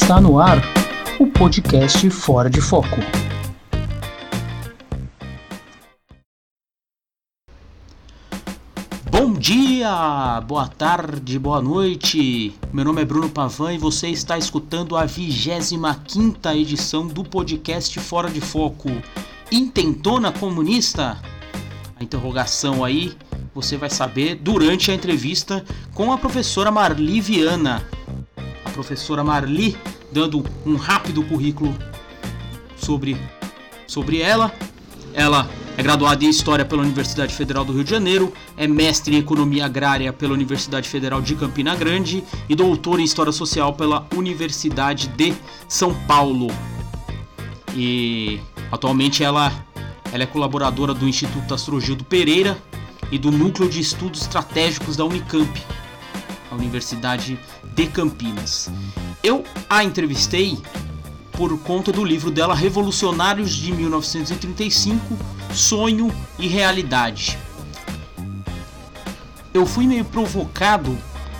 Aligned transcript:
Está 0.00 0.20
no 0.20 0.38
ar 0.38 0.62
o 1.18 1.26
podcast 1.26 2.08
Fora 2.08 2.48
de 2.48 2.60
Foco. 2.60 2.96
Bom 9.10 9.32
dia, 9.32 10.40
boa 10.46 10.68
tarde, 10.68 11.36
boa 11.38 11.60
noite. 11.60 12.54
Meu 12.72 12.84
nome 12.84 13.02
é 13.02 13.04
Bruno 13.04 13.28
Pavan 13.28 13.74
e 13.74 13.78
você 13.78 14.08
está 14.08 14.38
escutando 14.38 14.96
a 14.96 15.04
25 15.04 16.48
edição 16.54 17.06
do 17.06 17.24
podcast 17.24 17.98
Fora 17.98 18.30
de 18.30 18.40
Foco. 18.40 18.88
Intentona 19.50 20.32
comunista? 20.32 21.20
A 21.98 22.04
interrogação 22.04 22.84
aí 22.84 23.14
você 23.52 23.76
vai 23.76 23.90
saber 23.90 24.36
durante 24.36 24.92
a 24.92 24.94
entrevista 24.94 25.62
com 25.92 26.12
a 26.12 26.16
professora 26.16 26.70
Marli 26.70 27.20
Viana. 27.20 27.97
Professora 28.78 29.24
Marli 29.24 29.76
dando 30.12 30.44
um 30.64 30.76
rápido 30.76 31.24
currículo 31.24 31.76
sobre, 32.76 33.16
sobre 33.88 34.20
ela. 34.20 34.54
Ela 35.12 35.50
é 35.76 35.82
graduada 35.82 36.24
em 36.24 36.28
História 36.28 36.64
pela 36.64 36.82
Universidade 36.82 37.34
Federal 37.34 37.64
do 37.64 37.72
Rio 37.72 37.82
de 37.82 37.90
Janeiro, 37.90 38.32
é 38.56 38.68
mestre 38.68 39.16
em 39.16 39.18
Economia 39.18 39.64
Agrária 39.64 40.12
pela 40.12 40.32
Universidade 40.32 40.88
Federal 40.88 41.20
de 41.20 41.34
Campina 41.34 41.74
Grande 41.74 42.22
e 42.48 42.54
doutora 42.54 43.00
em 43.00 43.04
História 43.04 43.32
Social 43.32 43.72
pela 43.72 44.06
Universidade 44.14 45.08
de 45.08 45.34
São 45.66 45.92
Paulo. 46.06 46.46
E 47.74 48.38
atualmente 48.70 49.24
ela, 49.24 49.52
ela 50.12 50.22
é 50.22 50.26
colaboradora 50.26 50.94
do 50.94 51.08
Instituto 51.08 51.52
Astrogildo 51.52 52.04
Pereira 52.04 52.56
e 53.10 53.18
do 53.18 53.32
Núcleo 53.32 53.68
de 53.68 53.80
Estudos 53.80 54.20
Estratégicos 54.20 54.96
da 54.96 55.04
Unicamp, 55.04 55.50
a 56.50 56.54
Universidade 56.54 57.38
de 57.74 57.86
Campinas. 57.86 58.70
Eu 59.22 59.44
a 59.68 59.84
entrevistei 59.84 60.58
por 61.32 61.56
conta 61.60 61.92
do 61.92 62.04
livro 62.04 62.30
dela 62.30 62.54
Revolucionários 62.54 63.54
de 63.54 63.72
1935, 63.72 65.16
Sonho 65.54 66.12
e 66.38 66.48
Realidade. 66.48 67.38
Eu 69.54 69.64
fui 69.64 69.86
meio 69.86 70.04
provocado, 70.04 70.96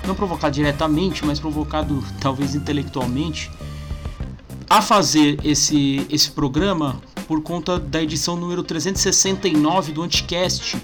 não 0.07 0.15
provocado 0.15 0.55
diretamente, 0.55 1.25
mas 1.25 1.41
provocado 1.41 2.03
talvez 2.21 2.55
intelectualmente, 2.55 3.51
a 4.71 4.83
fazer 4.83 5.39
esse, 5.45 6.07
esse 6.11 6.31
programa 6.31 7.01
por 7.27 7.43
conta 7.43 7.79
da 7.79 8.03
edição 8.03 8.37
número 8.37 8.63
369 8.63 9.93
do 9.93 10.03
Anticast, 10.03 10.77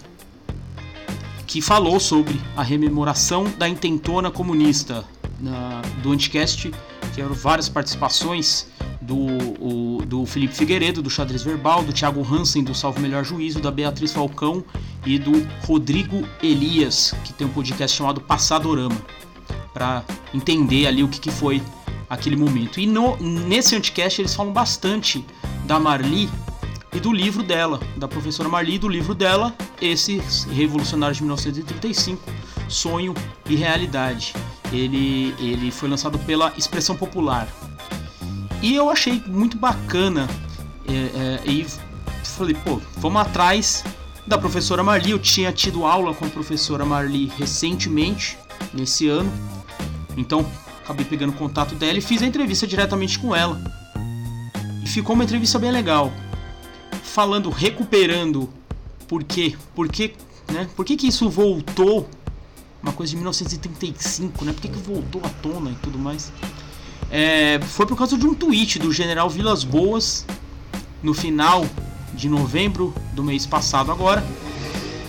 que 1.47 1.61
falou 1.61 2.00
sobre 2.00 2.41
a 2.56 2.62
rememoração 2.62 3.45
da 3.59 3.69
intentona 3.69 4.31
comunista 4.31 5.05
na, 5.41 5.83
do 6.03 6.12
Anticast, 6.12 6.70
que 7.14 7.20
eram 7.20 7.34
várias 7.34 7.69
participações 7.69 8.67
do, 9.01 9.17
o, 9.61 10.03
do 10.06 10.25
Felipe 10.27 10.55
Figueiredo, 10.55 11.03
do 11.03 11.11
Xadrez 11.11 11.42
Verbal, 11.42 11.83
do 11.83 11.92
Thiago 11.92 12.23
Hansen, 12.23 12.64
do 12.64 12.75
Salvo 12.75 13.01
Melhor 13.01 13.25
Juízo, 13.25 13.61
da 13.61 13.70
Beatriz 13.70 14.12
Falcão 14.12 14.64
e 15.05 15.19
do 15.19 15.47
Rodrigo 15.67 16.27
Elias, 16.42 17.14
que 17.25 17.33
tem 17.33 17.47
um 17.47 17.51
podcast 17.51 17.97
chamado 17.97 18.20
Passadorama, 18.20 18.97
para 19.73 20.05
entender 20.33 20.86
ali 20.86 21.03
o 21.03 21.08
que, 21.08 21.20
que 21.20 21.31
foi 21.31 21.62
aquele 22.08 22.36
momento. 22.36 22.81
E 22.81 22.86
no, 22.86 23.17
nesse 23.19 23.77
Anticast 23.77 24.20
eles 24.20 24.34
falam 24.34 24.53
bastante 24.53 25.25
da 25.67 25.79
Marli 25.79 26.29
e 26.95 27.00
do 27.00 27.12
livro 27.12 27.42
dela, 27.42 27.81
da 27.97 28.06
professora 28.06 28.48
Marli, 28.48 28.78
do 28.78 28.89
livro 28.89 29.14
dela, 29.14 29.53
esses 29.83 30.45
Revolucionários 30.45 31.17
de 31.19 31.25
1935, 31.25 32.23
Sonho 32.69 33.12
e 33.48 33.56
Realidade. 33.56 34.33
Ele, 34.73 35.34
ele 35.41 35.70
foi 35.73 35.89
lançado 35.89 36.19
pela 36.20 36.53
Expressão 36.56 36.97
Popular. 36.97 37.48
E 38.62 38.75
eu 38.75 38.89
achei 38.89 39.20
muito 39.27 39.59
bacana 39.59 40.28
é, 40.86 40.92
é, 40.92 41.51
e 41.51 41.67
falei, 42.23 42.55
pô, 42.55 42.81
vamos 42.97 43.20
atrás 43.20 43.84
da 44.24 44.39
professora 44.39 44.83
Marli. 44.83 45.11
Eu 45.11 45.18
tinha 45.18 45.52
tido 45.52 45.85
aula 45.85 46.14
com 46.14 46.24
a 46.24 46.29
professora 46.29 46.85
Marli 46.85 47.27
recentemente, 47.36 48.39
nesse 48.73 49.08
ano, 49.08 49.33
então 50.17 50.47
acabei 50.83 51.05
pegando 51.05 51.33
contato 51.33 51.74
dela 51.74 51.98
e 51.98 52.01
fiz 52.01 52.23
a 52.23 52.27
entrevista 52.27 52.67
diretamente 52.67 53.18
com 53.18 53.35
ela. 53.35 53.61
E 54.83 54.89
ficou 54.89 55.14
uma 55.14 55.24
entrevista 55.24 55.58
bem 55.58 55.70
legal 55.70 56.13
falando, 57.05 57.51
recuperando 57.51 58.48
por 59.07 59.23
quê? 59.23 59.55
Por 59.75 59.89
que, 59.89 60.15
né? 60.53 60.69
Por 60.75 60.85
que, 60.85 60.97
que 60.97 61.07
isso 61.07 61.29
voltou? 61.29 62.09
Uma 62.83 62.92
coisa 62.92 63.11
de 63.11 63.17
1935, 63.17 64.45
né? 64.45 64.53
Por 64.53 64.61
que, 64.61 64.69
que 64.69 64.79
voltou 64.79 65.23
à 65.25 65.29
tona 65.29 65.70
e 65.70 65.75
tudo 65.77 65.98
mais? 65.98 66.33
É, 67.11 67.61
foi 67.61 67.87
por 67.87 67.97
causa 67.97 68.19
de 68.19 68.27
um 68.27 68.35
tweet 68.35 68.79
do 68.79 68.92
general 68.92 69.31
Vilas 69.31 69.63
Boas 69.63 70.27
no 71.03 71.15
final 71.15 71.65
de 72.15 72.29
novembro 72.29 72.95
do 73.13 73.23
mês 73.23 73.47
passado 73.47 73.92
agora 73.92 74.25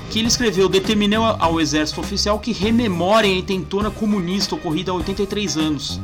que 0.09 0.19
ele 0.19 0.27
escreveu 0.27 0.69
determinou 0.69 1.25
ao 1.25 1.59
exército 1.59 1.99
oficial 1.99 2.39
que 2.39 2.51
rememorem 2.51 3.35
a 3.35 3.39
intentona 3.39 3.89
comunista 3.89 4.55
ocorrida 4.55 4.91
há 4.91 4.95
83 4.95 5.57
anos 5.57 5.99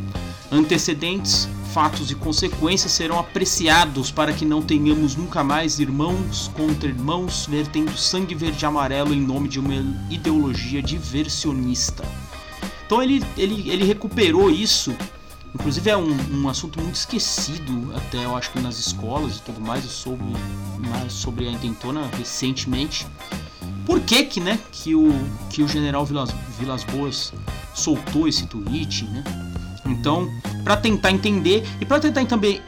antecedentes 0.51 1.47
fatos 1.73 2.11
e 2.11 2.15
consequências 2.15 2.91
serão 2.91 3.17
apreciados 3.17 4.11
para 4.11 4.33
que 4.33 4.45
não 4.45 4.61
tenhamos 4.61 5.15
nunca 5.15 5.43
mais 5.43 5.79
irmãos 5.79 6.51
contra 6.53 6.89
irmãos 6.89 7.45
vertendo 7.45 7.97
sangue 7.97 8.35
verde 8.35 8.63
e 8.63 8.67
amarelo 8.67 9.13
em 9.13 9.21
nome 9.21 9.47
de 9.47 9.59
uma 9.59 9.73
ideologia 10.09 10.81
diversionista. 10.81 12.03
Então 12.85 13.01
ele, 13.01 13.23
ele, 13.37 13.69
ele 13.69 13.85
recuperou 13.85 14.49
isso. 14.49 14.93
Inclusive 15.55 15.89
é 15.89 15.97
um, 15.97 16.17
um 16.33 16.49
assunto 16.49 16.79
muito 16.81 16.95
esquecido, 16.95 17.93
até 17.95 18.23
eu 18.23 18.35
acho 18.35 18.51
que 18.51 18.59
nas 18.59 18.77
escolas 18.77 19.37
e 19.37 19.41
tudo 19.41 19.59
mais, 19.59 19.83
eu 19.83 19.89
soube 19.89 20.23
mais 20.77 21.11
sobre 21.11 21.47
a 21.47 21.51
intentona 21.51 22.09
recentemente. 22.17 23.05
Por 23.85 23.99
que 23.99 24.23
que, 24.25 24.39
né, 24.39 24.59
que 24.71 24.95
o, 24.95 25.09
que 25.49 25.61
o 25.61 25.67
general 25.67 26.05
Vilas, 26.05 26.33
Vilas 26.57 26.83
Boas 26.85 27.33
soltou 27.73 28.27
esse 28.27 28.45
tweet, 28.45 29.05
né? 29.05 29.23
Então, 30.01 30.27
para 30.63 30.75
tentar 30.77 31.11
entender 31.11 31.61
e 31.79 31.85
para 31.85 31.99
tentar 31.99 32.25
também 32.25 32.59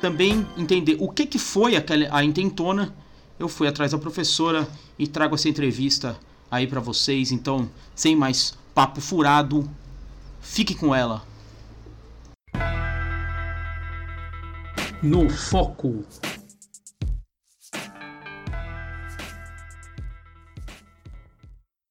também 0.00 0.44
entender 0.58 0.96
o 0.98 1.08
que 1.08 1.24
que 1.24 1.38
foi 1.38 1.76
aquela 1.76 2.08
a 2.10 2.24
intentona, 2.24 2.92
eu 3.38 3.48
fui 3.48 3.68
atrás 3.68 3.92
da 3.92 3.98
professora 3.98 4.66
e 4.98 5.06
trago 5.06 5.36
essa 5.36 5.48
entrevista 5.48 6.18
aí 6.50 6.66
para 6.66 6.80
vocês. 6.80 7.30
Então, 7.30 7.70
sem 7.94 8.16
mais 8.16 8.58
papo 8.74 9.00
furado, 9.00 9.70
fique 10.40 10.74
com 10.74 10.92
ela. 10.92 11.22
No 15.00 15.30
foco. 15.30 16.04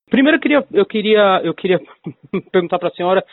Primeiro 0.09 0.35
eu 0.35 0.41
queria 0.41 0.67
eu 0.73 0.85
queria 0.85 1.41
eu 1.45 1.53
queria 1.53 1.79
perguntar 2.51 2.77
para 2.79 2.89
a 2.89 2.93
senhora 2.93 3.23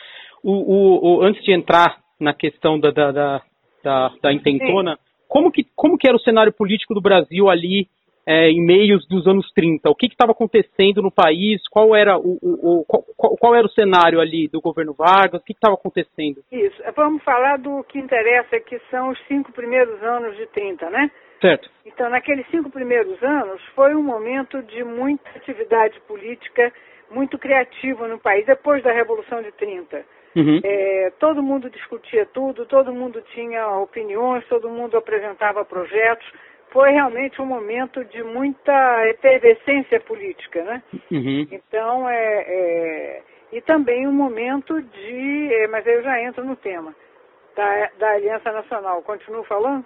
o, 0.47 0.53
o, 0.53 1.17
o, 1.17 1.23
antes 1.23 1.43
de 1.43 1.51
entrar 1.51 1.97
na 2.17 2.33
questão 2.33 2.79
da, 2.79 2.89
da, 2.89 3.11
da, 3.11 3.41
da, 3.83 4.11
da 4.23 4.33
intentona, 4.33 4.97
como 5.27 5.51
que, 5.51 5.65
como 5.75 5.97
que 5.97 6.07
era 6.07 6.15
o 6.15 6.21
cenário 6.21 6.53
político 6.53 6.93
do 6.93 7.01
Brasil 7.01 7.49
ali 7.49 7.89
é, 8.25 8.49
em 8.49 8.65
meios 8.65 9.05
dos 9.09 9.27
anos 9.27 9.51
30? 9.51 9.89
O 9.89 9.95
que 9.95 10.05
estava 10.05 10.31
acontecendo 10.31 11.01
no 11.01 11.11
país? 11.11 11.61
Qual 11.69 11.93
era 11.93 12.17
o, 12.17 12.39
o, 12.41 12.79
o 12.79 12.85
qual, 12.85 13.35
qual, 13.37 13.55
era 13.55 13.67
o 13.67 13.71
cenário 13.71 14.21
ali 14.21 14.47
do 14.47 14.61
governo 14.61 14.93
Vargas? 14.93 15.41
O 15.41 15.43
que 15.43 15.51
estava 15.51 15.75
acontecendo? 15.75 16.41
Isso. 16.49 16.81
Vamos 16.95 17.21
falar 17.23 17.57
do 17.57 17.83
que 17.83 17.99
interessa, 17.99 18.57
que 18.61 18.79
são 18.89 19.09
os 19.09 19.19
cinco 19.27 19.51
primeiros 19.51 20.01
anos 20.01 20.37
de 20.37 20.47
30, 20.47 20.89
né? 20.89 21.11
Certo. 21.41 21.69
Então, 21.85 22.09
naqueles 22.09 22.49
cinco 22.49 22.69
primeiros 22.69 23.21
anos, 23.21 23.61
foi 23.75 23.93
um 23.93 24.01
momento 24.01 24.63
de 24.63 24.81
muita 24.81 25.29
atividade 25.35 25.99
política, 26.07 26.71
muito 27.11 27.37
criativa 27.37 28.07
no 28.07 28.17
país, 28.17 28.45
depois 28.45 28.81
da 28.81 28.93
Revolução 28.93 29.41
de 29.41 29.51
30. 29.51 30.16
Uhum. 30.37 30.61
É, 30.63 31.11
todo 31.19 31.41
mundo 31.41 31.67
discutia 31.67 32.27
tudo, 32.27 32.67
todo 32.67 32.93
mundo 32.93 33.19
tinha 33.33 33.67
opiniões, 33.69 34.45
todo 34.47 34.69
mundo 34.69 34.95
apresentava 34.95 35.65
projetos. 35.65 36.31
Foi 36.69 36.91
realmente 36.91 37.41
um 37.41 37.45
momento 37.45 38.05
de 38.05 38.21
muita 38.21 39.09
efervescência 39.09 39.99
política, 40.01 40.63
né? 40.63 40.83
Uhum. 41.11 41.47
Então, 41.51 42.07
é, 42.07 42.43
é, 42.47 43.23
e 43.51 43.61
também 43.61 44.07
um 44.07 44.11
momento 44.11 44.79
de, 44.79 45.53
é, 45.53 45.67
mas 45.67 45.87
aí 45.87 45.95
eu 45.95 46.03
já 46.03 46.21
entro 46.21 46.45
no 46.45 46.55
tema, 46.55 46.93
da, 47.55 47.89
da 47.97 48.11
Aliança 48.11 48.51
Nacional. 48.51 49.01
Continuo 49.01 49.43
falando? 49.45 49.85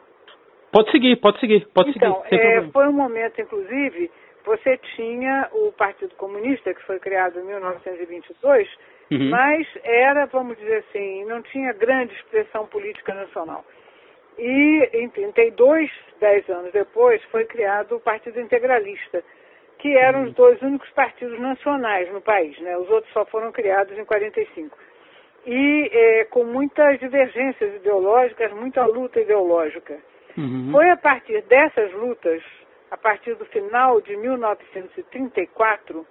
Pode 0.70 0.92
seguir, 0.92 1.16
pode 1.18 1.40
seguir, 1.40 1.66
pode 1.74 1.92
então, 1.92 2.24
seguir. 2.24 2.42
É, 2.42 2.62
foi 2.72 2.88
um 2.90 2.94
momento, 2.94 3.40
inclusive, 3.40 4.12
você 4.44 4.78
tinha 4.96 5.50
o 5.54 5.72
Partido 5.72 6.14
Comunista, 6.16 6.74
que 6.74 6.84
foi 6.84 7.00
criado 7.00 7.40
em 7.40 7.44
1922, 7.44 8.68
Uhum. 9.12 9.30
Mas 9.30 9.68
era, 9.84 10.26
vamos 10.26 10.58
dizer 10.58 10.86
assim, 10.90 11.26
não 11.26 11.42
tinha 11.42 11.74
grande 11.74 12.14
expressão 12.16 12.66
política 12.68 13.14
nacional. 13.14 13.66
E 14.38 14.90
em 14.94 15.10
32, 15.10 15.92
dez 16.20 16.50
anos 16.50 16.72
depois, 16.72 17.22
foi 17.26 17.44
criado 17.46 17.98
o 17.98 18.00
Partido 18.00 18.40
Integralista, 18.40 19.22
que 19.80 19.98
eram 19.98 20.22
uhum. 20.22 20.28
os 20.28 20.34
dois 20.34 20.62
únicos 20.62 20.90
partidos 20.92 21.38
nacionais 21.40 22.10
no 22.14 22.22
país, 22.22 22.58
né? 22.62 22.78
Os 22.78 22.90
outros 22.90 23.12
só 23.12 23.26
foram 23.26 23.52
criados 23.52 23.98
em 23.98 24.06
45. 24.06 24.78
e 25.46 25.90
é, 25.92 26.26
com 26.26 26.44
muitas 26.46 27.00
divergências 27.00 27.76
ideológicas, 27.76 28.54
muita 28.54 28.86
luta 28.86 29.20
ideológica. 29.20 29.98
Uhum. 30.38 30.70
Foi 30.72 30.90
a 30.90 30.96
partir 30.96 31.42
dessas 31.44 31.92
lutas, 31.94 32.42
a 32.90 32.98
partir 32.98 33.34
do 33.36 33.46
final 33.46 34.00
de 34.02 34.16
1934, 34.16 36.06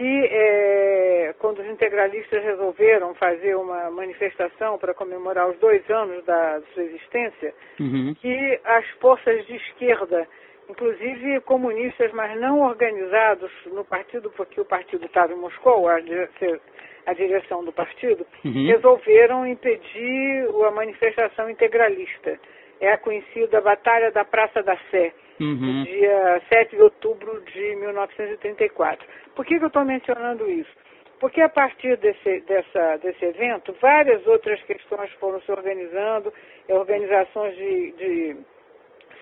que 0.00 0.28
é, 0.32 1.34
quando 1.38 1.58
os 1.58 1.66
integralistas 1.66 2.42
resolveram 2.42 3.14
fazer 3.16 3.54
uma 3.54 3.90
manifestação 3.90 4.78
para 4.78 4.94
comemorar 4.94 5.50
os 5.50 5.58
dois 5.58 5.82
anos 5.90 6.24
da 6.24 6.58
sua 6.72 6.84
existência, 6.84 7.52
uhum. 7.78 8.14
que 8.18 8.60
as 8.64 8.88
forças 8.92 9.44
de 9.44 9.56
esquerda, 9.56 10.26
inclusive 10.70 11.42
comunistas, 11.42 12.10
mas 12.12 12.34
não 12.40 12.62
organizados 12.62 13.52
no 13.66 13.84
partido, 13.84 14.30
porque 14.30 14.58
o 14.58 14.64
partido 14.64 15.04
estava 15.04 15.34
em 15.34 15.36
Moscou, 15.36 15.86
a, 15.86 15.96
a 15.96 17.12
direção 17.12 17.62
do 17.62 17.70
partido, 17.70 18.26
uhum. 18.42 18.68
resolveram 18.68 19.46
impedir 19.46 20.48
a 20.66 20.70
manifestação 20.70 21.50
integralista. 21.50 22.40
É 22.80 22.90
a 22.90 22.96
conhecida 22.96 23.60
Batalha 23.60 24.10
da 24.10 24.24
Praça 24.24 24.62
da 24.62 24.78
Sé, 24.90 25.12
uhum. 25.40 25.84
dia 25.84 26.42
7 26.48 26.76
de 26.76 26.82
outubro 26.82 27.40
de 27.40 27.76
1934. 27.76 29.06
Por 29.34 29.44
que, 29.44 29.58
que 29.58 29.64
eu 29.64 29.68
estou 29.68 29.84
mencionando 29.84 30.48
isso? 30.50 30.70
Porque 31.18 31.40
a 31.42 31.48
partir 31.48 31.96
desse, 31.98 32.40
dessa, 32.40 32.96
desse 32.96 33.24
evento, 33.24 33.76
várias 33.80 34.26
outras 34.26 34.62
questões 34.62 35.12
foram 35.14 35.40
se 35.42 35.52
organizando, 35.52 36.32
organizações 36.68 37.54
de, 37.56 37.92
de 37.92 38.36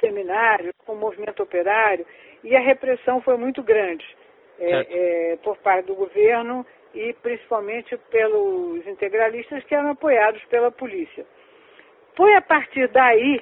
seminários, 0.00 0.72
com 0.86 0.92
o 0.92 0.96
movimento 0.96 1.42
operário, 1.42 2.06
e 2.44 2.54
a 2.54 2.60
repressão 2.60 3.20
foi 3.20 3.36
muito 3.36 3.62
grande 3.62 4.06
é, 4.60 5.32
é, 5.32 5.36
por 5.42 5.56
parte 5.58 5.86
do 5.86 5.94
governo 5.96 6.64
e 6.94 7.12
principalmente 7.14 7.96
pelos 8.10 8.86
integralistas 8.86 9.62
que 9.64 9.74
eram 9.74 9.90
apoiados 9.90 10.42
pela 10.44 10.70
polícia. 10.70 11.26
Foi 12.16 12.34
a 12.34 12.40
partir 12.40 12.88
daí 12.88 13.40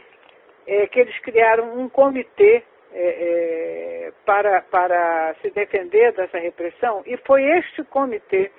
é, 0.66 0.86
que 0.86 1.00
eles 1.00 1.18
criaram 1.20 1.78
um 1.78 1.88
comitê 1.88 2.62
é, 2.92 2.98
é, 2.98 4.12
para, 4.24 4.62
para 4.62 5.34
se 5.42 5.50
defender 5.50 6.12
dessa 6.12 6.38
repressão 6.38 7.02
e 7.06 7.16
foi 7.18 7.44
este 7.58 7.84
comitê 7.84 8.50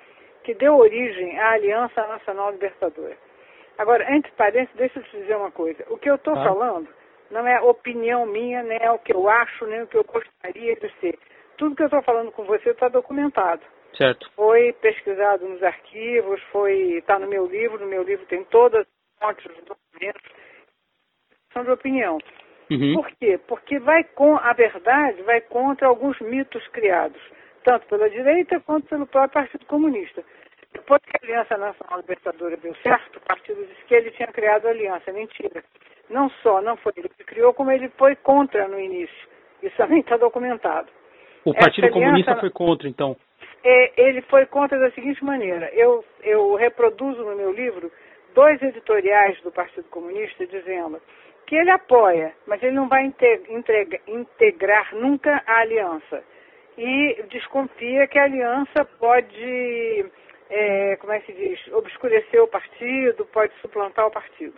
que 0.44 0.54
deu 0.54 0.76
origem 0.76 1.38
à 1.38 1.52
Aliança 1.52 2.06
Nacional 2.06 2.52
Libertadora. 2.52 3.16
Agora, 3.76 4.12
entre 4.14 4.32
parênteses, 4.32 4.74
deixa 4.76 4.98
eu 4.98 5.04
te 5.04 5.16
dizer 5.18 5.36
uma 5.36 5.50
coisa. 5.50 5.84
O 5.88 5.98
que 5.98 6.10
eu 6.10 6.16
estou 6.16 6.34
ah. 6.34 6.44
falando 6.44 6.88
não 7.30 7.46
é 7.46 7.60
opinião 7.60 8.26
minha, 8.26 8.62
nem 8.62 8.78
é 8.80 8.90
o 8.90 8.98
que 8.98 9.14
eu 9.14 9.28
acho, 9.28 9.66
nem 9.66 9.82
o 9.82 9.86
que 9.86 9.96
eu 9.96 10.04
gostaria 10.04 10.74
de 10.76 10.90
ser. 11.00 11.18
Tudo 11.56 11.76
que 11.76 11.82
eu 11.82 11.86
estou 11.86 12.02
falando 12.02 12.32
com 12.32 12.44
você 12.44 12.70
está 12.70 12.88
documentado. 12.88 13.62
Certo. 13.96 14.30
Foi 14.34 14.72
pesquisado 14.74 15.46
nos 15.48 15.62
arquivos, 15.62 16.40
foi 16.52 16.98
está 16.98 17.18
no 17.18 17.26
meu 17.26 17.46
livro, 17.46 17.80
no 17.80 17.86
meu 17.86 18.02
livro 18.02 18.24
tem 18.26 18.44
todas 18.44 18.86
as 18.86 19.28
fontes, 19.28 19.46
os 19.46 19.64
documentos, 19.64 20.22
são 21.52 21.64
de 21.64 21.70
opinião. 21.70 22.18
Uhum. 22.70 22.94
Por 22.94 23.10
quê? 23.12 23.38
Porque 23.46 23.78
vai 23.78 24.04
com 24.04 24.36
a 24.36 24.52
verdade 24.52 25.22
vai 25.22 25.40
contra 25.40 25.88
alguns 25.88 26.18
mitos 26.20 26.66
criados, 26.68 27.20
tanto 27.64 27.86
pela 27.86 28.10
direita 28.10 28.60
quanto 28.60 28.88
pelo 28.88 29.06
próprio 29.06 29.42
Partido 29.42 29.64
Comunista. 29.66 30.22
Depois 30.72 31.00
que 31.02 31.16
a 31.16 31.26
Aliança 31.26 31.56
Nacional 31.56 32.00
Libertadora 32.00 32.56
deu 32.58 32.74
certo, 32.76 33.16
o 33.16 33.20
partido 33.20 33.64
disse 33.66 33.84
que 33.86 33.94
ele 33.94 34.10
tinha 34.10 34.28
criado 34.28 34.66
a 34.66 34.70
aliança. 34.70 35.10
Mentira. 35.12 35.64
Não 36.10 36.28
só 36.42 36.60
não 36.60 36.76
foi 36.76 36.92
ele 36.96 37.08
que 37.08 37.24
criou, 37.24 37.54
como 37.54 37.70
ele 37.70 37.88
foi 37.96 38.14
contra 38.16 38.68
no 38.68 38.78
início. 38.78 39.28
Isso 39.62 39.76
também 39.76 40.00
está 40.00 40.16
documentado. 40.16 40.88
O 41.44 41.54
Partido 41.54 41.90
Comunista 41.90 42.36
foi 42.36 42.50
contra, 42.50 42.88
então? 42.88 43.16
É, 43.64 44.08
ele 44.08 44.20
foi 44.22 44.46
contra 44.46 44.78
da 44.78 44.90
seguinte 44.92 45.24
maneira. 45.24 45.70
Eu, 45.72 46.04
eu 46.22 46.54
reproduzo 46.54 47.24
no 47.24 47.34
meu 47.34 47.52
livro 47.52 47.90
dois 48.34 48.60
editoriais 48.62 49.40
do 49.42 49.50
Partido 49.50 49.88
Comunista 49.88 50.46
dizendo 50.46 51.00
que 51.48 51.56
ele 51.56 51.70
apoia, 51.70 52.34
mas 52.46 52.62
ele 52.62 52.76
não 52.76 52.88
vai 52.88 53.02
integra, 53.04 54.00
integrar 54.06 54.94
nunca 54.94 55.42
a 55.46 55.60
aliança. 55.60 56.22
E 56.76 57.24
desconfia 57.30 58.06
que 58.06 58.18
a 58.18 58.24
aliança 58.24 58.84
pode, 59.00 60.04
é, 60.50 60.96
como 60.96 61.12
é 61.12 61.20
que 61.20 61.32
se 61.32 61.38
diz, 61.38 61.72
obscurecer 61.72 62.42
o 62.42 62.46
partido, 62.46 63.24
pode 63.32 63.52
suplantar 63.62 64.06
o 64.06 64.10
partido. 64.10 64.54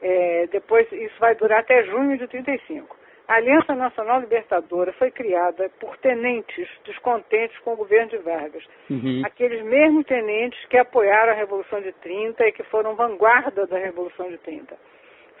É, 0.00 0.48
depois, 0.50 0.90
isso 0.90 1.14
vai 1.20 1.34
durar 1.34 1.60
até 1.60 1.84
junho 1.84 2.16
de 2.16 2.26
35. 2.26 2.96
A 3.28 3.34
Aliança 3.34 3.74
Nacional 3.74 4.20
Libertadora 4.20 4.92
foi 4.94 5.10
criada 5.10 5.70
por 5.78 5.96
tenentes 5.98 6.66
descontentes 6.84 7.56
com 7.58 7.74
o 7.74 7.76
governo 7.76 8.08
de 8.08 8.18
Vargas. 8.18 8.64
Uhum. 8.90 9.22
Aqueles 9.24 9.62
mesmos 9.62 10.06
tenentes 10.06 10.64
que 10.66 10.78
apoiaram 10.78 11.32
a 11.32 11.36
Revolução 11.36 11.80
de 11.82 11.92
30 11.92 12.48
e 12.48 12.52
que 12.52 12.62
foram 12.64 12.96
vanguarda 12.96 13.66
da 13.66 13.78
Revolução 13.78 14.28
de 14.28 14.38
30. 14.38 14.76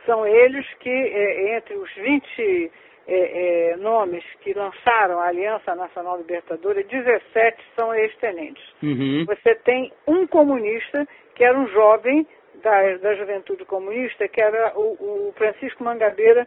São 0.06 0.26
eles 0.26 0.66
que, 0.80 0.90
é, 0.90 1.56
entre 1.56 1.74
os 1.74 1.92
20 1.94 2.72
é, 3.06 3.72
é, 3.72 3.76
nomes 3.76 4.24
que 4.40 4.52
lançaram 4.52 5.18
a 5.18 5.26
Aliança 5.26 5.74
Nacional 5.74 6.18
Libertadora, 6.18 6.82
17 6.82 7.62
são 7.76 7.94
ex-tenentes. 7.94 8.64
Uhum. 8.82 9.24
Você 9.26 9.54
tem 9.56 9.92
um 10.06 10.26
comunista, 10.26 11.06
que 11.34 11.44
era 11.44 11.58
um 11.58 11.66
jovem 11.68 12.26
da, 12.62 12.96
da 12.98 13.14
juventude 13.14 13.64
comunista, 13.64 14.28
que 14.28 14.40
era 14.40 14.72
o, 14.78 15.28
o 15.28 15.32
Francisco 15.36 15.82
Mangabeira, 15.82 16.46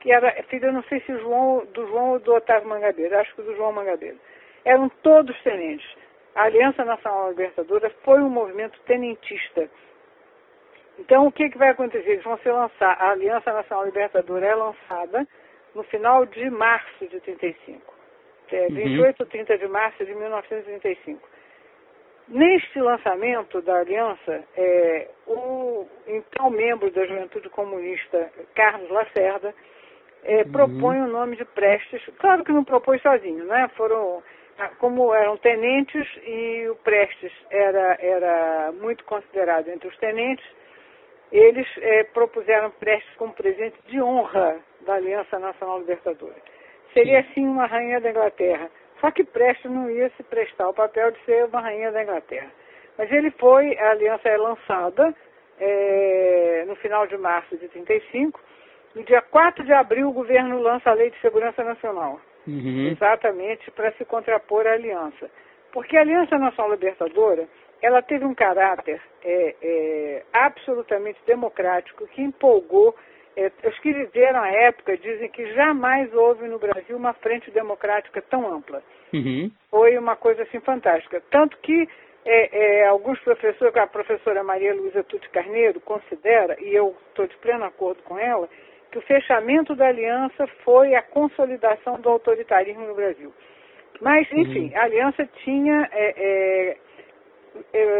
que 0.00 0.12
era 0.12 0.30
filho, 0.44 0.72
não 0.72 0.82
sei 0.84 1.00
se 1.00 1.16
João, 1.18 1.66
do 1.72 1.86
João 1.88 2.12
ou 2.12 2.20
do 2.20 2.34
Otávio 2.34 2.68
Mangabeira, 2.68 3.20
acho 3.20 3.34
que 3.34 3.42
do 3.42 3.56
João 3.56 3.72
Mangabeira. 3.72 4.16
Eram 4.64 4.88
todos 5.02 5.36
tenentes. 5.42 5.86
A 6.34 6.44
Aliança 6.44 6.84
Nacional 6.84 7.30
Libertadora 7.30 7.90
foi 8.04 8.20
um 8.20 8.28
movimento 8.28 8.78
tenentista 8.86 9.68
então, 10.98 11.26
o 11.26 11.32
que, 11.32 11.50
que 11.50 11.58
vai 11.58 11.70
acontecer? 11.70 12.10
Eles 12.10 12.24
vão 12.24 12.38
se 12.38 12.48
lançar, 12.50 12.96
a 13.00 13.10
Aliança 13.10 13.52
Nacional 13.52 13.84
Libertadora 13.84 14.46
é 14.46 14.54
lançada 14.54 15.26
no 15.74 15.82
final 15.84 16.24
de 16.24 16.48
março 16.48 17.06
de 17.06 17.20
35, 17.20 17.94
é, 18.50 18.68
28 18.68 19.20
ou 19.20 19.26
30 19.26 19.58
de 19.58 19.68
março 19.68 20.04
de 20.04 20.14
1935. 20.14 21.28
Neste 22.28 22.80
lançamento 22.80 23.60
da 23.62 23.76
aliança, 23.76 24.42
é, 24.56 25.08
o 25.28 25.86
então 26.08 26.50
membro 26.50 26.90
da 26.90 27.06
Juventude 27.06 27.48
Comunista, 27.50 28.32
Carlos 28.54 28.90
Lacerda, 28.90 29.54
é, 30.24 30.38
uhum. 30.38 30.50
propõe 30.50 31.00
o 31.02 31.06
nome 31.06 31.36
de 31.36 31.44
Prestes. 31.44 32.02
Claro 32.18 32.42
que 32.42 32.52
não 32.52 32.64
propôs 32.64 33.00
sozinho, 33.00 33.44
né? 33.44 33.70
Foram, 33.76 34.22
como 34.78 35.14
eram 35.14 35.36
tenentes 35.36 36.04
e 36.26 36.68
o 36.68 36.74
Prestes 36.76 37.32
era, 37.48 37.96
era 38.00 38.72
muito 38.72 39.04
considerado 39.04 39.68
entre 39.68 39.88
os 39.88 39.96
tenentes, 39.98 40.44
eles 41.38 41.66
é, 41.78 42.04
propuseram 42.04 42.70
Prestes 42.70 43.14
como 43.16 43.32
presente 43.32 43.76
de 43.86 44.00
honra 44.00 44.58
da 44.82 44.94
Aliança 44.94 45.38
Nacional 45.38 45.80
Libertadora. 45.80 46.36
Seria 46.92 47.20
assim 47.20 47.46
uma 47.46 47.66
rainha 47.66 48.00
da 48.00 48.10
Inglaterra. 48.10 48.70
Só 49.00 49.10
que 49.10 49.24
Prestes 49.24 49.70
não 49.70 49.90
ia 49.90 50.08
se 50.16 50.22
prestar 50.22 50.68
o 50.68 50.74
papel 50.74 51.10
de 51.10 51.18
ser 51.24 51.44
uma 51.44 51.60
rainha 51.60 51.92
da 51.92 52.02
Inglaterra. 52.02 52.50
Mas 52.96 53.10
ele 53.12 53.30
foi, 53.32 53.76
a 53.78 53.90
aliança 53.90 54.28
é 54.28 54.36
lançada 54.36 55.14
é, 55.60 56.64
no 56.66 56.74
final 56.76 57.06
de 57.06 57.16
março 57.16 57.56
de 57.56 57.68
35. 57.68 58.40
No 58.94 59.02
dia 59.04 59.20
4 59.20 59.64
de 59.64 59.72
abril, 59.72 60.08
o 60.08 60.12
governo 60.12 60.58
lança 60.58 60.90
a 60.90 60.94
Lei 60.94 61.10
de 61.10 61.20
Segurança 61.20 61.62
Nacional. 61.62 62.18
Uhum. 62.46 62.88
Exatamente 62.92 63.70
para 63.72 63.92
se 63.92 64.04
contrapor 64.04 64.66
à 64.66 64.72
aliança. 64.72 65.30
Porque 65.72 65.96
a 65.96 66.00
Aliança 66.00 66.38
Nacional 66.38 66.72
Libertadora 66.72 67.46
ela 67.86 68.02
teve 68.02 68.24
um 68.24 68.34
caráter 68.34 69.00
é, 69.24 69.54
é, 69.62 70.22
absolutamente 70.32 71.20
democrático 71.24 72.04
que 72.08 72.20
empolgou. 72.20 72.96
É, 73.36 73.52
os 73.64 73.78
que 73.78 73.92
viveram 73.92 74.42
a 74.42 74.50
época 74.50 74.96
dizem 74.96 75.28
que 75.28 75.54
jamais 75.54 76.12
houve 76.12 76.48
no 76.48 76.58
Brasil 76.58 76.96
uma 76.96 77.12
frente 77.12 77.48
democrática 77.52 78.20
tão 78.22 78.52
ampla. 78.52 78.82
Uhum. 79.12 79.48
Foi 79.70 79.96
uma 79.96 80.16
coisa 80.16 80.42
assim 80.42 80.58
fantástica. 80.58 81.22
Tanto 81.30 81.56
que 81.58 81.88
é, 82.24 82.80
é, 82.80 82.86
alguns 82.88 83.20
professores, 83.20 83.76
a 83.76 83.86
professora 83.86 84.42
Maria 84.42 84.74
Luísa 84.74 85.04
Tuti 85.04 85.28
Carneiro 85.30 85.80
considera, 85.80 86.56
e 86.60 86.74
eu 86.74 86.96
estou 87.08 87.28
de 87.28 87.36
pleno 87.36 87.64
acordo 87.64 88.02
com 88.02 88.18
ela, 88.18 88.48
que 88.90 88.98
o 88.98 89.02
fechamento 89.02 89.76
da 89.76 89.86
aliança 89.86 90.44
foi 90.64 90.96
a 90.96 91.02
consolidação 91.02 92.00
do 92.00 92.08
autoritarismo 92.08 92.84
no 92.84 92.96
Brasil. 92.96 93.32
Mas, 94.00 94.26
enfim, 94.32 94.72
uhum. 94.72 94.76
a 94.76 94.82
aliança 94.82 95.28
tinha 95.44 95.88
é, 95.92 96.04
é, 96.04 96.70
é, 96.70 96.76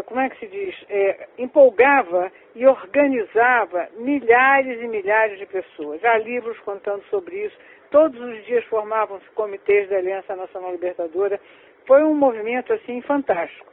como 0.06 0.20
é 0.20 0.28
que 0.28 0.38
se 0.38 0.46
diz, 0.46 0.74
é, 0.88 1.28
empolgava 1.38 2.30
e 2.54 2.66
organizava 2.66 3.88
milhares 3.98 4.80
e 4.80 4.88
milhares 4.88 5.38
de 5.38 5.46
pessoas. 5.46 6.04
Há 6.04 6.18
livros 6.18 6.58
contando 6.60 7.02
sobre 7.04 7.44
isso. 7.44 7.56
Todos 7.90 8.20
os 8.20 8.44
dias 8.46 8.64
formavam-se 8.64 9.28
comitês 9.30 9.88
da 9.88 9.96
Aliança 9.96 10.34
Nacional 10.34 10.72
Libertadora. 10.72 11.40
Foi 11.86 12.02
um 12.02 12.14
movimento, 12.14 12.72
assim, 12.72 13.00
fantástico. 13.02 13.72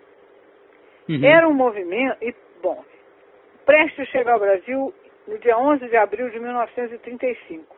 Uhum. 1.10 1.24
Era 1.24 1.48
um 1.48 1.54
movimento, 1.54 2.18
e, 2.22 2.34
bom, 2.62 2.84
prestes 3.66 4.00
a 4.00 4.12
chegar 4.12 4.34
ao 4.34 4.40
Brasil 4.40 4.94
no 5.28 5.38
dia 5.40 5.58
11 5.58 5.88
de 5.88 5.98
abril 5.98 6.30
de 6.30 6.40
1935. 6.40 7.75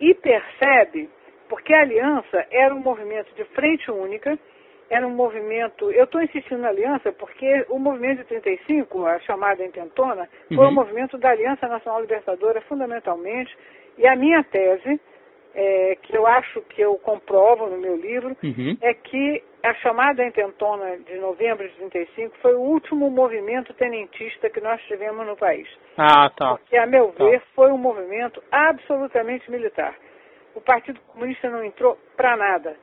E 0.00 0.14
percebe, 0.14 1.08
porque 1.48 1.74
a 1.74 1.80
Aliança 1.80 2.46
era 2.50 2.74
um 2.74 2.80
movimento 2.80 3.34
de 3.34 3.44
frente 3.44 3.90
única, 3.90 4.38
era 4.90 5.06
um 5.06 5.14
movimento. 5.14 5.90
Eu 5.90 6.04
estou 6.04 6.22
insistindo 6.22 6.60
na 6.60 6.68
aliança 6.68 7.12
porque 7.12 7.66
o 7.68 7.78
movimento 7.78 8.18
de 8.18 8.24
35, 8.24 9.06
a 9.06 9.18
chamada 9.20 9.64
intentona, 9.64 10.28
foi 10.48 10.56
uhum. 10.56 10.68
um 10.68 10.74
movimento 10.74 11.18
da 11.18 11.30
Aliança 11.30 11.66
Nacional 11.66 12.00
Libertadora, 12.00 12.60
fundamentalmente. 12.62 13.56
E 13.96 14.06
a 14.06 14.16
minha 14.16 14.42
tese, 14.44 15.00
é, 15.54 15.96
que 16.02 16.16
eu 16.16 16.26
acho 16.26 16.60
que 16.62 16.80
eu 16.80 16.96
comprovo 16.98 17.66
no 17.66 17.78
meu 17.78 17.96
livro, 17.96 18.36
uhum. 18.42 18.76
é 18.80 18.92
que 18.92 19.42
a 19.62 19.72
chamada 19.74 20.24
intentona 20.24 20.98
de 20.98 21.16
novembro 21.18 21.66
de 21.66 21.74
35 21.76 22.36
foi 22.42 22.54
o 22.54 22.60
último 22.60 23.10
movimento 23.10 23.72
tenentista 23.74 24.50
que 24.50 24.60
nós 24.60 24.80
tivemos 24.82 25.26
no 25.26 25.36
país. 25.36 25.66
Ah, 25.96 26.30
tá. 26.36 26.56
Porque, 26.56 26.76
a 26.76 26.86
meu 26.86 27.12
tá. 27.12 27.24
ver, 27.24 27.42
foi 27.54 27.70
um 27.70 27.78
movimento 27.78 28.42
absolutamente 28.52 29.50
militar. 29.50 29.94
O 30.54 30.60
Partido 30.60 31.00
Comunista 31.08 31.48
não 31.48 31.64
entrou 31.64 31.98
para 32.16 32.36
nada 32.36 32.76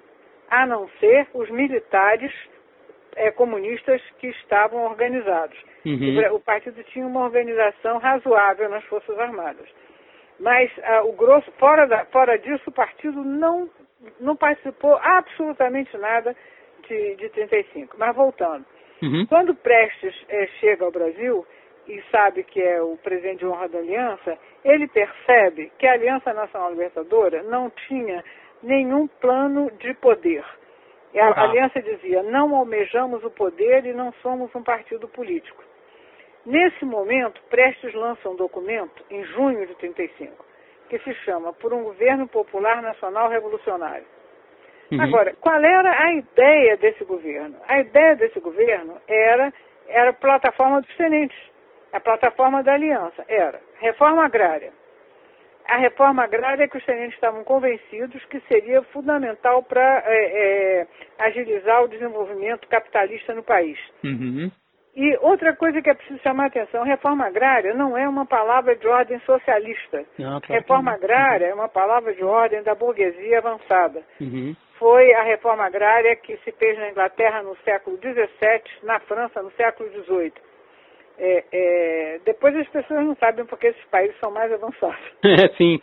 a 0.51 0.65
não 0.65 0.87
ser 0.99 1.27
os 1.33 1.49
militares 1.49 2.31
é, 3.15 3.31
comunistas 3.31 4.01
que 4.19 4.27
estavam 4.27 4.83
organizados. 4.83 5.57
Uhum. 5.85 6.35
O, 6.35 6.39
partido 6.39 6.83
tinha 6.83 7.07
uma 7.07 7.23
organização 7.23 7.97
razoável 7.97 8.69
nas 8.69 8.83
Forças 8.83 9.17
Armadas. 9.17 9.67
Mas 10.39 10.69
ah, 10.83 11.03
o 11.03 11.13
grosso, 11.13 11.49
fora, 11.53 11.87
da, 11.87 12.05
fora 12.05 12.37
disso, 12.37 12.63
o 12.67 12.73
partido 12.73 13.23
não, 13.23 13.69
não 14.19 14.35
participou 14.35 14.97
absolutamente 15.01 15.97
nada 15.97 16.35
de, 16.87 17.15
de 17.15 17.29
35. 17.29 17.95
Mas 17.97 18.15
voltando. 18.15 18.65
Uhum. 19.01 19.25
Quando 19.27 19.55
Prestes 19.55 20.13
é, 20.27 20.47
chega 20.59 20.83
ao 20.83 20.91
Brasil 20.91 21.45
e 21.87 22.01
sabe 22.11 22.43
que 22.43 22.61
é 22.61 22.81
o 22.81 22.97
presidente 22.97 23.39
de 23.39 23.45
honra 23.47 23.69
da 23.69 23.79
Aliança, 23.79 24.37
ele 24.63 24.87
percebe 24.87 25.71
que 25.79 25.87
a 25.87 25.93
Aliança 25.93 26.33
Nacional 26.33 26.71
Libertadora 26.71 27.41
não 27.43 27.69
tinha 27.87 28.23
nenhum 28.63 29.07
plano 29.07 29.71
de 29.79 29.93
poder. 29.95 30.43
A 31.15 31.27
ah. 31.27 31.43
aliança 31.43 31.81
dizia: 31.81 32.23
não 32.23 32.55
almejamos 32.55 33.23
o 33.23 33.31
poder 33.31 33.85
e 33.85 33.93
não 33.93 34.13
somos 34.21 34.53
um 34.55 34.63
partido 34.63 35.07
político. 35.07 35.63
Nesse 36.45 36.83
momento, 36.85 37.41
Prestes 37.49 37.93
lança 37.93 38.27
um 38.27 38.35
documento, 38.35 39.03
em 39.09 39.23
junho 39.25 39.65
de 39.67 39.75
35, 39.75 40.45
que 40.89 40.97
se 40.99 41.13
chama 41.23 41.53
Por 41.53 41.71
um 41.71 41.83
Governo 41.83 42.27
Popular 42.27 42.81
Nacional 42.81 43.29
Revolucionário. 43.29 44.05
Uhum. 44.91 45.01
Agora, 45.01 45.35
qual 45.39 45.63
era 45.63 46.03
a 46.03 46.13
ideia 46.13 46.77
desse 46.77 47.03
governo? 47.05 47.57
A 47.67 47.79
ideia 47.79 48.15
desse 48.15 48.39
governo 48.39 48.97
era, 49.07 49.53
era 49.87 50.09
a 50.09 50.13
plataforma 50.13 50.81
dos 50.81 50.95
tenentes, 50.97 51.37
a 51.93 51.99
plataforma 51.99 52.63
da 52.63 52.73
aliança. 52.73 53.23
Era 53.27 53.61
reforma 53.79 54.25
agrária, 54.25 54.73
a 55.71 55.77
reforma 55.77 56.23
agrária 56.23 56.67
que 56.67 56.77
os 56.77 56.83
tenentes 56.83 57.15
estavam 57.15 57.45
convencidos 57.45 58.23
que 58.25 58.41
seria 58.41 58.81
fundamental 58.91 59.63
para 59.63 60.03
é, 60.05 60.81
é, 60.81 60.87
agilizar 61.17 61.81
o 61.81 61.87
desenvolvimento 61.87 62.67
capitalista 62.67 63.33
no 63.33 63.41
país. 63.41 63.79
Uhum. 64.03 64.51
E 64.93 65.17
outra 65.21 65.55
coisa 65.55 65.81
que 65.81 65.89
é 65.89 65.93
preciso 65.93 66.19
chamar 66.19 66.43
a 66.43 66.47
atenção, 66.47 66.83
reforma 66.83 67.25
agrária 67.25 67.73
não 67.73 67.97
é 67.97 68.07
uma 68.09 68.25
palavra 68.25 68.75
de 68.75 68.85
ordem 68.85 69.17
socialista. 69.21 70.03
Não, 70.19 70.39
reforma 70.39 70.91
agrária 70.91 71.45
é 71.45 71.53
uma 71.53 71.69
palavra 71.69 72.13
de 72.13 72.23
ordem 72.23 72.61
da 72.63 72.75
burguesia 72.75 73.37
avançada. 73.37 74.03
Uhum. 74.19 74.53
Foi 74.77 75.13
a 75.13 75.23
reforma 75.23 75.63
agrária 75.63 76.13
que 76.17 76.35
se 76.43 76.51
fez 76.51 76.77
na 76.77 76.89
Inglaterra 76.89 77.43
no 77.43 77.55
século 77.63 77.95
XVII, 77.95 78.83
na 78.83 78.99
França 78.99 79.41
no 79.41 79.51
século 79.51 79.89
XVIII. 79.89 80.33
É, 81.23 81.43
é, 81.51 82.19
depois 82.25 82.55
as 82.55 82.67
pessoas 82.69 83.05
não 83.05 83.15
sabem 83.17 83.45
porque 83.45 83.67
esses 83.67 83.85
países 83.91 84.17
são 84.19 84.31
mais 84.31 84.51
avançados. 84.51 84.99
É, 85.23 85.47
sim, 85.55 85.79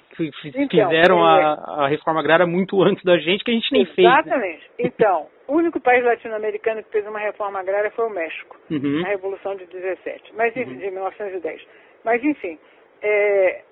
então, 0.57 0.88
fizeram 0.90 1.25
a, 1.25 1.40
é. 1.40 1.85
a, 1.85 1.88
reforma 1.88 2.21
agrária 2.21 2.45
muito 2.45 2.83
antes 2.83 3.02
da 3.04 3.16
gente, 3.18 3.45
que 3.45 3.52
a 3.52 3.54
gente 3.54 3.73
nem 3.73 3.83
exatamente. 3.83 3.95
fez. 3.95 4.07
Né? 4.07 4.21
Exatamente. 4.21 4.61
Né? 4.61 4.75
Então, 4.78 5.26
o 5.47 5.54
único 5.54 5.80
país 5.80 6.04
latino-americano 6.04 6.83
que 6.83 6.90
fez 6.90 7.07
uma 7.07 7.21
reforma 7.21 7.61
agrária 7.61 7.90
foi 7.92 8.07
o 8.07 8.11
México, 8.11 8.57
uhum. 8.71 9.00
na 9.00 9.09
Revolução 9.09 9.54
de 9.54 9.64
17, 9.66 10.35
mas, 10.35 10.54
uhum. 10.57 10.64
de 10.64 10.90
1910. 10.90 11.62
Mas, 12.04 12.23
enfim, 12.25 12.59
é, 13.00 13.62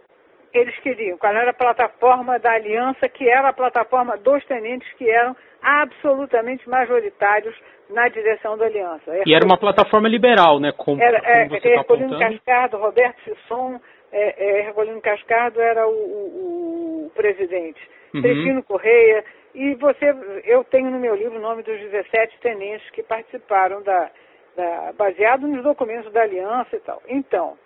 eles 0.52 0.76
queriam, 0.78 1.18
qual 1.18 1.32
era 1.32 1.50
a 1.50 1.54
plataforma 1.54 2.38
da 2.38 2.52
aliança, 2.52 3.08
que 3.08 3.28
era 3.28 3.48
a 3.48 3.52
plataforma 3.52 4.16
dos 4.16 4.44
tenentes 4.46 4.90
que 4.94 5.08
eram 5.10 5.36
absolutamente 5.62 6.68
majoritários 6.68 7.54
na 7.90 8.08
direção 8.08 8.56
da 8.56 8.66
aliança. 8.66 9.12
E 9.26 9.34
era 9.34 9.44
uma 9.44 9.58
plataforma 9.58 10.08
liberal, 10.08 10.58
né? 10.58 10.72
Como, 10.76 11.02
era, 11.02 11.20
como 11.20 11.32
é, 11.32 11.48
você 11.48 11.68
é, 11.68 11.82
tá 11.82 12.18
Cascardo, 12.18 12.78
Roberto 12.78 13.20
Sisson, 13.22 13.80
é, 14.12 14.44
é, 14.44 14.66
Ercolino 14.66 15.00
Cascardo 15.00 15.60
era 15.60 15.86
o, 15.86 15.92
o, 15.92 17.06
o 17.06 17.10
presidente. 17.10 17.80
Uhum. 18.14 18.22
Cristina 18.22 18.62
Correia, 18.62 19.24
e 19.54 19.74
você, 19.74 20.14
eu 20.44 20.64
tenho 20.64 20.90
no 20.90 20.98
meu 20.98 21.14
livro 21.14 21.38
o 21.38 21.42
nome 21.42 21.62
dos 21.62 21.78
17 21.78 22.38
tenentes 22.40 22.88
que 22.90 23.02
participaram 23.02 23.82
da, 23.82 24.10
da 24.56 24.92
baseado 24.96 25.46
nos 25.46 25.62
documentos 25.62 26.12
da 26.12 26.22
aliança 26.22 26.76
e 26.76 26.80
tal. 26.80 27.02
Então, 27.08 27.56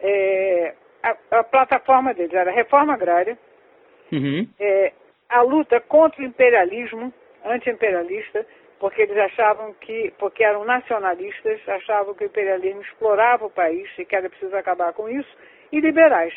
é, 0.00 0.74
a, 1.04 1.38
a, 1.38 1.44
plataforma 1.44 2.14
deles 2.14 2.32
era 2.32 2.50
a 2.50 2.54
reforma 2.54 2.94
agrária, 2.94 3.38
uhum. 4.10 4.48
é, 4.58 4.92
a 5.28 5.42
luta 5.42 5.80
contra 5.80 6.22
o 6.22 6.24
imperialismo, 6.24 7.12
anti-imperialista, 7.44 8.46
porque 8.80 9.02
eles 9.02 9.16
achavam 9.16 9.74
que, 9.74 10.12
porque 10.18 10.42
eram 10.42 10.64
nacionalistas, 10.64 11.60
achavam 11.68 12.14
que 12.14 12.24
o 12.24 12.26
imperialismo 12.26 12.80
explorava 12.82 13.46
o 13.46 13.50
país 13.50 13.88
e 13.98 14.04
que 14.04 14.16
era 14.16 14.30
preciso 14.30 14.56
acabar 14.56 14.92
com 14.94 15.08
isso, 15.08 15.28
e 15.70 15.80
liberais. 15.80 16.34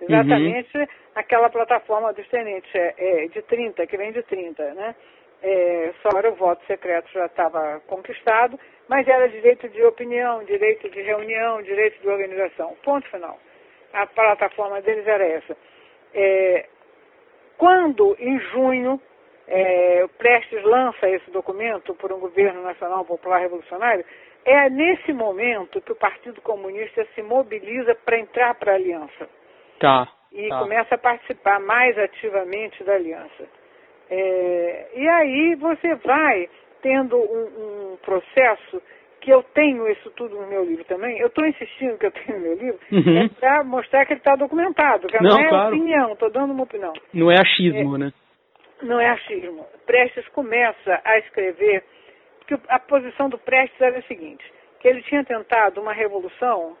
Exatamente 0.00 0.76
uhum. 0.76 0.86
aquela 1.14 1.48
plataforma 1.48 2.12
dos 2.12 2.26
tenentes 2.28 2.70
é, 2.74 2.94
é, 2.98 3.28
de 3.28 3.42
30, 3.42 3.86
que 3.86 3.96
vem 3.96 4.12
de 4.12 4.22
30, 4.22 4.74
né? 4.74 4.94
É, 5.42 5.92
só 6.02 6.16
era 6.18 6.30
o 6.30 6.34
voto 6.34 6.64
secreto 6.66 7.10
já 7.12 7.26
estava 7.26 7.80
conquistado, 7.86 8.58
mas 8.88 9.06
era 9.06 9.28
direito 9.28 9.68
de 9.68 9.82
opinião, 9.84 10.42
direito 10.44 10.88
de 10.88 11.00
reunião, 11.02 11.62
direito 11.62 12.00
de 12.00 12.08
organização. 12.08 12.74
Ponto 12.82 13.06
final. 13.10 13.38
A 13.92 14.06
plataforma 14.06 14.80
deles 14.82 15.06
era 15.06 15.24
essa. 15.24 15.56
É, 16.14 16.66
quando, 17.56 18.16
em 18.18 18.38
junho, 18.38 19.00
é, 19.48 20.02
o 20.04 20.08
Prestes 20.08 20.62
lança 20.64 21.08
esse 21.08 21.30
documento 21.30 21.94
por 21.94 22.12
um 22.12 22.18
governo 22.18 22.62
nacional 22.62 23.04
popular 23.04 23.40
revolucionário, 23.40 24.04
é 24.44 24.70
nesse 24.70 25.12
momento 25.12 25.80
que 25.80 25.92
o 25.92 25.96
Partido 25.96 26.40
Comunista 26.40 27.04
se 27.14 27.22
mobiliza 27.22 27.94
para 27.94 28.18
entrar 28.18 28.54
para 28.54 28.72
a 28.72 28.76
aliança. 28.76 29.28
Tá. 29.78 30.08
E 30.32 30.48
tá. 30.48 30.58
começa 30.58 30.94
a 30.94 30.98
participar 30.98 31.60
mais 31.60 31.98
ativamente 31.98 32.82
da 32.84 32.94
aliança. 32.94 33.48
É, 34.08 34.88
e 34.94 35.08
aí 35.08 35.54
você 35.56 35.94
vai 35.96 36.48
tendo 36.80 37.16
um, 37.16 37.92
um, 37.92 37.96
processo 37.96 38.80
que 39.26 39.32
eu 39.32 39.42
tenho 39.42 39.88
isso 39.90 40.08
tudo 40.12 40.36
no 40.36 40.46
meu 40.46 40.64
livro 40.64 40.84
também. 40.84 41.18
Eu 41.18 41.26
estou 41.26 41.44
insistindo 41.44 41.98
que 41.98 42.06
eu 42.06 42.12
tenho 42.12 42.38
no 42.38 42.44
meu 42.44 42.54
livro 42.54 42.78
uhum. 42.92 43.24
é 43.24 43.28
para 43.28 43.64
mostrar 43.64 44.06
que 44.06 44.12
ele 44.12 44.20
está 44.20 44.36
documentado, 44.36 45.08
que 45.08 45.20
não, 45.20 45.30
não 45.30 45.40
é 45.40 45.48
claro. 45.48 45.74
opinião, 45.74 46.12
estou 46.12 46.30
dando 46.30 46.52
uma 46.52 46.62
opinião. 46.62 46.92
Não 47.12 47.28
é 47.28 47.34
achismo, 47.40 47.96
é, 47.96 47.98
né? 47.98 48.12
não 48.82 49.00
é 49.00 49.08
achismo. 49.08 49.66
Prestes 49.84 50.28
começa 50.28 51.00
a 51.04 51.18
escrever, 51.18 51.82
que 52.46 52.54
a 52.68 52.78
posição 52.78 53.28
do 53.28 53.36
Prestes 53.36 53.80
era 53.80 53.98
a 53.98 54.02
seguinte, 54.02 54.44
que 54.78 54.86
ele 54.86 55.02
tinha 55.02 55.24
tentado 55.24 55.80
uma 55.80 55.92
revolução 55.92 56.76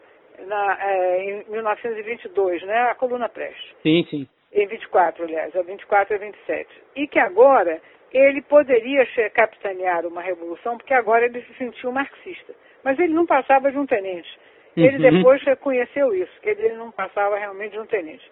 na, 0.46 0.78
é, 0.80 1.24
em 1.24 1.50
1922, 1.50 2.62
né, 2.62 2.78
a 2.90 2.94
coluna 2.94 3.28
Prestes. 3.28 3.74
Sim, 3.82 4.06
sim. 4.08 4.28
Em 4.52 4.68
24, 4.68 5.24
aliás, 5.24 5.56
a 5.56 5.62
24 5.62 6.14
e 6.14 6.18
27. 6.18 6.68
E 6.94 7.08
que 7.08 7.18
agora 7.18 7.82
ele 8.16 8.42
poderia 8.42 9.06
capitanear 9.30 10.06
uma 10.06 10.22
revolução, 10.22 10.76
porque 10.76 10.94
agora 10.94 11.26
ele 11.26 11.42
se 11.42 11.54
sentiu 11.54 11.92
marxista. 11.92 12.54
Mas 12.82 12.98
ele 12.98 13.12
não 13.12 13.26
passava 13.26 13.70
de 13.70 13.78
um 13.78 13.86
tenente. 13.86 14.28
Ele 14.76 14.96
uhum. 14.96 15.18
depois 15.18 15.42
reconheceu 15.42 16.14
isso, 16.14 16.40
que 16.40 16.50
ele 16.50 16.74
não 16.74 16.90
passava 16.90 17.38
realmente 17.38 17.72
de 17.72 17.80
um 17.80 17.86
tenente. 17.86 18.30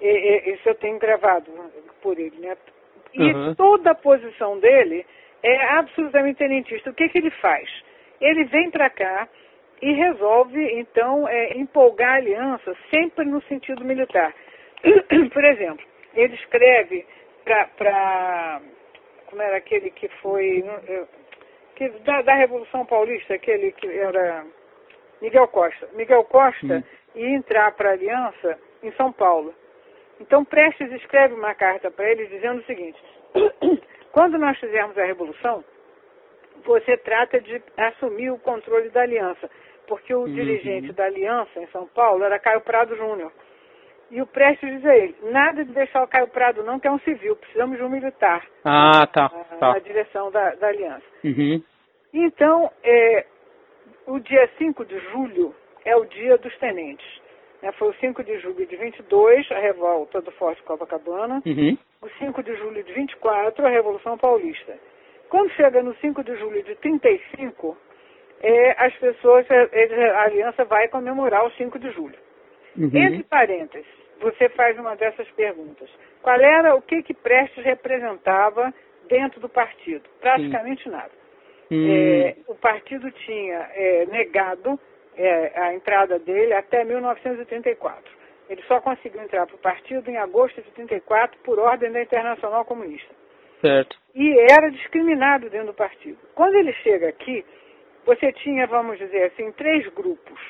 E, 0.00 0.06
e, 0.06 0.54
isso 0.54 0.68
eu 0.68 0.74
tenho 0.74 0.98
gravado 0.98 1.50
por 2.02 2.18
ele, 2.18 2.36
né? 2.38 2.56
E 3.14 3.32
uhum. 3.32 3.54
toda 3.54 3.90
a 3.90 3.94
posição 3.94 4.58
dele 4.58 5.04
é 5.42 5.64
absolutamente 5.74 6.38
tenentista. 6.38 6.90
O 6.90 6.94
que, 6.94 7.08
que 7.08 7.18
ele 7.18 7.30
faz? 7.30 7.68
Ele 8.20 8.44
vem 8.44 8.70
para 8.70 8.90
cá 8.90 9.28
e 9.82 9.92
resolve, 9.92 10.62
então, 10.78 11.26
é, 11.26 11.56
empolgar 11.56 12.10
a 12.10 12.16
aliança 12.16 12.76
sempre 12.90 13.24
no 13.24 13.42
sentido 13.42 13.84
militar. 13.84 14.34
Por 15.32 15.44
exemplo, 15.44 15.84
ele 16.14 16.34
escreve 16.34 17.06
para. 17.44 18.60
Como 19.30 19.42
era 19.42 19.56
aquele 19.56 19.90
que 19.90 20.08
foi. 20.20 20.64
Que, 21.76 21.88
da, 22.00 22.20
da, 22.22 22.34
Revolução 22.34 22.84
Paulista, 22.84 23.34
aquele 23.34 23.72
que 23.72 23.86
era. 23.86 24.44
Miguel 25.22 25.48
Costa. 25.48 25.88
Miguel 25.94 26.24
Costa 26.24 26.74
uhum. 26.74 26.82
ia 27.14 27.36
entrar 27.36 27.72
para 27.72 27.90
a 27.90 27.92
aliança 27.92 28.58
em 28.82 28.92
São 28.92 29.12
Paulo. 29.12 29.54
Então 30.20 30.44
Prestes 30.44 30.90
escreve 30.92 31.34
uma 31.34 31.54
carta 31.54 31.90
para 31.90 32.10
ele 32.10 32.26
dizendo 32.26 32.60
o 32.60 32.64
seguinte: 32.64 33.00
quando 34.12 34.38
nós 34.38 34.58
fizermos 34.58 34.98
a 34.98 35.04
revolução, 35.04 35.64
você 36.64 36.96
trata 36.96 37.40
de 37.40 37.62
assumir 37.76 38.30
o 38.30 38.38
controle 38.38 38.90
da 38.90 39.02
aliança, 39.02 39.48
porque 39.86 40.14
o 40.14 40.20
uhum. 40.20 40.34
dirigente 40.34 40.92
da 40.92 41.04
aliança 41.04 41.60
em 41.60 41.66
São 41.68 41.86
Paulo 41.86 42.24
era 42.24 42.38
Caio 42.38 42.60
Prado 42.60 42.96
Júnior. 42.96 43.32
E 44.10 44.20
o 44.20 44.26
Prestes 44.26 44.68
diz 44.68 44.84
a 44.84 44.96
ele, 44.96 45.14
nada 45.30 45.64
de 45.64 45.72
deixar 45.72 46.02
o 46.02 46.08
Caio 46.08 46.26
Prado 46.28 46.64
não, 46.64 46.80
que 46.80 46.88
é 46.88 46.90
um 46.90 46.98
civil, 47.00 47.36
precisamos 47.36 47.76
de 47.76 47.84
um 47.84 47.88
militar. 47.88 48.44
Ah, 48.64 49.06
tá. 49.06 49.30
Na, 49.32 49.44
tá. 49.58 49.72
na 49.74 49.78
direção 49.78 50.30
da, 50.32 50.54
da 50.56 50.66
aliança. 50.66 51.04
Uhum. 51.22 51.62
Então, 52.12 52.70
é, 52.82 53.24
o 54.06 54.18
dia 54.18 54.50
5 54.58 54.84
de 54.84 54.98
julho 55.10 55.54
é 55.84 55.96
o 55.96 56.04
dia 56.04 56.36
dos 56.38 56.56
tenentes. 56.58 57.06
Né? 57.62 57.70
Foi 57.72 57.90
o 57.90 57.94
5 57.94 58.24
de 58.24 58.38
julho 58.40 58.66
de 58.66 58.76
22, 58.76 59.50
a 59.52 59.58
revolta 59.58 60.20
do 60.20 60.32
Forte 60.32 60.62
Copacabana. 60.64 61.42
Uhum. 61.46 61.78
O 62.02 62.08
5 62.18 62.42
de 62.42 62.56
julho 62.56 62.82
de 62.82 62.92
24, 62.92 63.64
a 63.64 63.70
Revolução 63.70 64.18
Paulista. 64.18 64.76
Quando 65.28 65.50
chega 65.52 65.82
no 65.82 65.94
5 65.96 66.24
de 66.24 66.36
julho 66.36 66.62
de 66.64 66.74
35, 66.76 67.76
é, 68.42 68.84
as 68.84 68.94
pessoas, 68.96 69.46
é, 69.50 70.10
a 70.10 70.22
aliança 70.22 70.64
vai 70.64 70.88
comemorar 70.88 71.46
o 71.46 71.50
5 71.52 71.78
de 71.78 71.90
julho. 71.92 72.18
Uhum. 72.76 72.90
Entre 72.92 73.22
parênteses, 73.24 73.99
você 74.20 74.48
faz 74.50 74.78
uma 74.78 74.94
dessas 74.94 75.28
perguntas. 75.30 75.88
Qual 76.22 76.38
era 76.38 76.74
o 76.74 76.82
que 76.82 77.02
que 77.02 77.14
Prestes 77.14 77.64
representava 77.64 78.72
dentro 79.08 79.40
do 79.40 79.48
partido? 79.48 80.08
Praticamente 80.20 80.84
Sim. 80.84 80.90
nada. 80.90 81.10
Hum. 81.70 81.86
É, 81.88 82.36
o 82.48 82.54
partido 82.54 83.10
tinha 83.10 83.70
é, 83.74 84.06
negado 84.06 84.78
é, 85.16 85.60
a 85.60 85.74
entrada 85.74 86.18
dele 86.18 86.52
até 86.52 86.84
1934. 86.84 88.20
Ele 88.48 88.62
só 88.62 88.80
conseguiu 88.80 89.22
entrar 89.22 89.46
para 89.46 89.54
o 89.54 89.60
partido 89.60 90.10
em 90.10 90.16
agosto 90.16 90.60
de 90.60 90.70
34 90.72 91.38
por 91.44 91.58
ordem 91.58 91.92
da 91.92 92.02
Internacional 92.02 92.64
Comunista. 92.64 93.14
Certo. 93.60 93.96
E 94.14 94.38
era 94.50 94.70
discriminado 94.70 95.48
dentro 95.48 95.68
do 95.68 95.74
partido. 95.74 96.18
Quando 96.34 96.56
ele 96.56 96.72
chega 96.82 97.08
aqui, 97.08 97.44
você 98.04 98.32
tinha, 98.32 98.66
vamos 98.66 98.98
dizer 98.98 99.24
assim, 99.24 99.52
três 99.52 99.86
grupos. 99.88 100.40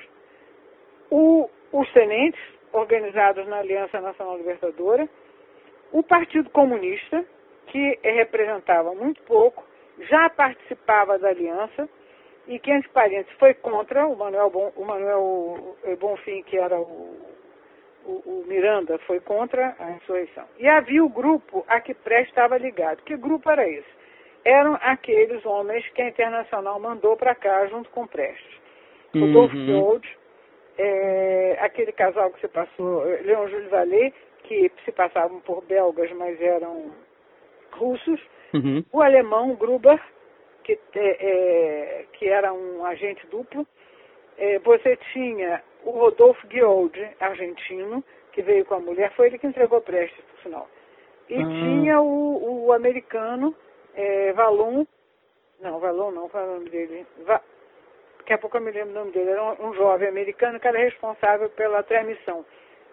O, 1.10 1.50
os 1.72 1.92
tenentes, 1.92 2.40
organizados 2.72 3.46
na 3.46 3.58
Aliança 3.58 4.00
Nacional 4.00 4.36
Libertadora, 4.36 5.08
o 5.92 6.02
Partido 6.02 6.50
Comunista, 6.50 7.24
que 7.66 7.98
representava 8.02 8.94
muito 8.94 9.22
pouco, 9.22 9.64
já 10.08 10.28
participava 10.30 11.18
da 11.18 11.28
aliança 11.28 11.88
e 12.46 12.58
que, 12.58 12.70
entre 12.70 12.88
parênteses, 12.90 13.38
foi 13.38 13.54
contra 13.54 14.06
o 14.06 14.16
Manuel, 14.16 14.50
bon, 14.50 14.72
o 14.76 14.84
Manuel 14.84 15.76
Bonfim, 15.98 16.42
que 16.42 16.56
era 16.56 16.78
o, 16.80 17.16
o, 18.04 18.10
o, 18.10 18.44
Miranda, 18.46 18.98
foi 19.06 19.20
contra 19.20 19.76
a 19.78 19.90
insurreição. 19.92 20.44
E 20.58 20.68
havia 20.68 21.04
o 21.04 21.08
grupo 21.08 21.64
a 21.68 21.80
que 21.80 21.94
Prestes 21.94 22.30
estava 22.30 22.56
ligado. 22.56 23.02
Que 23.02 23.16
grupo 23.16 23.50
era 23.50 23.68
esse? 23.68 24.00
Eram 24.44 24.78
aqueles 24.80 25.44
homens 25.44 25.86
que 25.90 26.00
a 26.02 26.08
Internacional 26.08 26.80
mandou 26.80 27.16
para 27.16 27.34
cá 27.34 27.66
junto 27.66 27.90
com 27.90 28.06
Prestes. 28.06 28.60
Uhum. 29.14 29.26
Rodolfo 29.26 29.66
Gold, 29.66 30.18
é, 30.82 31.58
aquele 31.60 31.92
casal 31.92 32.30
que 32.30 32.40
você 32.40 32.48
passou, 32.48 33.04
Leon 33.04 33.48
Júlio 33.48 33.68
Vallée, 33.68 34.14
que 34.44 34.72
se 34.84 34.92
passavam 34.92 35.38
por 35.40 35.62
belgas, 35.64 36.10
mas 36.12 36.40
eram 36.40 36.90
russos, 37.72 38.20
uhum. 38.54 38.82
o 38.90 39.02
alemão 39.02 39.54
Gruber, 39.56 40.00
que, 40.64 40.78
é, 40.94 41.16
é, 41.20 42.06
que 42.14 42.28
era 42.28 42.52
um 42.52 42.84
agente 42.86 43.26
duplo, 43.26 43.66
é, 44.38 44.58
você 44.60 44.96
tinha 45.12 45.62
o 45.84 45.90
Rodolfo 45.90 46.46
Guiold, 46.46 46.98
argentino, 47.20 48.02
que 48.32 48.40
veio 48.40 48.64
com 48.64 48.74
a 48.74 48.80
mulher, 48.80 49.12
foi 49.12 49.26
ele 49.26 49.38
que 49.38 49.46
entregou 49.46 49.82
Prestes, 49.82 50.24
por 50.24 50.40
sinal. 50.42 50.68
E 51.28 51.34
Ah. 51.34 51.46
tinha 51.46 52.00
o, 52.00 52.66
o 52.66 52.72
americano 52.72 53.54
é, 53.94 54.32
Valon, 54.32 54.86
não, 55.60 55.78
Valon 55.78 56.10
não, 56.10 56.28
qual 56.28 56.42
é 56.42 56.46
o 56.46 56.54
nome 56.54 56.70
dele? 56.70 57.06
Va, 57.26 57.42
daqui 58.30 58.34
a 58.34 58.38
pouco 58.38 58.56
eu 58.56 58.60
me 58.60 58.70
lembro 58.70 58.90
o 58.90 58.94
nome 58.94 59.10
dele, 59.10 59.30
era 59.30 59.42
um, 59.42 59.68
um 59.70 59.74
jovem 59.74 60.08
americano 60.08 60.60
que 60.60 60.68
era 60.68 60.78
responsável 60.78 61.50
pela 61.50 61.82
transmissão, 61.82 62.44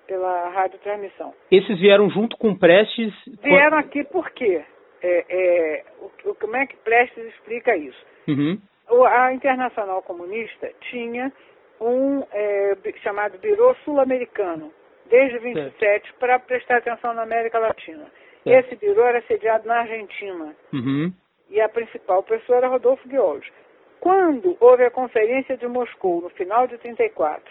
pela 0.07 0.49
radiotransmissão. 0.49 1.31
Esses 1.51 1.79
vieram 1.79 2.09
junto 2.09 2.35
com 2.37 2.55
Prestes. 2.55 3.13
Vieram 3.43 3.77
aqui 3.77 4.03
por 4.05 4.31
quê? 4.31 4.63
É, 5.03 5.25
é, 5.29 5.83
o, 6.25 6.33
como 6.35 6.55
é 6.55 6.65
que 6.65 6.75
Prestes 6.77 7.23
explica 7.27 7.75
isso? 7.77 8.03
Uhum. 8.27 8.59
O- 8.89 9.03
a 9.05 9.31
Internacional 9.33 10.01
Comunista 10.01 10.71
tinha 10.89 11.31
um 11.79 12.23
é, 12.31 12.75
chamado 13.03 13.37
Biro 13.37 13.75
Sul-Americano, 13.85 14.71
desde 15.07 15.37
27, 15.37 16.13
para 16.19 16.39
prestar 16.39 16.77
atenção 16.77 17.13
na 17.13 17.21
América 17.21 17.59
Latina. 17.59 18.05
Esse 18.45 18.75
biro 18.77 19.01
era 19.01 19.21
sediado 19.23 19.67
na 19.67 19.81
Argentina 19.81 20.55
Uhum. 20.73 21.11
e 21.49 21.59
a 21.61 21.67
principal 21.69 22.23
pessoa 22.23 22.57
era 22.57 22.67
Rodolfo 22.69 23.07
Guioldi. 23.07 23.51
Quando 23.99 24.55
houve 24.59 24.83
a 24.85 24.91
Conferência 24.91 25.57
de 25.57 25.67
Moscou, 25.67 26.21
no 26.21 26.29
final 26.29 26.67
de 26.67 26.77
34, 26.77 27.43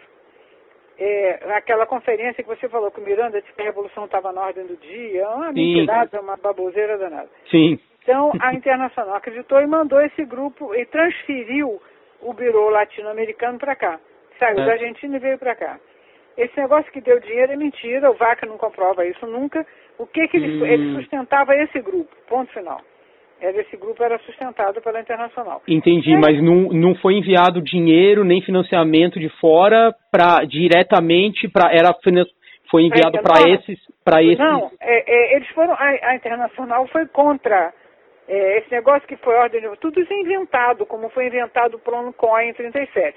é, 0.99 1.41
aquela 1.57 1.85
conferência 1.87 2.43
que 2.43 2.49
você 2.49 2.69
falou 2.69 2.91
que 2.91 3.01
o 3.01 3.05
Miranda 3.05 3.41
disse 3.41 3.53
que 3.53 3.61
a 3.61 3.65
Revolução 3.67 4.05
estava 4.07 4.33
na 4.33 4.41
ordem 4.43 4.65
do 4.67 4.77
dia, 4.77 5.29
uma 5.29 5.49
Sim. 5.49 5.55
mentirada, 5.55 6.21
uma 6.21 6.37
baboseira 6.37 6.97
danada. 6.97 7.29
Sim. 7.51 7.79
Então, 8.03 8.33
a 8.41 8.55
Internacional 8.55 9.17
acreditou 9.17 9.61
e 9.61 9.67
mandou 9.67 10.01
esse 10.01 10.25
grupo 10.25 10.75
e 10.75 10.87
transferiu 10.87 11.83
o 12.23 12.33
Biro 12.33 12.71
Latino-Americano 12.71 13.59
para 13.59 13.75
cá. 13.77 14.01
Saiu 14.39 14.61
É. 14.61 14.65
da 14.67 14.73
Argentina 14.73 15.17
e 15.17 15.21
veio 15.21 15.39
para 15.39 15.55
cá. 15.55 15.79
Esse 16.37 16.57
negócio 16.59 16.91
que 16.93 17.01
deu 17.01 17.19
dinheiro 17.19 17.53
é 17.53 17.57
mentira, 17.57 18.11
o 18.11 18.15
Vaca 18.15 18.47
não 18.47 18.57
comprova 18.59 19.05
isso 19.07 19.27
nunca. 19.27 19.67
O 19.99 20.07
que, 20.07 20.29
que 20.29 20.37
ele, 20.37 20.63
Hum. 20.63 20.67
ele 20.67 20.95
sustentava 20.95 21.57
esse 21.57 21.81
grupo, 21.81 22.15
ponto 22.29 22.53
final. 22.53 22.81
Era, 23.41 23.61
esse 23.61 23.77
grupo 23.77 24.03
era 24.03 24.19
sustentado 24.21 24.81
pela 24.81 25.01
Internacional. 25.01 25.63
Entendi, 25.69 26.15
É. 26.15 26.19
mas 26.19 26.43
não, 26.43 26.69
não 26.73 26.95
foi 26.97 27.15
enviado 27.15 27.61
dinheiro 27.61 28.25
nem 28.25 28.41
financiamento 28.43 29.21
de 29.21 29.29
fora 29.41 29.95
para 30.11 30.45
diretamente 30.45 31.49
para 31.49 31.71
era 31.71 31.95
foi 32.71 32.85
enviado 32.85 33.19
para 33.23 33.49
esses 33.49 33.79
para 34.05 34.23
esses 34.23 34.39
Não, 34.39 34.71
é, 34.81 35.05
é, 35.07 35.37
eles 35.37 35.49
foram, 35.51 35.75
a, 35.75 36.11
a 36.11 36.17
Internacional 36.17 36.87
foi 36.89 37.07
contra 37.07 37.73
é, 38.29 38.59
esse 38.59 38.71
negócio 38.71 39.07
que 39.07 39.17
foi 39.17 39.35
ordem 39.35 39.61
de... 39.61 39.77
Tudo 39.79 40.01
isso 40.01 40.13
é 40.13 40.21
inventado, 40.21 40.85
como 40.87 41.09
foi 41.11 41.27
inventado 41.27 41.75
o 41.75 41.79
Plano 41.79 42.15
em 42.43 42.53
37. 42.53 43.17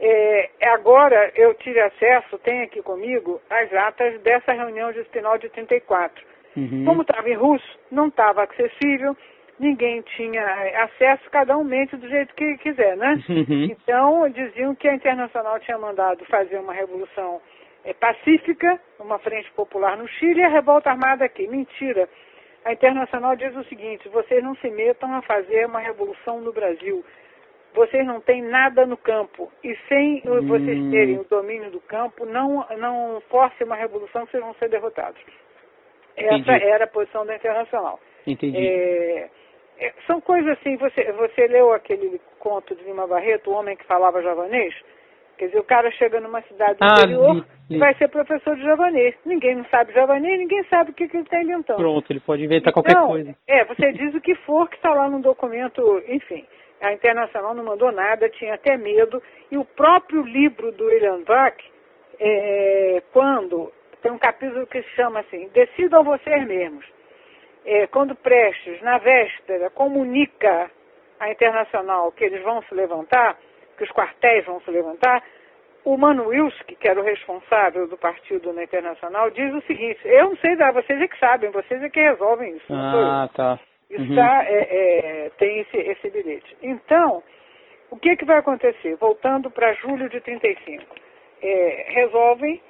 É, 0.00 0.50
agora 0.62 1.32
eu 1.34 1.54
tive 1.54 1.80
acesso, 1.80 2.38
tem 2.38 2.62
aqui 2.62 2.80
comigo, 2.82 3.40
as 3.50 3.72
atas 3.72 4.20
dessa 4.20 4.52
reunião 4.52 4.92
de 4.92 5.02
final 5.04 5.36
de 5.38 5.48
34. 5.48 6.24
Uhum. 6.56 6.84
Como 6.84 7.02
estava 7.02 7.28
em 7.28 7.34
russo, 7.34 7.78
não 7.90 8.06
estava 8.06 8.44
acessível, 8.44 9.16
ninguém 9.58 10.02
tinha 10.02 10.44
acesso, 10.84 11.28
cada 11.30 11.56
um 11.56 11.64
mente 11.64 11.96
do 11.96 12.08
jeito 12.08 12.34
que 12.34 12.56
quiser, 12.58 12.96
né? 12.96 13.22
Uhum. 13.28 13.64
Então, 13.64 14.28
diziam 14.30 14.74
que 14.74 14.88
a 14.88 14.94
Internacional 14.94 15.58
tinha 15.60 15.78
mandado 15.78 16.24
fazer 16.26 16.58
uma 16.58 16.72
revolução 16.72 17.40
eh, 17.84 17.92
pacífica, 17.94 18.80
uma 18.98 19.18
frente 19.18 19.50
popular 19.52 19.96
no 19.96 20.06
Chile 20.08 20.40
e 20.40 20.44
a 20.44 20.48
revolta 20.48 20.90
armada 20.90 21.24
aqui. 21.24 21.46
Mentira. 21.48 22.08
A 22.64 22.72
Internacional 22.72 23.36
diz 23.36 23.54
o 23.56 23.64
seguinte, 23.64 24.08
vocês 24.08 24.42
não 24.42 24.54
se 24.56 24.68
metam 24.70 25.14
a 25.14 25.22
fazer 25.22 25.66
uma 25.66 25.80
revolução 25.80 26.40
no 26.40 26.52
Brasil. 26.52 27.04
Vocês 27.74 28.04
não 28.06 28.20
têm 28.20 28.42
nada 28.42 28.84
no 28.86 28.96
campo. 28.96 29.50
E 29.62 29.76
sem 29.88 30.20
vocês 30.22 30.78
Hum. 30.78 30.90
terem 30.90 31.18
o 31.18 31.24
domínio 31.24 31.70
do 31.70 31.80
campo, 31.80 32.24
não, 32.26 32.66
não 32.78 33.20
force 33.28 33.62
uma 33.62 33.76
revolução 33.76 34.24
que 34.26 34.32
vocês 34.32 34.42
vão 34.42 34.54
ser 34.54 34.68
derrotados. 34.68 35.20
Essa 36.16 36.34
Entendi. 36.34 36.64
era 36.64 36.84
a 36.84 36.88
posição 36.88 37.24
da 37.24 37.36
Internacional. 37.36 38.00
Entendi. 38.26 38.58
É, 38.58 39.28
é, 39.78 39.92
são 40.06 40.20
coisas 40.20 40.58
assim, 40.58 40.76
você, 40.76 41.12
você 41.12 41.46
leu 41.46 41.72
aquele 41.72 42.20
conto 42.38 42.74
de 42.74 42.82
Lima 42.84 43.06
Barreto, 43.06 43.50
o 43.50 43.54
homem 43.54 43.76
que 43.76 43.84
falava 43.84 44.22
javanês? 44.22 44.74
Quer 45.38 45.46
dizer, 45.46 45.60
o 45.60 45.64
cara 45.64 45.88
chega 45.92 46.20
numa 46.20 46.42
cidade 46.42 46.78
do 46.78 46.84
Ah, 46.84 46.98
interior 46.98 47.46
e 47.70 47.78
vai 47.78 47.94
ser 47.94 48.08
professor 48.08 48.56
de 48.56 48.62
javanês. 48.62 49.14
Ninguém 49.24 49.54
não 49.54 49.64
sabe 49.66 49.92
javanês, 49.92 50.36
ninguém 50.36 50.64
sabe 50.64 50.90
o 50.90 50.94
que, 50.94 51.06
que 51.06 51.16
ele 51.16 51.24
está 51.24 51.40
inventando. 51.40 51.76
Pronto, 51.76 52.10
ele 52.12 52.18
pode 52.18 52.44
inventar 52.44 52.72
qualquer 52.72 52.90
Então, 52.90 53.06
coisa. 53.06 53.36
É, 53.46 53.64
você 53.64 53.92
diz 53.92 54.12
o 54.16 54.20
que 54.20 54.34
for 54.34 54.68
que 54.68 54.74
está 54.74 54.92
lá 54.92 55.08
no 55.08 55.20
documento, 55.20 56.02
enfim. 56.08 56.44
A 56.80 56.92
Internacional 56.92 57.54
não 57.54 57.64
mandou 57.64 57.92
nada, 57.92 58.28
tinha 58.30 58.54
até 58.54 58.76
medo. 58.76 59.22
E 59.50 59.56
o 59.56 59.64
próprio 59.64 60.22
livro 60.22 60.72
do 60.72 60.86
William 60.86 61.22
Bach, 61.22 61.56
é, 62.18 63.02
quando 63.12 63.72
tem 64.02 64.10
um 64.10 64.18
capítulo 64.18 64.66
que 64.66 64.82
se 64.82 64.90
chama 64.90 65.20
assim, 65.20 65.48
Decidam 65.54 66.02
vocês 66.02 66.46
mesmos. 66.48 66.84
É, 67.70 67.86
quando 67.88 68.14
Prestes, 68.14 68.80
na 68.80 68.96
véspera, 68.96 69.68
comunica 69.68 70.70
à 71.20 71.30
Internacional 71.30 72.10
que 72.12 72.24
eles 72.24 72.42
vão 72.42 72.62
se 72.62 72.74
levantar, 72.74 73.36
que 73.76 73.84
os 73.84 73.90
quartéis 73.90 74.46
vão 74.46 74.58
se 74.62 74.70
levantar, 74.70 75.22
o 75.84 75.98
Manuilski, 75.98 76.76
que 76.76 76.88
era 76.88 76.98
o 76.98 77.04
responsável 77.04 77.86
do 77.86 77.98
partido 77.98 78.54
na 78.54 78.64
Internacional, 78.64 79.30
diz 79.30 79.52
o 79.52 79.60
seguinte, 79.66 80.00
eu 80.04 80.30
não 80.30 80.36
sei 80.38 80.56
dar, 80.56 80.72
vocês 80.72 80.98
é 80.98 81.06
que 81.06 81.18
sabem, 81.18 81.50
vocês 81.50 81.82
é 81.82 81.90
que 81.90 82.00
resolvem 82.00 82.56
isso. 82.56 82.72
Ah, 82.72 83.28
tá. 83.34 83.60
Uhum. 83.90 84.14
tá, 84.14 84.44
é, 84.46 85.26
é, 85.26 85.30
tem 85.38 85.60
esse, 85.60 85.76
esse 85.76 86.10
bilhete. 86.10 86.56
Então, 86.62 87.22
o 87.90 87.98
que, 87.98 88.16
que 88.16 88.24
vai 88.24 88.38
acontecer? 88.38 88.96
Voltando 88.96 89.50
para 89.50 89.74
julho 89.74 90.08
de 90.08 90.20
35, 90.22 90.84
é, 91.42 91.86
resolvem, 91.88 92.62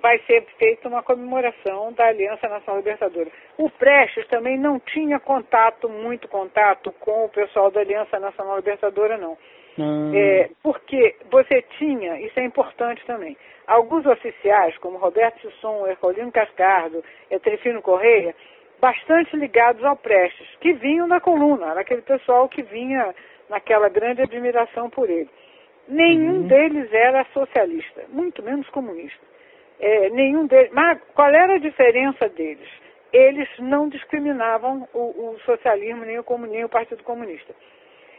vai 0.00 0.18
ser 0.20 0.44
feita 0.58 0.88
uma 0.88 1.02
comemoração 1.02 1.92
da 1.92 2.06
Aliança 2.06 2.48
Nacional 2.48 2.78
Libertadora. 2.78 3.30
O 3.58 3.70
Prestes 3.70 4.26
também 4.28 4.58
não 4.58 4.78
tinha 4.80 5.20
contato, 5.20 5.88
muito 5.88 6.28
contato 6.28 6.92
com 7.00 7.24
o 7.24 7.28
pessoal 7.28 7.70
da 7.70 7.80
Aliança 7.80 8.18
Nacional 8.18 8.56
Libertadora, 8.56 9.16
não. 9.16 9.36
Hum. 9.78 10.12
É, 10.14 10.50
porque 10.62 11.16
você 11.30 11.62
tinha, 11.78 12.20
isso 12.20 12.38
é 12.38 12.44
importante 12.44 13.04
também, 13.06 13.36
alguns 13.66 14.04
oficiais, 14.06 14.76
como 14.78 14.98
Roberto 14.98 15.40
Sisson, 15.40 15.86
Ercolino 15.86 16.32
Cascardo, 16.32 17.04
Etrefino 17.30 17.80
Correia, 17.80 18.34
bastante 18.80 19.36
ligados 19.36 19.84
ao 19.84 19.96
Prestes, 19.96 20.48
que 20.60 20.72
vinham 20.72 21.06
da 21.06 21.20
coluna, 21.20 21.70
era 21.70 21.80
aquele 21.80 22.02
pessoal 22.02 22.48
que 22.48 22.62
vinha 22.62 23.14
naquela 23.48 23.88
grande 23.88 24.22
admiração 24.22 24.88
por 24.90 25.08
ele. 25.08 25.28
Nenhum 25.86 26.42
uhum. 26.42 26.46
deles 26.46 26.92
era 26.92 27.24
socialista, 27.32 28.04
muito 28.08 28.42
menos 28.42 28.68
comunista. 28.70 29.29
É, 29.80 30.10
nenhum 30.10 30.46
deles. 30.46 30.70
Mas 30.72 31.00
qual 31.14 31.28
era 31.28 31.54
a 31.54 31.58
diferença 31.58 32.28
deles? 32.28 32.68
Eles 33.12 33.48
não 33.58 33.88
discriminavam 33.88 34.86
o, 34.94 35.30
o 35.30 35.38
socialismo 35.44 36.04
nem 36.04 36.18
o, 36.18 36.24
nem 36.46 36.64
o 36.64 36.68
Partido 36.68 37.02
Comunista. 37.02 37.54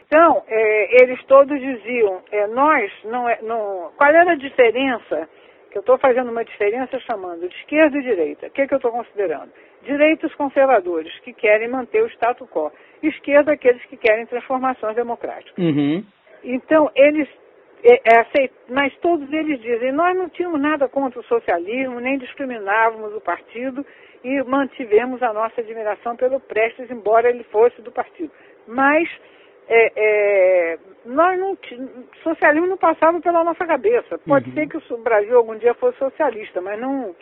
Então, 0.06 0.42
é, 0.46 1.02
eles 1.02 1.22
todos 1.24 1.58
diziam, 1.58 2.20
é, 2.30 2.46
nós 2.48 2.92
não, 3.04 3.28
é, 3.28 3.38
não. 3.42 3.90
Qual 3.96 4.10
era 4.10 4.32
a 4.32 4.36
diferença? 4.36 5.28
Que 5.70 5.78
eu 5.78 5.80
estou 5.80 5.96
fazendo 5.96 6.30
uma 6.30 6.44
diferença 6.44 7.00
chamando 7.00 7.48
de 7.48 7.56
esquerda 7.56 7.96
e 7.96 8.02
direita. 8.02 8.48
O 8.48 8.50
que, 8.50 8.66
que 8.66 8.74
eu 8.74 8.76
estou 8.76 8.92
considerando? 8.92 9.50
Direitos 9.80 10.34
conservadores, 10.34 11.18
que 11.20 11.32
querem 11.32 11.66
manter 11.66 12.02
o 12.02 12.08
status 12.08 12.46
quo. 12.50 12.70
Esquerda, 13.02 13.52
aqueles 13.52 13.82
que 13.86 13.96
querem 13.96 14.26
transformações 14.26 14.94
democráticas. 14.94 15.56
Uhum. 15.56 16.04
Então, 16.44 16.90
eles 16.94 17.26
mas 18.68 18.94
todos 18.98 19.30
eles 19.32 19.60
dizem, 19.60 19.92
nós 19.92 20.16
não 20.16 20.28
tínhamos 20.28 20.60
nada 20.60 20.88
contra 20.88 21.18
o 21.18 21.24
socialismo, 21.24 21.98
nem 21.98 22.16
discriminávamos 22.18 23.14
o 23.14 23.20
partido 23.20 23.84
e 24.22 24.42
mantivemos 24.44 25.20
a 25.22 25.32
nossa 25.32 25.60
admiração 25.60 26.14
pelo 26.16 26.38
Prestes, 26.38 26.90
embora 26.90 27.28
ele 27.28 27.42
fosse 27.44 27.82
do 27.82 27.90
partido. 27.90 28.30
Mas 28.68 29.08
é, 29.68 29.92
é, 29.96 30.78
nós 31.04 31.38
não 31.38 31.58
socialismo 32.22 32.68
não 32.68 32.76
passava 32.76 33.20
pela 33.20 33.42
nossa 33.42 33.66
cabeça. 33.66 34.18
Pode 34.18 34.48
uhum. 34.50 34.54
ser 34.54 34.68
que 34.68 34.76
o 34.76 34.98
Brasil 34.98 35.36
algum 35.36 35.56
dia 35.56 35.74
fosse 35.74 35.98
socialista, 35.98 36.60
mas 36.60 36.78
não. 36.80 37.14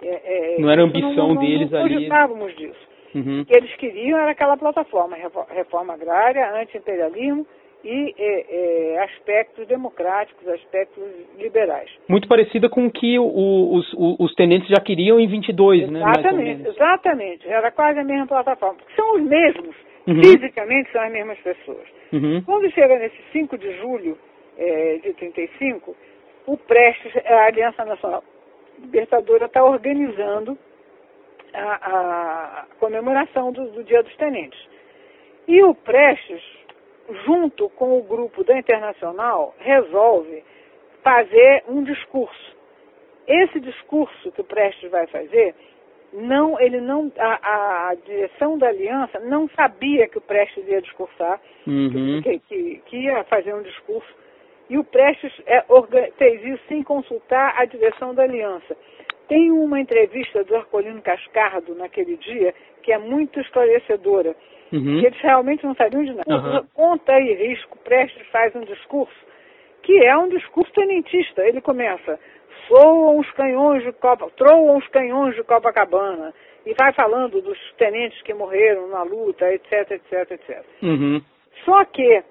É, 0.00 0.54
é 0.56 0.60
não 0.60 0.70
era 0.70 0.82
ambição 0.82 1.12
não, 1.12 1.34
não, 1.34 1.40
deles 1.40 1.70
não 1.70 1.80
ali. 1.80 2.08
Não 2.08 2.46
disso. 2.54 2.88
Uhum. 3.14 3.40
O 3.40 3.44
que 3.44 3.56
eles 3.56 3.74
queriam 3.76 4.18
era 4.18 4.30
aquela 4.30 4.56
plataforma, 4.56 5.16
reforma 5.50 5.94
agrária, 5.94 6.50
anti-imperialismo 6.54 7.46
e 7.84 8.14
é, 8.18 8.94
é, 8.94 9.02
aspectos 9.04 9.66
democráticos, 9.66 10.46
aspectos 10.48 11.02
liberais. 11.38 11.90
Muito 12.08 12.26
parecida 12.26 12.68
com 12.68 12.86
o 12.86 12.90
que 12.90 13.18
o, 13.18 13.74
os, 13.74 13.94
os, 14.18 14.34
tenentes 14.34 14.68
já 14.68 14.80
queriam 14.80 15.20
em 15.20 15.28
22, 15.28 15.82
exatamente, 15.82 15.92
né? 15.92 16.10
Exatamente, 16.10 16.68
exatamente. 16.68 17.48
Era 17.48 17.70
quase 17.70 17.98
a 18.00 18.04
mesma 18.04 18.26
plataforma. 18.26 18.78
São 18.96 19.16
os 19.16 19.22
mesmos, 19.22 19.76
uhum. 20.06 20.22
fisicamente 20.22 20.90
são 20.90 21.02
as 21.02 21.12
mesmas 21.12 21.38
pessoas. 21.38 21.86
Uhum. 22.12 22.42
Quando 22.44 22.70
chega 22.72 22.98
nesse 22.98 23.18
5 23.32 23.56
de 23.56 23.76
julho 23.78 24.18
é, 24.58 24.98
de 24.98 25.12
35, 25.14 25.96
o 26.46 26.56
Prestes, 26.56 27.12
a 27.26 27.46
Aliança 27.46 27.84
Nacional 27.84 28.24
Libertadora 28.80 29.46
está 29.46 29.64
organizando 29.64 30.56
a, 31.52 31.74
a 31.74 32.66
comemoração 32.78 33.52
do, 33.52 33.70
do 33.72 33.84
Dia 33.84 34.02
dos 34.02 34.14
Tenentes. 34.16 34.58
E 35.46 35.62
o 35.62 35.74
Prestes 35.74 36.57
junto 37.24 37.68
com 37.70 37.98
o 37.98 38.02
grupo 38.02 38.44
da 38.44 38.58
Internacional, 38.58 39.54
resolve 39.58 40.44
fazer 41.02 41.64
um 41.68 41.82
discurso. 41.82 42.56
Esse 43.26 43.60
discurso 43.60 44.32
que 44.32 44.40
o 44.40 44.44
Prestes 44.44 44.90
vai 44.90 45.06
fazer, 45.06 45.54
não, 46.12 46.58
ele 46.58 46.80
não, 46.80 47.12
a, 47.18 47.90
a 47.90 47.94
direção 47.94 48.56
da 48.56 48.68
aliança 48.68 49.20
não 49.20 49.48
sabia 49.50 50.08
que 50.08 50.18
o 50.18 50.22
Prestes 50.22 50.66
ia 50.66 50.80
discursar, 50.80 51.40
uhum. 51.66 52.20
que, 52.22 52.38
que, 52.40 52.82
que, 52.86 52.96
ia 52.96 53.24
fazer 53.24 53.54
um 53.54 53.62
discurso, 53.62 54.08
e 54.70 54.78
o 54.78 54.84
Prestes 54.84 55.32
é, 55.46 55.64
fez 56.16 56.44
isso 56.44 56.62
sem 56.68 56.82
consultar 56.82 57.54
a 57.58 57.64
direção 57.64 58.14
da 58.14 58.22
aliança. 58.22 58.76
Tem 59.28 59.50
uma 59.50 59.80
entrevista 59.80 60.42
do 60.42 60.56
Arcolino 60.56 61.02
Cascardo 61.02 61.74
naquele 61.74 62.16
dia 62.16 62.54
que 62.82 62.92
é 62.92 62.98
muito 62.98 63.38
esclarecedora 63.40 64.34
Uhum. 64.72 64.98
eles 64.98 65.18
realmente 65.20 65.64
não 65.64 65.74
sabiam 65.74 66.04
de 66.04 66.12
nada. 66.14 66.60
Uhum. 66.60 66.66
Conta 66.74 67.18
e 67.18 67.34
risco, 67.34 67.78
Prestes 67.78 68.26
faz 68.28 68.54
um 68.54 68.60
discurso 68.60 69.28
que 69.82 70.04
é 70.04 70.16
um 70.18 70.28
discurso 70.28 70.70
tenentista. 70.72 71.46
Ele 71.46 71.60
começa, 71.60 72.18
soam 72.66 73.18
os 73.18 73.30
canhões 73.32 73.82
de 73.82 73.92
Copa, 73.92 74.30
troam 74.36 74.76
os 74.76 74.86
canhões 74.88 75.34
de 75.34 75.42
Copacabana, 75.42 76.34
e 76.66 76.74
vai 76.74 76.92
falando 76.92 77.40
dos 77.40 77.58
tenentes 77.78 78.20
que 78.22 78.34
morreram 78.34 78.88
na 78.88 79.02
luta, 79.02 79.50
etc, 79.50 79.92
etc, 79.92 80.30
etc. 80.32 80.64
Uhum. 80.82 81.22
Só 81.64 81.84
que 81.86 82.22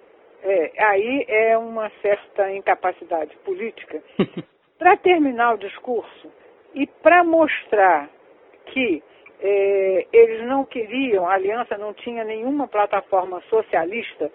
é, 0.43 0.71
aí 0.77 1.25
é 1.27 1.57
uma 1.57 1.89
certa 2.01 2.51
incapacidade 2.51 3.35
política. 3.37 4.03
para 4.77 4.95
terminar 4.97 5.55
o 5.55 5.57
discurso 5.57 6.31
e 6.77 6.85
para 6.85 7.23
mostrar 7.23 8.07
que 8.67 9.01
é, 9.41 10.05
eles 10.13 10.45
não 10.45 10.63
queriam, 10.63 11.27
a 11.27 11.33
aliança 11.33 11.75
não 11.75 11.91
tinha 11.91 12.23
nenhuma 12.23 12.67
plataforma 12.67 13.41
socialista, 13.49 14.31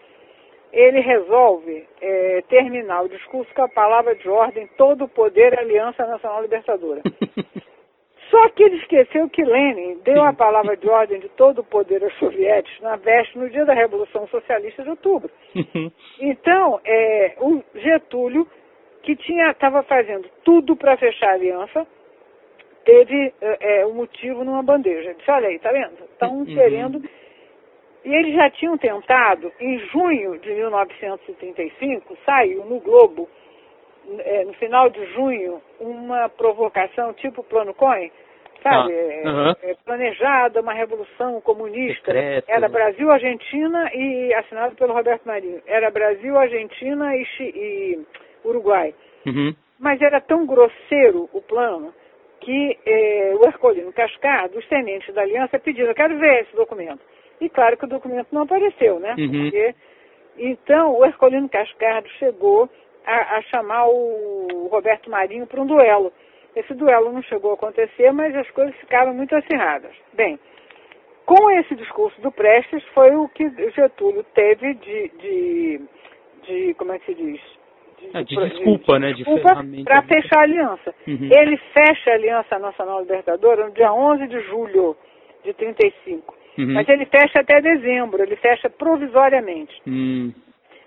ele 0.73 1.01
resolve 1.01 1.87
é, 2.01 2.43
terminar 2.49 3.03
o 3.03 3.09
discurso 3.09 3.55
com 3.55 3.63
a 3.63 3.69
palavra 3.69 4.17
de 4.17 4.29
ordem, 4.29 4.67
todo 4.77 5.05
o 5.05 5.09
poder 5.09 5.57
Aliança 5.57 6.05
Nacional 6.05 6.43
Libertadora. 6.43 7.03
Só 8.29 8.49
que 8.49 8.65
ele 8.65 8.77
esqueceu 8.79 9.29
que 9.29 9.45
Lenin 9.45 10.01
deu 10.03 10.25
a 10.25 10.33
palavra 10.33 10.77
de 10.77 10.89
ordem 10.89 11.21
de 11.21 11.29
todo 11.31 11.61
o 11.61 11.65
poder 11.65 12.03
aos 12.03 12.19
soviéticos 12.19 12.81
na 12.81 12.97
veste 12.97 13.39
no 13.39 13.49
dia 13.51 13.65
da 13.65 13.75
Revolução 13.75 14.27
Socialista 14.27 14.83
de 14.83 14.91
outubro. 14.91 15.31
Então, 16.19 16.81
é, 16.85 17.37
o 17.41 17.63
Getúlio, 17.75 18.49
que 19.03 19.13
estava 19.13 19.83
fazendo 19.83 20.29
tudo 20.45 20.75
para 20.77 20.97
fechar 20.97 21.31
a 21.31 21.35
aliança, 21.35 21.87
teve 22.85 23.33
é, 23.41 23.81
é, 23.81 23.87
um 23.87 23.95
motivo 23.95 24.45
numa 24.45 24.63
bandeja. 24.63 25.11
Ele 25.11 25.19
disse, 25.19 25.31
olha 25.31 25.49
aí, 25.49 25.59
tá 25.59 25.71
vendo? 25.73 26.05
Estão 26.05 26.39
uhum. 26.39 26.45
querendo. 26.45 27.03
E 28.05 28.15
eles 28.15 28.35
já 28.35 28.51
tinham 28.51 28.77
tentado, 28.77 29.53
em 29.61 29.79
junho 29.91 30.39
de 30.41 30.53
1935, 30.53 32.19
saiu 32.27 32.65
no 32.65 32.81
Globo, 32.81 33.29
é, 34.19 34.45
no 34.45 34.53
final 34.55 34.91
de 34.91 35.05
junho, 35.13 35.63
uma 35.79 36.29
provocação 36.29 37.13
tipo 37.13 37.45
Plano 37.45 37.73
Cohen, 37.73 38.11
sabe? 38.61 38.93
Ah, 39.25 39.57
é, 39.63 39.75
planejada, 39.85 40.61
uma 40.61 40.73
revolução 40.73 41.41
comunista. 41.43 42.13
Decreto. 42.13 42.49
Era 42.49 42.69
Brasil, 42.69 43.09
Argentina 43.09 43.89
e 43.95 44.35
assinado 44.35 44.75
pelo 44.75 44.95
Roberto 44.95 45.25
Marinho. 45.25 45.63
Era 45.65 45.89
Brasil, 45.91 46.37
Argentina 46.37 47.17
e, 47.17 47.25
e 47.41 47.99
Uruguai. 48.45 48.93
Uhum. 49.25 49.55
Mas 49.79 50.01
era 50.03 50.21
tão 50.21 50.45
grosseiro 50.45 51.29
o 51.33 51.41
plano 51.41 51.95
que 52.43 52.79
eh, 52.85 53.35
o 53.41 53.45
Ercolino 53.47 53.93
Cascardo, 53.93 54.59
os 54.59 54.67
tenentes 54.69 55.15
da 55.15 55.23
aliança, 55.23 55.59
pediram, 55.59 55.89
eu 55.89 55.95
quero 55.95 56.19
ver 56.19 56.43
esse 56.43 56.55
documento. 56.57 57.01
E 57.41 57.49
claro 57.49 57.77
que 57.77 57.85
o 57.85 57.89
documento 57.89 58.29
não 58.33 58.43
apareceu, 58.43 58.99
né? 58.99 59.15
Uhum. 59.19 59.31
Porque, 59.31 59.75
então, 60.39 60.97
o 60.97 61.05
Ercolino 61.05 61.49
Cascardo 61.49 62.09
chegou 62.19 62.69
a, 63.07 63.37
a 63.37 63.43
chamar 63.43 63.87
o 63.89 64.69
Roberto 64.71 65.11
Marinho 65.11 65.47
para 65.47 65.61
um 65.61 65.67
duelo. 65.67 66.13
Esse 66.55 66.75
duelo 66.75 67.13
não 67.13 67.23
chegou 67.23 67.53
a 67.53 67.55
acontecer, 67.55 68.13
mas 68.13 68.35
as 68.35 68.51
coisas 68.51 68.75
ficaram 68.77 69.15
muito 69.15 69.35
acirradas. 69.35 69.93
Bem, 70.13 70.39
com 71.25 71.51
esse 71.51 71.75
discurso 71.77 72.21
do 72.21 72.33
Prestes, 72.33 72.85
foi 72.93 73.15
o 73.15 73.29
que 73.29 73.49
Getúlio 73.71 74.25
teve 74.35 74.75
de, 74.75 75.09
de, 75.09 75.81
de 76.43 76.75
como 76.75 76.93
é 76.93 76.99
que 76.99 77.07
se 77.07 77.15
diz? 77.15 77.41
De, 78.11 78.17
é, 78.17 78.23
de 78.23 78.37
desculpa, 78.37 78.99
né? 78.99 79.13
De 79.13 79.25
desculpa 79.25 79.65
para 79.85 80.03
fechar 80.03 80.41
a 80.41 80.43
aliança. 80.43 80.95
Uhum. 81.07 81.29
Ele 81.31 81.57
fecha 81.57 82.11
a 82.11 82.15
Aliança 82.15 82.59
Nacional 82.59 83.01
Libertadora 83.01 83.67
no 83.67 83.73
dia 83.73 83.93
11 83.93 84.27
de 84.27 84.41
julho 84.43 84.97
de 85.45 85.53
35. 85.55 86.35
Uhum. 86.59 86.75
Mas 86.75 86.89
ele 86.89 87.07
fecha 87.07 87.41
até 87.41 87.61
dezembro, 87.61 88.23
ele 88.23 88.37
fecha 88.37 88.69
provisoriamente. 88.69 89.75
Uhum. 89.87 90.33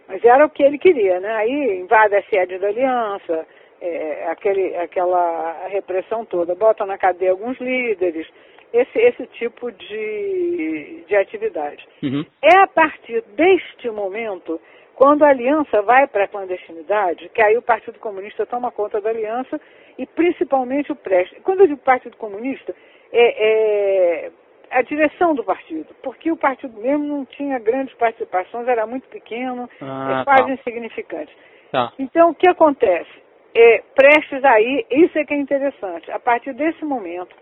Mas 0.07 0.23
era 0.23 0.45
o 0.45 0.49
que 0.49 0.63
ele 0.63 0.77
queria, 0.77 1.19
né? 1.19 1.33
Aí 1.35 1.79
invade 1.79 2.15
a 2.15 2.23
sede 2.23 2.59
da 2.59 2.67
aliança, 2.67 3.47
é, 3.81 4.27
aquele, 4.29 4.75
aquela 4.77 5.67
repressão 5.67 6.25
toda, 6.25 6.53
bota 6.53 6.85
na 6.85 6.97
cadeia 6.97 7.31
alguns 7.31 7.59
líderes, 7.59 8.27
esse, 8.71 8.99
esse 8.99 9.25
tipo 9.27 9.71
de, 9.71 11.03
de 11.07 11.15
atividade. 11.15 11.83
Uhum. 12.03 12.25
É 12.43 12.57
a 12.59 12.67
partir 12.67 13.23
deste 13.35 13.89
momento 13.89 14.59
quando 14.95 15.23
a 15.23 15.29
aliança 15.29 15.81
vai 15.81 16.07
para 16.07 16.23
a 16.23 16.27
clandestinidade, 16.27 17.29
que 17.29 17.41
aí 17.41 17.57
o 17.57 17.61
Partido 17.61 17.99
Comunista 17.99 18.45
toma 18.45 18.71
conta 18.71 19.01
da 19.01 19.09
aliança 19.09 19.59
e 19.97 20.05
principalmente 20.05 20.91
o 20.91 20.95
Prestes. 20.95 21.37
Quando 21.43 21.61
eu 21.61 21.67
digo 21.67 21.81
Partido 21.81 22.15
Comunista, 22.17 22.73
é, 23.11 24.27
é, 24.27 24.31
a 24.71 24.81
direção 24.81 25.35
do 25.35 25.43
partido, 25.43 25.93
porque 26.01 26.31
o 26.31 26.37
partido 26.37 26.79
mesmo 26.79 27.05
não 27.05 27.25
tinha 27.25 27.59
grandes 27.59 27.93
participações, 27.95 28.67
era 28.67 28.87
muito 28.87 29.07
pequeno, 29.09 29.69
ah, 29.81 30.21
é 30.21 30.23
quase 30.23 30.47
tá. 30.47 30.53
insignificante. 30.53 31.37
Tá. 31.71 31.93
Então, 31.99 32.31
o 32.31 32.35
que 32.35 32.49
acontece? 32.49 33.11
É, 33.53 33.83
Prestes 33.95 34.43
aí, 34.43 34.85
isso 34.89 35.17
é 35.17 35.25
que 35.25 35.33
é 35.33 35.37
interessante, 35.37 36.09
a 36.11 36.19
partir 36.19 36.53
desse 36.53 36.83
momento, 36.83 37.35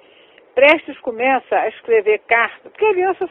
Prestes 0.53 0.99
começa 0.99 1.55
a 1.55 1.67
escrever 1.69 2.19
cartas, 2.27 2.71
porque 2.71 2.85
alianças 2.85 3.29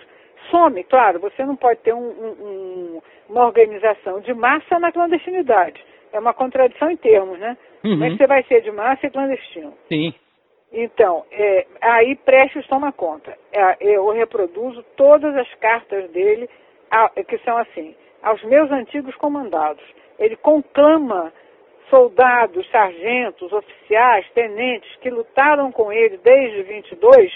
some, 0.51 0.83
claro, 0.85 1.21
você 1.21 1.45
não 1.45 1.57
pode 1.57 1.81
ter 1.81 1.95
um, 1.95 2.09
um, 2.09 3.03
uma 3.29 3.47
organização 3.47 4.21
de 4.21 4.33
massa 4.35 4.79
na 4.79 4.93
clandestinidade. 4.93 5.83
É 6.13 6.19
uma 6.19 6.35
contradição 6.35 6.91
em 6.91 6.97
termos, 6.97 7.39
né? 7.39 7.57
Uhum. 7.85 7.93
Como 7.93 8.05
é 8.05 8.11
que 8.11 8.17
você 8.17 8.27
vai 8.27 8.43
ser 8.45 8.61
de 8.63 8.71
massa 8.71 9.07
e 9.07 9.11
clandestino? 9.11 9.73
Sim. 9.89 10.15
Então, 10.73 11.25
é, 11.31 11.67
aí 11.81 12.17
Prestes 12.17 12.67
toma 12.67 12.93
conta. 12.93 13.37
É, 13.53 13.77
eu 13.81 14.11
reproduzo 14.11 14.83
todas 14.97 15.35
as 15.37 15.53
cartas 15.55 16.11
dele, 16.11 16.49
que 17.29 17.39
são 17.39 17.57
assim, 17.59 17.95
aos 18.23 18.43
meus 18.45 18.71
antigos 18.71 19.15
comandados. 19.17 19.83
Ele 20.19 20.37
conclama 20.37 21.33
soldados, 21.91 22.67
sargentos, 22.71 23.53
oficiais, 23.53 24.27
tenentes 24.33 24.97
que 24.97 25.11
lutaram 25.11 25.71
com 25.71 25.93
ele 25.93 26.17
desde 26.19 26.63
22 26.63 27.31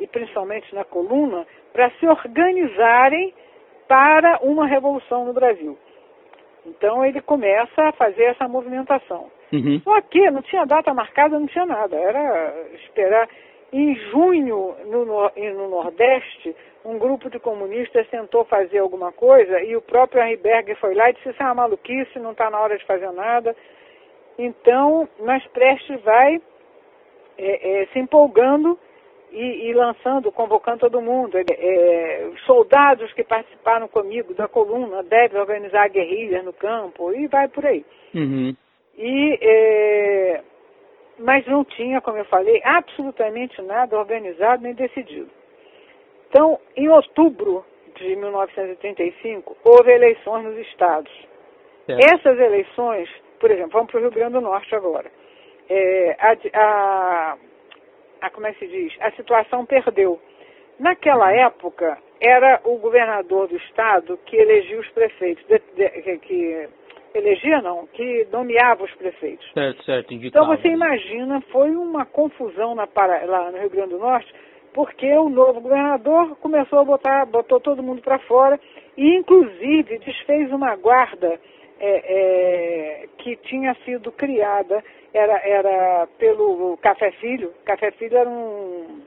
e 0.00 0.06
principalmente 0.08 0.74
na 0.74 0.84
coluna 0.84 1.46
para 1.74 1.90
se 1.98 2.06
organizarem 2.06 3.34
para 3.88 4.38
uma 4.42 4.64
revolução 4.66 5.24
no 5.24 5.32
Brasil. 5.32 5.76
Então 6.64 7.04
ele 7.04 7.20
começa 7.20 7.82
a 7.82 7.92
fazer 7.92 8.22
essa 8.22 8.48
movimentação. 8.48 9.30
Uhum. 9.52 9.80
Só 9.80 10.00
que 10.02 10.30
não 10.30 10.40
tinha 10.40 10.64
data 10.64 10.94
marcada, 10.94 11.38
não 11.38 11.46
tinha 11.46 11.66
nada. 11.66 11.96
Era 11.96 12.54
esperar. 12.74 13.28
Em 13.72 13.94
junho, 13.96 14.76
no, 14.86 15.04
no, 15.04 15.68
Nordeste, 15.68 16.54
um 16.84 16.96
grupo 16.96 17.28
de 17.28 17.40
comunistas 17.40 18.08
tentou 18.08 18.44
fazer 18.44 18.78
alguma 18.78 19.10
coisa 19.10 19.60
e 19.60 19.74
o 19.74 19.82
próprio 19.82 20.22
Henry 20.22 20.36
Berger 20.36 20.78
foi 20.78 20.94
lá 20.94 21.10
e 21.10 21.14
disse: 21.14 21.28
Isso 21.30 21.42
é 21.42 21.46
uma 21.46 21.54
maluquice, 21.54 22.20
não 22.20 22.30
está 22.30 22.48
na 22.50 22.60
hora 22.60 22.78
de 22.78 22.86
fazer 22.86 23.10
nada. 23.10 23.54
Então, 24.38 25.08
mas 25.18 25.44
Prestes 25.48 26.00
vai 26.02 26.40
é, 27.36 27.82
é, 27.82 27.86
se 27.86 27.98
empolgando 27.98 28.78
e, 29.34 29.68
e, 29.68 29.72
lançando, 29.74 30.32
convocando 30.32 30.80
todo 30.80 31.02
mundo. 31.02 31.36
É, 31.36 31.42
é, 31.48 32.30
soldados 32.46 33.12
que 33.12 33.24
participaram 33.24 33.88
comigo 33.88 34.32
da 34.34 34.48
coluna 34.48 35.02
devem 35.02 35.40
organizar 35.40 35.88
guerrilhas 35.88 36.44
no 36.44 36.52
campo 36.52 37.12
e 37.12 37.26
vai 37.26 37.48
por 37.48 37.66
aí. 37.66 37.84
Uhum. 38.14 38.54
E, 38.96 39.38
é, 39.42 40.40
mas 41.18 41.46
não 41.46 41.64
tinha, 41.64 42.00
como 42.00 42.18
eu 42.18 42.24
falei, 42.26 42.60
absolutamente 42.64 43.60
nada 43.62 43.98
organizado 43.98 44.62
nem 44.62 44.74
decidido. 44.74 45.30
Então, 46.28 46.58
em 46.76 46.88
outubro 46.88 47.64
de 47.96 48.16
1935, 48.16 49.56
houve 49.64 49.92
eleições 49.92 50.44
nos 50.44 50.58
estados. 50.58 51.12
Essas 51.86 52.38
eleições 52.38 53.08
por 53.44 53.50
exemplo, 53.50 53.72
vamos 53.72 53.90
para 53.90 53.98
o 53.98 54.00
Rio 54.00 54.10
Grande 54.10 54.32
do 54.32 54.40
Norte 54.40 54.74
agora. 54.74 55.10
É, 55.68 56.16
a, 56.18 56.36
a, 56.54 57.36
a, 58.24 58.30
como 58.30 58.46
é 58.46 58.52
que 58.52 58.60
se 58.60 58.66
diz? 58.66 58.96
A 59.00 59.10
situação 59.12 59.66
perdeu. 59.66 60.20
Naquela 60.78 61.32
época, 61.32 61.98
era 62.20 62.60
o 62.64 62.78
governador 62.78 63.48
do 63.48 63.56
estado 63.56 64.18
que 64.26 64.36
elegia 64.36 64.80
os 64.80 64.88
prefeitos, 64.90 65.44
de, 65.46 65.58
de, 65.76 66.18
que 66.18 66.68
elegia 67.14 67.62
não, 67.62 67.86
que 67.86 68.26
nomeava 68.32 68.82
os 68.82 68.94
prefeitos. 68.94 69.48
Certo, 69.52 69.84
certo, 69.84 70.14
Então 70.14 70.46
você 70.46 70.68
imagina, 70.68 71.40
foi 71.52 71.70
uma 71.70 72.04
confusão 72.04 72.74
na, 72.74 72.88
lá 73.26 73.52
no 73.52 73.58
Rio 73.58 73.70
Grande 73.70 73.90
do 73.90 73.98
Norte, 73.98 74.32
porque 74.72 75.06
o 75.16 75.28
novo 75.28 75.60
governador 75.60 76.36
começou 76.36 76.80
a 76.80 76.84
botar, 76.84 77.26
botou 77.26 77.60
todo 77.60 77.82
mundo 77.82 78.02
para 78.02 78.18
fora 78.20 78.58
e 78.96 79.14
inclusive 79.16 79.98
desfez 79.98 80.50
uma 80.50 80.74
guarda 80.74 81.38
é, 81.78 83.04
é, 83.04 83.08
que 83.18 83.36
tinha 83.36 83.74
sido 83.84 84.10
criada, 84.10 84.82
era, 85.14 85.40
era 85.44 86.08
pelo 86.18 86.76
Café 86.78 87.12
Filho. 87.12 87.54
Café 87.64 87.92
Filho 87.92 88.18
era 88.18 88.28
um, 88.28 89.00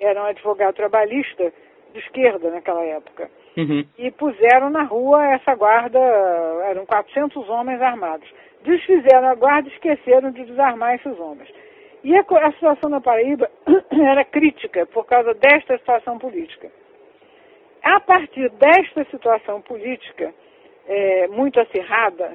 era 0.00 0.22
um 0.22 0.26
advogado 0.26 0.74
trabalhista 0.74 1.52
de 1.92 1.98
esquerda 1.98 2.50
naquela 2.50 2.84
época. 2.84 3.28
Uhum. 3.56 3.84
E 3.98 4.10
puseram 4.12 4.70
na 4.70 4.84
rua 4.84 5.34
essa 5.34 5.54
guarda, 5.56 5.98
eram 6.66 6.86
400 6.86 7.48
homens 7.48 7.82
armados. 7.82 8.28
Desfizeram 8.62 9.28
a 9.28 9.34
guarda 9.34 9.68
e 9.68 9.72
esqueceram 9.72 10.30
de 10.30 10.44
desarmar 10.44 10.94
esses 10.94 11.18
homens. 11.18 11.52
E 12.04 12.16
a, 12.16 12.20
a 12.20 12.52
situação 12.52 12.88
na 12.88 13.00
Paraíba 13.00 13.50
era 13.90 14.24
crítica 14.24 14.86
por 14.86 15.04
causa 15.06 15.34
desta 15.34 15.76
situação 15.78 16.18
política. 16.18 16.70
A 17.82 17.98
partir 18.00 18.48
desta 18.50 19.04
situação 19.10 19.60
política, 19.62 20.32
é, 20.86 21.26
muito 21.28 21.60
acirrada 21.60 22.32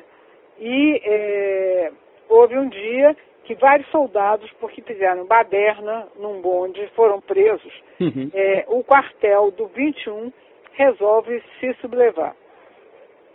e 0.59 1.01
é, 1.03 1.91
houve 2.29 2.57
um 2.57 2.69
dia 2.69 3.15
que 3.43 3.55
vários 3.55 3.89
soldados, 3.89 4.49
porque 4.59 4.81
fizeram 4.81 5.25
baderna 5.25 6.07
num 6.17 6.41
bonde, 6.41 6.85
foram 6.95 7.19
presos. 7.19 7.73
Uhum. 7.99 8.29
É, 8.33 8.65
o 8.67 8.83
quartel 8.83 9.51
do 9.51 9.67
21 9.67 10.31
resolve 10.73 11.43
se 11.59 11.73
sublevar. 11.81 12.35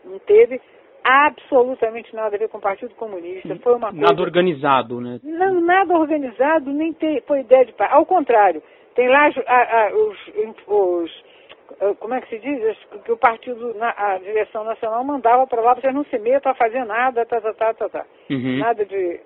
Não 0.05 0.19
teve 0.21 0.61
absolutamente 1.05 2.15
nada 2.15 2.37
a 2.37 2.39
ver 2.39 2.49
com 2.49 2.59
o 2.59 2.61
Partido 2.61 2.95
Comunista. 2.95 3.55
Foi 3.57 3.75
uma 3.75 3.91
coisa... 3.91 4.07
Nada 4.07 4.23
organizado, 4.23 5.01
né? 5.01 5.21
Não, 5.23 5.61
nada 5.61 5.97
organizado, 5.97 6.71
nem 6.71 6.93
te, 6.93 7.23
foi 7.27 7.41
ideia 7.41 7.65
de... 7.65 7.75
Ao 7.79 8.05
contrário, 8.05 8.63
tem 8.95 9.09
lá 9.09 9.31
a, 9.47 9.87
a, 9.87 9.95
os, 9.95 10.19
os 10.67 11.25
como 11.99 12.15
é 12.15 12.21
que 12.21 12.29
se 12.29 12.39
diz? 12.39 12.79
Que 13.05 13.13
o 13.13 13.17
partido, 13.17 13.75
a 13.81 14.19
direção 14.19 14.65
nacional 14.65 15.05
mandava 15.05 15.47
para 15.47 15.61
lá, 15.61 15.75
você 15.75 15.93
não 15.93 16.05
se 16.05 16.19
meta 16.19 16.51
a 16.51 16.55
fazer 16.55 16.85
nada, 16.85 17.27
tá, 17.27 17.41
tá, 17.41 17.53
tá, 17.53 17.75
tá, 17.75 17.89
tá. 17.89 18.07
Uhum. 18.31 18.59
Nada 18.59 18.85
de. 18.85 19.21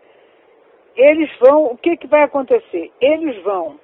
Eles 0.96 1.31
vão, 1.38 1.66
o 1.66 1.76
que, 1.76 1.96
que 1.96 2.07
vai 2.07 2.22
acontecer? 2.22 2.90
Eles 3.00 3.42
vão, 3.42 3.78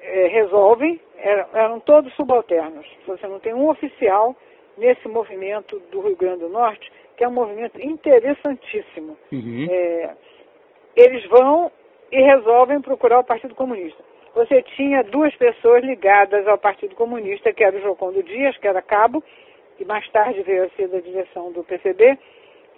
é, 0.00 0.26
resolvem, 0.28 1.00
eram, 1.18 1.46
eram 1.52 1.80
todos 1.80 2.12
subalternos. 2.14 2.86
Você 3.06 3.26
não 3.28 3.38
tem 3.38 3.54
um 3.54 3.68
oficial 3.68 4.34
nesse 4.76 5.06
movimento 5.06 5.78
do 5.90 6.00
Rio 6.00 6.16
Grande 6.16 6.40
do 6.40 6.48
Norte, 6.48 6.90
que 7.16 7.22
é 7.22 7.28
um 7.28 7.32
movimento 7.32 7.80
interessantíssimo. 7.80 9.16
Uhum. 9.30 9.66
É, 9.70 10.16
eles 10.96 11.24
vão 11.26 11.70
e 12.12 12.22
resolvem 12.22 12.80
procurar 12.80 13.18
o 13.18 13.24
Partido 13.24 13.54
Comunista 13.54 14.02
você 14.34 14.62
tinha 14.62 15.02
duas 15.04 15.34
pessoas 15.36 15.84
ligadas 15.84 16.46
ao 16.46 16.58
Partido 16.58 16.94
Comunista, 16.94 17.52
que 17.52 17.62
era 17.62 17.76
o 17.76 17.82
Jocondo 17.82 18.22
Dias, 18.22 18.56
que 18.58 18.66
era 18.66 18.80
cabo, 18.80 19.22
e 19.78 19.84
mais 19.84 20.08
tarde 20.10 20.42
veio 20.42 20.64
a 20.64 20.70
ser 20.70 20.88
da 20.88 21.00
direção 21.00 21.52
do 21.52 21.62
PCB, 21.64 22.18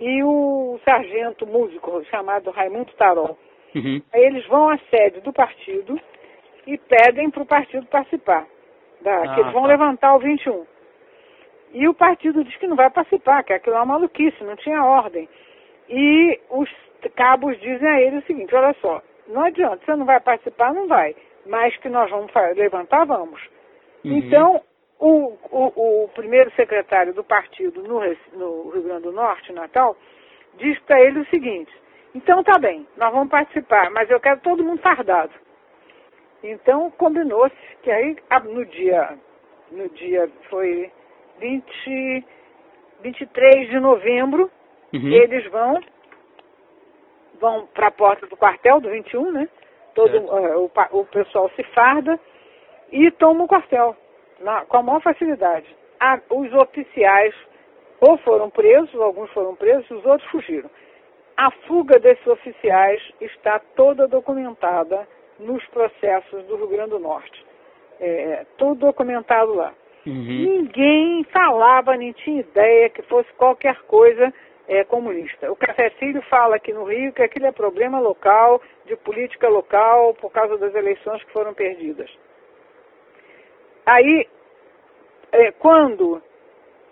e 0.01 0.25
o 0.25 0.79
sargento 0.85 1.47
músico 1.47 2.05
chamado 2.07 2.51
Raimundo 2.51 2.93
Tarol. 2.95 3.39
Uhum. 3.75 4.03
Aí 4.13 4.25
eles 4.25 4.47
vão 4.47 4.69
à 4.69 4.79
sede 4.91 5.21
do 5.21 5.33
partido 5.33 5.99
e 6.67 6.77
pedem 6.77 7.31
para 7.31 7.43
o 7.43 7.47
partido 7.47 7.87
participar, 7.87 8.47
da, 9.01 9.17
ah, 9.17 9.35
que 9.35 9.41
eles 9.41 9.53
vão 9.53 9.63
tá. 9.63 9.69
levantar 9.69 10.15
o 10.17 10.19
21. 10.19 10.67
E 11.73 11.89
o 11.89 11.95
partido 11.95 12.45
diz 12.45 12.57
que 12.57 12.67
não 12.67 12.77
vai 12.77 12.91
participar, 12.91 13.43
que 13.45 13.53
aquilo 13.53 13.77
é 13.77 13.79
uma 13.79 13.95
maluquice, 13.95 14.43
não 14.43 14.57
tinha 14.57 14.85
ordem. 14.85 15.29
E 15.89 16.41
os 16.51 16.69
cabos 17.15 17.61
dizem 17.61 17.89
a 17.89 18.01
ele 18.01 18.19
o 18.19 18.23
seguinte, 18.23 18.55
olha 18.55 18.75
só, 18.81 19.03
não 19.29 19.45
adianta, 19.45 19.85
você 19.85 19.97
não 19.97 20.07
vai 20.07 20.21
participar, 20.21 20.73
não 20.73 20.87
vai 20.87 21.15
mas 21.47 21.77
que 21.79 21.89
nós 21.89 22.11
vamos 22.11 22.33
levantar, 22.57 23.05
vamos. 23.05 23.41
Uhum. 24.05 24.17
Então, 24.17 24.63
o, 24.99 25.37
o, 25.51 26.05
o, 26.05 26.09
primeiro 26.09 26.51
secretário 26.53 27.13
do 27.13 27.25
partido 27.25 27.83
no, 27.83 28.01
no, 28.33 28.71
Rio 28.71 28.83
Grande 28.83 29.03
do 29.03 29.13
Norte, 29.13 29.53
Natal, 29.53 29.97
diz 30.57 30.79
para 30.81 31.01
ele 31.01 31.21
o 31.21 31.27
seguinte, 31.27 31.73
então 32.15 32.43
tá 32.43 32.59
bem, 32.59 32.87
nós 32.97 33.13
vamos 33.13 33.29
participar, 33.29 33.91
mas 33.91 34.09
eu 34.09 34.21
quero 34.21 34.41
todo 34.41 34.65
mundo 34.65 34.81
fardado. 34.81 35.33
Então 36.43 36.91
combinou-se 36.93 37.57
que 37.83 37.91
aí 37.91 38.17
no 38.45 38.65
dia, 38.67 39.19
no 39.73 39.89
dia 39.91 40.31
foi 40.49 40.93
20, 41.41 42.25
23 43.03 43.71
de 43.71 43.81
novembro, 43.81 44.51
uhum. 44.93 45.11
eles 45.11 45.45
vão, 45.51 45.81
vão 47.41 47.67
para 47.67 47.89
a 47.89 47.93
porta 47.93 48.27
do 48.27 48.37
quartel 48.37 48.81
do 48.81 48.91
21, 48.91 49.33
né? 49.33 49.49
todo 49.95 50.19
uh, 50.19 50.59
o, 50.65 51.01
o, 51.01 51.05
pessoal 51.07 51.51
se 51.57 51.63
farda 51.75 52.19
e 52.93 53.11
toma 53.13 53.45
o 53.45 53.49
quartel 53.49 53.97
na, 54.41 54.65
com 54.65 54.77
a 54.79 54.83
maior 54.83 55.01
facilidade. 55.01 55.67
A, 55.99 56.21
os 56.31 56.53
oficiais 56.53 57.35
ou 58.01 58.19
foram 58.19 58.51
presos, 58.51 58.95
alguns 59.01 59.31
foram 59.31 59.55
presos, 59.55 59.91
os 59.91 60.05
outros 60.05 60.29
fugiram. 60.31 60.69
A 61.37 61.51
fuga 61.67 61.99
desses 61.99 62.27
oficiais 62.27 63.01
está 63.21 63.59
toda 63.75 64.07
documentada 64.07 65.09
nos 65.39 65.65
processos 65.67 66.45
do 66.45 66.57
Rio 66.57 66.69
Grande 66.69 66.91
do 66.91 66.99
Norte. 66.99 67.45
É, 68.01 68.45
tudo 68.59 68.87
documentado 68.87 69.55
lá. 69.55 69.73
Uhum. 70.07 70.13
Ninguém 70.13 71.25
falava, 71.33 71.97
nem 71.97 72.13
tinha 72.13 72.41
ideia 72.41 72.91
que 72.91 73.03
fosse 73.03 73.33
qualquer 73.35 73.81
coisa 73.83 74.33
é, 74.69 74.85
comunista. 74.85 75.51
O 75.51 75.57
Café 75.57 75.91
Filho 75.91 76.23
fala 76.23 76.57
aqui 76.57 76.73
no 76.73 76.85
Rio 76.85 77.13
que 77.13 77.23
aquilo 77.23 77.47
é 77.47 77.53
problema 77.53 78.01
local, 78.01 78.61
de 78.87 78.97
política 78.97 79.49
local, 79.49 80.15
por 80.15 80.31
causa 80.33 80.57
das 80.59 80.75
eleições 80.75 81.23
que 81.25 81.33
foram 81.33 81.53
perdidas. 81.55 82.11
Aí, 83.87 84.27
é, 85.33 85.53
quando 85.53 86.23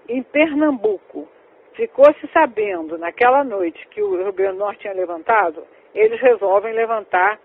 em 0.09 0.23
Pernambuco 0.23 1.29
ficou-se 1.75 2.27
sabendo 2.33 2.99
naquela 2.99 3.43
noite 3.43 3.87
que 3.89 4.03
o 4.03 4.17
Rio 4.17 4.33
Grande 4.33 4.59
do 4.59 4.59
Norte 4.59 4.81
tinha 4.81 4.93
levantado, 4.93 5.67
eles 5.95 6.21
resolvem 6.21 6.75
levantar 6.75 7.39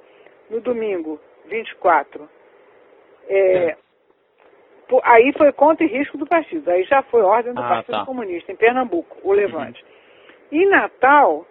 no 0.50 0.60
domingo 0.60 1.20
24. 1.46 2.30
É, 3.30 3.76
aí 5.04 5.34
foi 5.38 5.52
contra 5.52 5.86
e 5.86 5.90
risco 5.90 6.18
do 6.18 6.26
partido. 6.26 6.70
Aí 6.70 6.84
já 6.84 7.02
foi 7.04 7.22
ordem 7.22 7.54
do 7.54 7.62
ah, 7.62 7.68
Partido 7.68 7.98
tá. 7.98 8.06
Comunista, 8.06 8.52
em 8.52 8.56
Pernambuco, 8.56 9.18
o 9.24 9.32
Levante. 9.32 9.82
Uhum. 9.84 9.97
Em 10.52 10.66
Natal, 10.68 11.46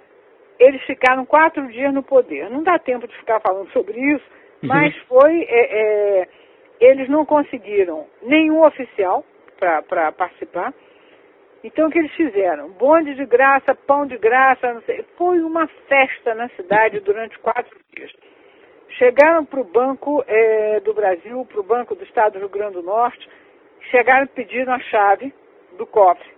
eles 0.58 0.82
ficaram 0.84 1.24
quatro 1.26 1.66
dias 1.68 1.92
no 1.92 2.02
poder. 2.02 2.50
Não 2.50 2.62
dá 2.62 2.78
tempo 2.78 3.06
de 3.06 3.16
ficar 3.16 3.40
falando 3.40 3.70
sobre 3.72 3.98
isso, 3.98 4.24
uhum. 4.62 4.68
mas 4.68 4.96
foi. 5.08 5.42
É, 5.48 6.20
é, 6.20 6.28
eles 6.78 7.08
não 7.08 7.24
conseguiram 7.24 8.06
nenhum 8.22 8.62
oficial 8.62 9.24
para 9.58 10.12
participar. 10.12 10.74
Então 11.64 11.88
o 11.88 11.90
que 11.90 11.98
eles 11.98 12.12
fizeram? 12.12 12.70
Bonde 12.70 13.14
de 13.14 13.24
graça, 13.24 13.74
pão 13.74 14.06
de 14.06 14.16
graça, 14.18 14.72
não 14.72 14.82
sei. 14.82 15.04
Foi 15.16 15.40
uma 15.40 15.66
festa 15.88 16.34
na 16.34 16.48
cidade 16.50 17.00
durante 17.00 17.38
quatro 17.38 17.76
dias. 17.94 18.12
Chegaram 18.90 19.44
para 19.44 19.60
o 19.60 19.64
Banco 19.64 20.22
é, 20.26 20.80
do 20.80 20.94
Brasil, 20.94 21.44
para 21.46 21.60
o 21.60 21.64
Banco 21.64 21.94
do 21.94 22.04
Estado 22.04 22.34
do 22.34 22.38
Rio 22.40 22.48
Grande 22.48 22.74
do 22.74 22.82
Norte, 22.82 23.28
chegaram 23.90 24.24
e 24.24 24.28
pediram 24.28 24.74
a 24.74 24.80
chave 24.80 25.34
do 25.76 25.86
cofre. 25.86 26.35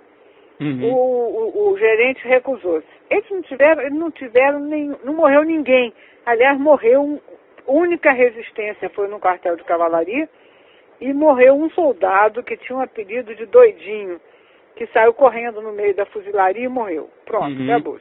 Uhum. 0.60 0.92
O, 0.92 1.68
o, 1.68 1.72
o, 1.72 1.78
gerente 1.78 2.26
recusou-se. 2.26 2.86
Eles 3.08 3.30
não 3.30 3.42
tiveram, 3.42 3.82
eles 3.82 3.98
não 3.98 4.10
tiveram 4.10 4.60
nem, 4.60 4.94
não 5.04 5.14
morreu 5.14 5.44
ninguém. 5.44 5.92
Aliás, 6.26 6.58
morreu 6.58 7.00
um, 7.02 7.20
única 7.66 8.10
resistência 8.12 8.88
foi 8.90 9.08
no 9.08 9.20
quartel 9.20 9.56
de 9.56 9.64
cavalaria 9.64 10.28
e 11.00 11.12
morreu 11.12 11.54
um 11.54 11.70
soldado 11.70 12.42
que 12.42 12.56
tinha 12.56 12.76
um 12.76 12.82
apelido 12.82 13.34
de 13.34 13.46
doidinho, 13.46 14.20
que 14.74 14.86
saiu 14.88 15.14
correndo 15.14 15.62
no 15.62 15.72
meio 15.72 15.94
da 15.94 16.06
fuzilaria 16.06 16.64
e 16.64 16.68
morreu. 16.68 17.08
Pronto, 17.24 17.56
uhum. 17.56 17.70
acabou. 17.70 18.00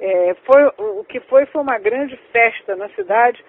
É, 0.00 0.34
foi, 0.44 0.64
o 0.78 1.04
que 1.04 1.20
foi 1.20 1.46
foi 1.46 1.62
uma 1.62 1.78
grande 1.78 2.16
festa 2.32 2.74
na 2.74 2.88
cidade 2.90 3.42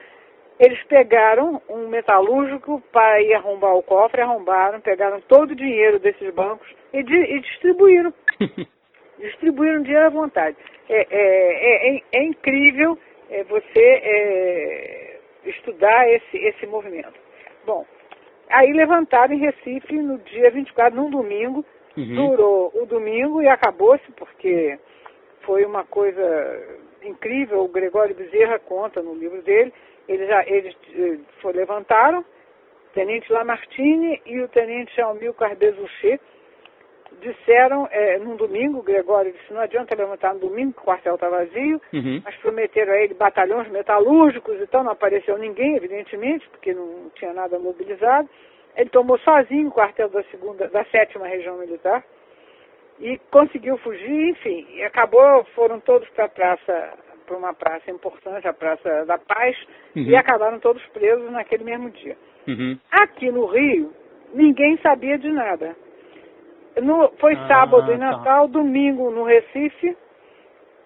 eles 0.60 0.82
pegaram 0.84 1.62
um 1.70 1.88
metalúrgico 1.89 2.82
para 2.91 3.22
ir 3.22 3.34
arrombar 3.34 3.76
o 3.76 3.84
cofre, 3.84 4.22
arrombaram, 4.22 4.80
pegaram 4.80 5.20
todo 5.22 5.52
o 5.52 5.56
dinheiro 5.56 6.00
desses 6.00 6.34
bancos 6.34 6.68
e, 6.94 7.04
di 7.04 7.13
e 7.13 7.39
distribuíram. 7.41 8.13
distribuíram 9.20 9.84
dinheiro 9.84 10.06
à 10.06 10.10
vontade. 10.10 10.56
É, 10.88 11.08
é, 11.10 11.96
é, 11.98 12.02
é 12.13 12.24
incrível 12.24 12.98
é, 13.30 13.44
você 13.44 13.80
é, 13.80 15.20
estudar 15.46 16.10
esse, 16.10 16.38
esse 16.38 16.65
movimento. 16.68 17.20
Bom, 17.65 17.86
aí 18.50 18.72
levantaram 18.72 19.34
em 19.34 19.39
Recife 19.39 19.94
no 19.94 20.20
dia 20.20 20.52
24, 20.52 20.96
num 20.96 21.10
domingo. 21.10 21.65
Uhum. 21.98 22.15
Durou 22.15 22.72
o 22.76 22.86
domingo 22.86 23.41
e 23.41 23.48
acabou-se, 23.48 24.10
porque 24.13 24.78
foi 25.41 25.65
uma 25.65 25.84
coisa 25.86 26.80
incrível. 27.04 27.63
O 27.63 27.70
Gregório 27.70 28.15
Bezerra 28.15 28.60
conta 28.60 29.02
no 29.02 29.15
livro 29.15 29.41
dele 29.41 29.74
eles, 30.08 30.28
já, 30.28 30.44
eles 30.46 30.76
eh, 30.94 31.20
foi, 31.41 31.54
levantaram, 31.54 32.20
o 32.20 32.94
tenente 32.94 33.32
Lamartine 33.32 34.22
e 34.26 34.41
o 34.41 34.48
tenente 34.48 35.00
Almilcar 35.02 35.56
Bezuchet 35.56 36.22
disseram, 37.22 37.88
é, 37.91 38.18
num 38.20 38.36
domingo, 38.36 38.80
o 38.80 38.84
Gregório 38.84 39.32
disse, 39.32 39.54
não 39.54 39.62
adianta 39.62 39.96
levantar 39.96 40.34
no 40.34 40.39
domingo, 40.39 40.74
que 40.74 40.80
o 40.80 40.84
quartel 40.84 41.15
está 41.15 41.30
vazio, 41.30 41.82
uhum. 41.94 42.22
mas 42.24 42.36
prometeram 42.38 42.94
a 42.94 42.98
ele 42.98 43.13
batalhões 43.13 43.70
metalúrgicos, 43.70 44.60
então 44.62 44.84
não 44.84 44.91
apareceu 44.91 45.38
ninguém, 45.38 45.76
evidentemente, 45.76 46.48
porque 46.50 46.74
não 46.74 47.10
tinha 47.15 47.34
nada 47.34 47.58
mobilizado. 47.58 48.30
Ele 48.76 48.89
tomou 48.89 49.18
sozinho 49.20 49.70
o 49.70 49.72
quartel 49.72 50.10
da 50.10 50.24
segunda, 50.24 50.68
da 50.68 50.84
sétima 50.86 51.28
região 51.28 51.58
militar 51.58 52.04
e 53.00 53.18
conseguiu 53.32 53.78
fugir, 53.78 54.30
enfim, 54.30 54.68
e 54.74 54.84
acabou, 54.84 55.44
foram 55.56 55.80
todos 55.80 56.08
para 56.10 56.26
a 56.26 56.30
praça 56.30 56.94
para 57.26 57.38
uma 57.38 57.54
praça 57.54 57.90
importante, 57.92 58.48
a 58.48 58.54
Praça 58.54 59.06
da 59.06 59.18
Paz, 59.18 59.58
uhum. 59.96 60.04
e 60.04 60.16
acabaram 60.16 60.60
todos 60.60 60.86
presos 60.88 61.32
naquele 61.32 61.64
mesmo 61.64 61.90
dia. 61.90 62.16
Uhum. 62.48 62.78
Aqui 62.92 63.32
no 63.32 63.46
Rio, 63.46 63.92
ninguém 64.34 64.78
sabia 64.78 65.18
de 65.18 65.30
nada. 65.30 65.76
No, 66.82 67.10
foi 67.20 67.34
ah, 67.34 67.48
sábado 67.48 67.92
em 67.92 67.98
tá. 67.98 68.12
Natal, 68.12 68.48
tá. 68.48 68.54
domingo 68.54 69.10
no 69.10 69.24
Recife, 69.24 69.98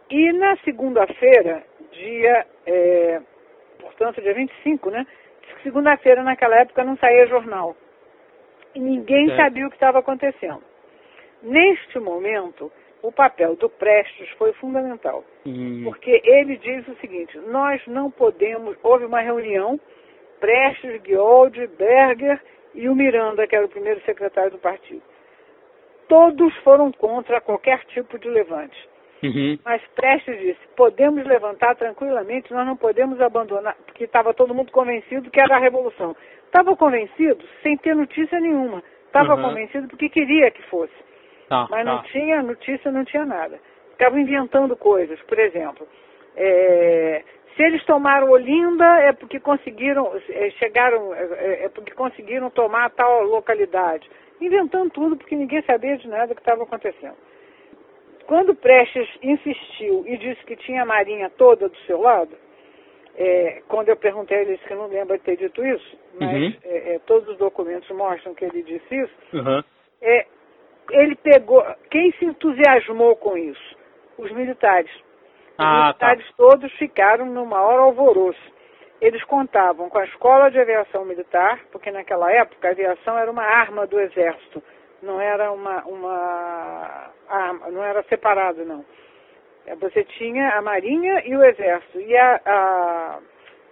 e 0.09 0.33
na 0.33 0.57
segunda-feira, 0.57 1.63
dia, 1.91 2.45
é, 2.65 3.21
portanto, 3.79 4.21
dia 4.21 4.33
25, 4.33 4.89
né? 4.89 5.05
Segunda-feira, 5.61 6.23
naquela 6.23 6.55
época, 6.55 6.83
não 6.83 6.97
saía 6.97 7.27
jornal. 7.27 7.75
E 8.73 8.79
ninguém 8.79 9.35
sabia 9.35 9.67
o 9.67 9.69
que 9.69 9.75
estava 9.75 9.99
acontecendo. 9.99 10.61
Neste 11.43 11.99
momento, 11.99 12.71
o 13.01 13.11
papel 13.11 13.55
do 13.55 13.69
Prestes 13.69 14.29
foi 14.31 14.53
fundamental. 14.53 15.23
Uhum. 15.45 15.83
Porque 15.85 16.21
ele 16.23 16.57
diz 16.57 16.87
o 16.87 16.95
seguinte, 16.95 17.37
nós 17.47 17.81
não 17.87 18.11
podemos, 18.11 18.75
houve 18.83 19.05
uma 19.05 19.21
reunião, 19.21 19.79
Prestes, 20.39 21.01
Guioldi, 21.01 21.67
Berger 21.67 22.39
e 22.73 22.87
o 22.89 22.95
Miranda, 22.95 23.47
que 23.47 23.55
era 23.55 23.65
o 23.65 23.69
primeiro 23.69 24.01
secretário 24.01 24.51
do 24.51 24.57
partido. 24.57 25.01
Todos 26.07 26.55
foram 26.57 26.91
contra 26.91 27.41
qualquer 27.41 27.83
tipo 27.85 28.17
de 28.17 28.29
levante. 28.29 28.89
Uhum. 29.21 29.59
Mas 29.65 29.81
Prestes 29.95 30.39
disse, 30.39 30.59
podemos 30.75 31.25
levantar 31.25 31.75
tranquilamente, 31.75 32.53
nós 32.53 32.65
não 32.65 32.77
podemos 32.77 33.19
abandonar, 33.21 33.75
porque 33.85 34.05
estava 34.05 34.33
todo 34.33 34.55
mundo 34.55 34.71
convencido 34.71 35.29
que 35.29 35.39
era 35.39 35.57
a 35.57 35.59
revolução. 35.59 36.15
Estava 36.45 36.75
convencido 36.75 37.43
sem 37.61 37.77
ter 37.77 37.95
notícia 37.95 38.39
nenhuma. 38.39 38.81
Estava 39.05 39.35
uhum. 39.35 39.41
convencido 39.41 39.87
porque 39.87 40.09
queria 40.09 40.49
que 40.51 40.63
fosse. 40.63 40.93
Tá, 41.49 41.67
mas 41.69 41.85
não 41.85 41.97
tá. 41.97 42.03
tinha 42.03 42.43
notícia, 42.43 42.91
não 42.91 43.03
tinha 43.03 43.25
nada. 43.25 43.59
Ficavam 43.91 44.19
inventando 44.19 44.77
coisas, 44.77 45.19
por 45.23 45.37
exemplo. 45.39 45.87
É, 46.37 47.23
se 47.55 47.63
eles 47.63 47.83
tomaram 47.85 48.29
Olinda 48.29 48.85
é 48.99 49.11
porque 49.11 49.39
conseguiram, 49.39 50.13
é, 50.29 50.49
chegaram, 50.51 51.13
é, 51.13 51.23
é, 51.23 51.65
é 51.65 51.69
porque 51.69 51.91
conseguiram 51.91 52.49
tomar 52.49 52.91
tal 52.91 53.23
localidade. 53.23 54.09
Inventando 54.39 54.91
tudo 54.91 55.17
porque 55.17 55.35
ninguém 55.35 55.61
sabia 55.63 55.97
de 55.97 56.07
nada 56.07 56.33
que 56.33 56.39
estava 56.39 56.63
acontecendo. 56.63 57.17
Quando 58.27 58.55
Prestes 58.55 59.09
insistiu 59.23 60.05
e 60.07 60.15
disse 60.17 60.45
que 60.45 60.55
tinha 60.55 60.83
a 60.83 60.85
marinha 60.85 61.31
toda 61.31 61.67
do 61.67 61.77
seu 61.79 61.99
lado, 61.99 62.31
é, 63.17 63.61
quando 63.67 63.89
eu 63.89 63.97
perguntei 63.97 64.37
a 64.37 64.41
ele, 64.41 64.55
disse 64.55 64.67
que 64.67 64.75
não 64.75 64.87
lembra 64.87 65.17
de 65.17 65.23
ter 65.23 65.35
dito 65.35 65.65
isso, 65.65 65.97
mas 66.17 66.31
uhum. 66.31 66.53
é, 66.63 66.93
é, 66.93 66.99
todos 66.99 67.27
os 67.27 67.37
documentos 67.37 67.89
mostram 67.89 68.35
que 68.35 68.45
ele 68.45 68.61
disse 68.61 68.95
isso. 68.95 69.13
Uhum. 69.33 69.63
Ele 70.91 71.15
pegou. 71.15 71.63
Quem 71.89 72.11
se 72.13 72.25
entusiasmou 72.25 73.15
com 73.15 73.37
isso? 73.37 73.77
Os 74.17 74.31
militares. 74.31 74.91
Os 74.93 75.03
ah, 75.57 75.93
tá. 75.97 76.07
militares 76.07 76.27
tá. 76.27 76.33
todos 76.37 76.71
ficaram 76.73 77.25
no 77.25 77.45
maior 77.45 77.79
alvoroço. 77.79 78.59
Eles 79.01 79.23
contavam 79.23 79.89
com 79.89 79.97
a 79.97 80.05
escola 80.05 80.51
de 80.51 80.59
aviação 80.59 81.05
militar, 81.05 81.59
porque 81.71 81.89
naquela 81.89 82.31
época 82.31 82.67
a 82.67 82.71
aviação 82.71 83.17
era 83.17 83.31
uma 83.31 83.43
arma 83.43 83.87
do 83.87 83.97
exército, 83.97 84.61
não 85.01 85.21
era 85.21 85.53
uma, 85.53 85.85
uma 85.85 87.11
arma, 87.29 87.69
não 87.69 87.81
era 87.81 88.03
separado 88.03 88.65
não. 88.65 88.83
Você 89.79 90.03
tinha 90.03 90.57
a 90.57 90.61
marinha 90.61 91.21
e 91.25 91.35
o 91.35 91.43
exército. 91.43 91.99
E 92.01 92.17
a, 92.17 92.41
a 92.45 93.19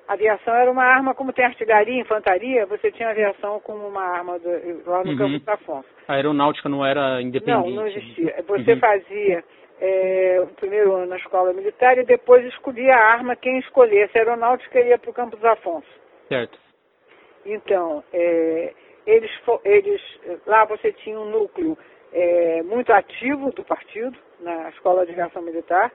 a 0.07 0.13
aviação 0.13 0.55
era 0.55 0.71
uma 0.71 0.83
arma, 0.83 1.13
como 1.13 1.33
tem 1.33 1.43
artilharia, 1.43 1.99
infantaria, 1.99 2.65
você 2.65 2.91
tinha 2.91 3.09
aviação 3.09 3.59
como 3.59 3.85
uma 3.87 4.01
arma 4.01 4.39
do, 4.39 4.49
lá 4.85 5.03
no 5.03 5.11
uhum. 5.11 5.17
Campo 5.17 5.39
da 5.39 5.53
Afonso. 5.53 5.89
A 6.07 6.13
aeronáutica 6.13 6.69
não 6.69 6.85
era 6.85 7.21
independente? 7.21 7.69
Não, 7.69 7.81
não 7.81 7.87
existia. 7.87 8.35
Você 8.47 8.73
uhum. 8.73 8.79
fazia 8.79 9.43
é, 9.81 10.39
o 10.41 10.47
primeiro 10.55 10.95
ano 10.95 11.07
na 11.07 11.17
escola 11.17 11.51
militar 11.51 11.97
e 11.97 12.05
depois 12.05 12.45
escolhia 12.45 12.95
a 12.95 13.05
arma 13.13 13.35
quem 13.35 13.59
escolhesse. 13.59 14.17
A 14.17 14.21
aeronáutica 14.21 14.79
ia 14.79 14.97
para 14.97 15.09
o 15.09 15.13
Campo 15.13 15.35
dos 15.35 15.45
Afonso. 15.45 15.87
Certo. 16.29 16.57
Então, 17.45 18.01
é, 18.13 18.73
eles, 19.05 19.31
eles, 19.65 20.01
lá 20.45 20.65
você 20.65 20.91
tinha 20.93 21.19
um 21.19 21.29
núcleo 21.29 21.77
é, 22.13 22.63
muito 22.63 22.91
ativo 22.93 23.51
do 23.51 23.63
partido, 23.63 24.17
na 24.39 24.69
Escola 24.69 25.05
de 25.05 25.11
Aviação 25.11 25.41
Militar, 25.41 25.91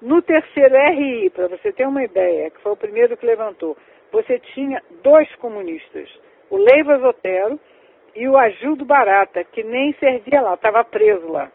no 0.00 0.22
terceiro 0.22 0.74
RI, 0.74 1.30
para 1.30 1.48
você 1.48 1.72
ter 1.72 1.86
uma 1.86 2.04
ideia, 2.04 2.50
que 2.50 2.60
foi 2.60 2.72
o 2.72 2.76
primeiro 2.76 3.16
que 3.16 3.26
levantou, 3.26 3.76
você 4.12 4.38
tinha 4.38 4.80
dois 5.02 5.32
comunistas, 5.36 6.08
o 6.50 6.56
Leivas 6.56 7.02
Otero 7.02 7.58
e 8.14 8.28
o 8.28 8.36
Agildo 8.36 8.84
Barata, 8.84 9.44
que 9.44 9.62
nem 9.62 9.92
servia 9.94 10.40
lá, 10.40 10.54
estava 10.54 10.84
preso 10.84 11.28
lá. 11.28 11.50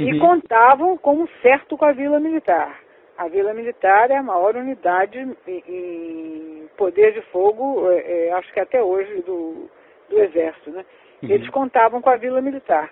Uhum. 0.00 0.08
E 0.08 0.18
contavam 0.18 0.96
como 0.96 1.28
certo 1.40 1.76
com 1.76 1.84
a 1.84 1.92
Vila 1.92 2.18
Militar. 2.18 2.80
A 3.16 3.28
Vila 3.28 3.52
Militar 3.52 4.10
é 4.10 4.16
a 4.16 4.22
maior 4.22 4.56
unidade 4.56 5.18
em, 5.46 6.68
poder 6.76 7.12
de 7.12 7.20
fogo, 7.30 7.88
é, 7.90 8.28
é, 8.28 8.32
acho 8.32 8.52
que 8.52 8.60
até 8.60 8.82
hoje, 8.82 9.20
do, 9.22 9.68
do 10.08 10.18
Exército. 10.18 10.70
Né? 10.70 10.84
Uhum. 11.22 11.30
Eles 11.30 11.48
contavam 11.50 12.00
com 12.00 12.08
a 12.08 12.16
Vila 12.16 12.40
Militar. 12.40 12.90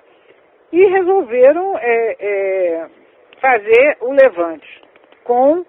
E 0.70 0.84
resolveram 0.86 1.76
é, 1.78 2.16
é 2.20 2.88
fazer 3.40 3.96
o 4.00 4.12
levante, 4.12 4.82
com 5.24 5.64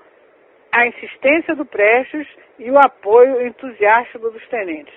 a 0.72 0.88
insistência 0.88 1.56
do 1.56 1.66
Prestes 1.66 2.28
e 2.60 2.70
o 2.70 2.78
apoio 2.78 3.46
entusiástico 3.46 4.30
dos 4.30 4.48
tenentes. 4.48 4.94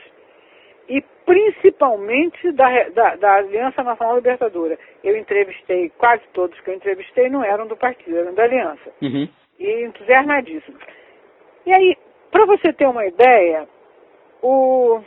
E 0.89 1.03
principalmente 1.25 2.53
da, 2.53 2.89
da, 2.91 3.17
da, 3.17 3.35
Aliança 3.37 3.83
Nacional 3.83 4.17
Libertadora. 4.17 4.79
Eu 5.03 5.17
entrevistei, 5.17 5.91
quase 5.97 6.23
todos 6.33 6.59
que 6.61 6.71
eu 6.71 6.75
entrevistei 6.75 7.31
não 7.31 7.43
eram 7.43 7.67
do 7.67 7.77
partido, 7.77 8.19
eram 8.19 8.35
da 8.35 8.45
Aliança. 8.45 8.93
Uhum. 9.01 9.27
E 9.59 9.85
entusiasmadíssimos. 9.85 10.83
E 11.65 11.73
aí, 11.73 11.97
para 12.31 12.45
você 12.45 12.73
ter 12.73 12.87
uma 12.87 13.07
ideia, 13.07 13.67
o, 14.43 15.01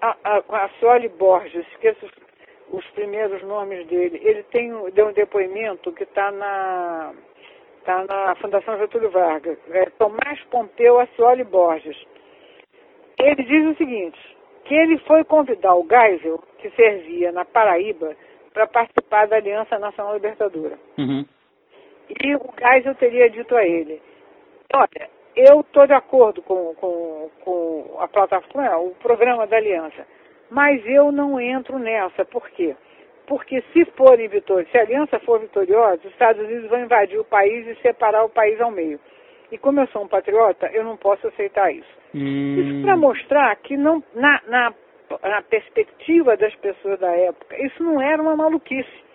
a, 0.00 0.16
a, 0.22 0.64
a 0.64 0.68
Cioli 0.78 1.08
Borges, 1.08 1.66
esqueço 1.72 2.06
os, 2.70 2.78
os, 2.78 2.90
primeiros 2.90 3.42
nomes 3.42 3.86
dele, 3.86 4.20
ele 4.22 4.42
tem, 4.44 4.72
deu 4.92 5.08
um 5.08 5.12
depoimento 5.12 5.92
que 5.92 6.04
está 6.04 6.30
na, 6.30 7.12
tá 7.84 8.04
na 8.04 8.34
Fundação 8.36 8.78
Getúlio 8.78 9.10
Vargas, 9.10 9.58
é 9.70 9.86
Tomás 9.98 10.40
Pompeu 10.50 10.98
Acioli 11.00 11.44
Borges. 11.44 11.96
Ele 13.18 13.42
diz 13.42 13.66
o 13.66 13.76
seguinte, 13.76 14.36
que 14.64 14.74
ele 14.74 14.98
foi 14.98 15.24
convidar 15.24 15.74
o 15.74 15.86
Geisel, 15.88 16.42
que 16.58 16.70
servia 16.70 17.32
na 17.32 17.44
Paraíba, 17.44 18.14
para 18.52 18.66
participar 18.66 19.26
da 19.26 19.36
Aliança 19.36 19.78
Nacional 19.78 20.14
Libertadora. 20.14 20.78
Uhum. 20.98 21.24
E 22.08 22.36
o 22.36 22.40
Geisel 22.58 22.94
teria 22.94 23.28
dito 23.28 23.54
a 23.56 23.64
ele, 23.64 24.00
olha, 24.74 25.10
eu 25.36 25.60
estou 25.60 25.86
de 25.86 25.92
acordo 25.92 26.42
com, 26.42 26.74
com, 26.74 27.30
com 27.44 27.96
a 28.00 28.08
plataforma, 28.08 28.76
o 28.78 28.90
programa 28.96 29.46
da 29.46 29.56
aliança, 29.56 30.06
mas 30.50 30.84
eu 30.86 31.12
não 31.12 31.40
entro 31.40 31.78
nessa. 31.78 32.24
Por 32.24 32.48
quê? 32.50 32.74
Porque 33.26 33.62
se 33.72 33.84
forem 33.96 34.28
vitoriosos, 34.28 34.70
se 34.72 34.78
a 34.78 34.82
aliança 34.82 35.18
for 35.20 35.40
vitoriosa, 35.40 36.00
os 36.04 36.12
Estados 36.12 36.42
Unidos 36.42 36.68
vão 36.70 36.80
invadir 36.80 37.18
o 37.18 37.24
país 37.24 37.66
e 37.66 37.74
separar 37.82 38.24
o 38.24 38.30
país 38.30 38.60
ao 38.60 38.70
meio. 38.70 38.98
E 39.52 39.58
como 39.58 39.80
eu 39.80 39.86
sou 39.88 40.02
um 40.02 40.08
patriota, 40.08 40.70
eu 40.72 40.84
não 40.84 40.96
posso 40.96 41.26
aceitar 41.26 41.72
isso. 41.72 41.98
Hum. 42.14 42.56
Isso 42.58 42.82
para 42.82 42.96
mostrar 42.96 43.54
que 43.56 43.76
não, 43.76 44.02
na, 44.14 44.40
na, 44.46 44.74
na 45.22 45.42
perspectiva 45.42 46.36
das 46.36 46.54
pessoas 46.56 46.98
da 46.98 47.14
época, 47.14 47.56
isso 47.64 47.82
não 47.82 48.00
era 48.00 48.20
uma 48.20 48.36
maluquice. 48.36 49.08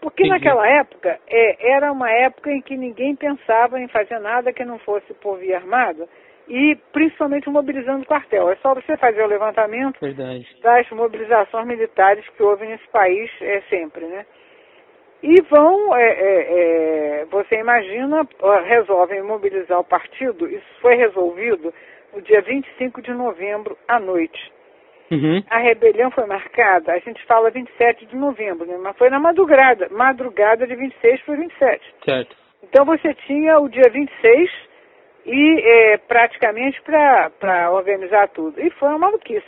Porque 0.00 0.22
Entendi. 0.24 0.44
naquela 0.44 0.68
época, 0.68 1.18
é, 1.26 1.70
era 1.70 1.90
uma 1.90 2.10
época 2.10 2.50
em 2.50 2.60
que 2.60 2.76
ninguém 2.76 3.16
pensava 3.16 3.80
em 3.80 3.88
fazer 3.88 4.18
nada 4.18 4.52
que 4.52 4.64
não 4.64 4.78
fosse 4.78 5.12
por 5.14 5.38
via 5.38 5.56
armada 5.56 6.06
e 6.48 6.76
principalmente 6.92 7.48
mobilizando 7.48 8.02
o 8.02 8.06
quartel. 8.06 8.50
É 8.50 8.56
só 8.56 8.74
você 8.74 8.96
fazer 8.96 9.22
o 9.22 9.26
levantamento 9.26 9.98
Verdade. 10.00 10.46
das 10.62 10.88
mobilizações 10.90 11.66
militares 11.66 12.26
que 12.30 12.42
houve 12.42 12.66
nesse 12.66 12.86
país 12.88 13.30
é, 13.40 13.62
sempre, 13.70 14.04
né? 14.06 14.26
E 15.22 15.40
vão, 15.42 15.96
é, 15.96 16.04
é, 16.04 17.22
é 17.22 17.24
você 17.30 17.56
imagina, 17.56 18.28
resolvem 18.66 19.22
mobilizar 19.22 19.80
o 19.80 19.84
partido, 19.84 20.46
isso 20.46 20.66
foi 20.82 20.96
resolvido 20.96 21.72
no 22.14 22.20
dia 22.20 22.42
25 22.42 23.00
de 23.00 23.12
novembro 23.12 23.76
à 23.88 23.98
noite. 23.98 24.52
Uhum. 25.10 25.42
A 25.48 25.58
rebelião 25.58 26.10
foi 26.10 26.26
marcada, 26.26 26.92
a 26.92 26.98
gente 26.98 27.24
fala 27.24 27.50
27 27.50 28.06
de 28.06 28.16
novembro, 28.16 28.66
né? 28.66 28.76
mas 28.78 28.96
foi 28.98 29.08
na 29.08 29.18
madrugada, 29.18 29.88
madrugada 29.90 30.66
de 30.66 30.74
26 30.74 31.22
para 31.22 31.36
27. 31.36 31.94
Certo. 32.04 32.36
Então 32.62 32.84
você 32.84 33.14
tinha 33.26 33.58
o 33.58 33.68
dia 33.68 33.88
26 33.90 34.50
e 35.24 35.60
é, 35.60 35.96
praticamente 35.96 36.80
para 36.82 37.70
organizar 37.70 38.28
tudo. 38.28 38.60
E 38.60 38.70
foi 38.70 38.88
uma 38.88 38.98
maluquice. 38.98 39.46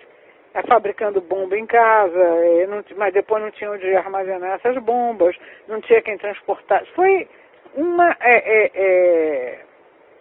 É, 0.55 0.63
fabricando 0.63 1.21
bomba 1.21 1.57
em 1.59 1.67
casa, 1.67 2.19
é, 2.19 2.67
não, 2.67 2.83
mas 2.97 3.13
depois 3.13 3.43
não 3.43 3.51
tinha 3.51 3.71
onde 3.71 3.95
armazenar 3.95 4.55
essas 4.55 4.83
bombas, 4.83 5.37
não 5.69 5.81
tinha 5.83 6.01
quem 6.01 6.17
transportar. 6.17 6.83
Foi 6.95 7.29
uma. 7.75 8.17
É, 8.21 8.65
é, 8.65 8.71
é 8.75 9.59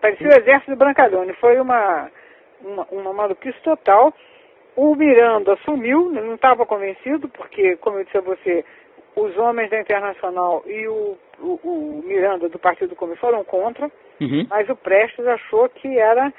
parecia 0.01 0.27
o 0.27 0.33
exército 0.33 0.71
de 0.71 0.77
Brancalhone, 0.77 1.33
foi 1.35 1.59
uma, 1.59 2.11
uma, 2.61 2.87
uma 2.91 3.13
maluquice 3.13 3.57
total. 3.61 4.13
O 4.75 4.93
Miranda 4.93 5.53
assumiu, 5.53 6.11
não 6.11 6.35
estava 6.35 6.65
convencido, 6.65 7.29
porque, 7.29 7.77
como 7.77 7.97
eu 7.97 8.03
disse 8.03 8.17
a 8.17 8.21
você, 8.21 8.65
os 9.15 9.37
homens 9.37 9.69
da 9.69 9.79
Internacional 9.79 10.63
e 10.65 10.87
o, 10.87 11.17
o, 11.39 11.59
o 11.63 12.03
Miranda 12.05 12.49
do 12.49 12.59
Partido 12.59 12.95
Comunista 12.95 13.25
foram 13.25 13.43
contra, 13.43 13.89
uhum. 14.19 14.45
mas 14.49 14.69
o 14.69 14.75
Prestes 14.75 15.25
achou 15.25 15.69
que 15.69 15.97
era, 15.97 16.33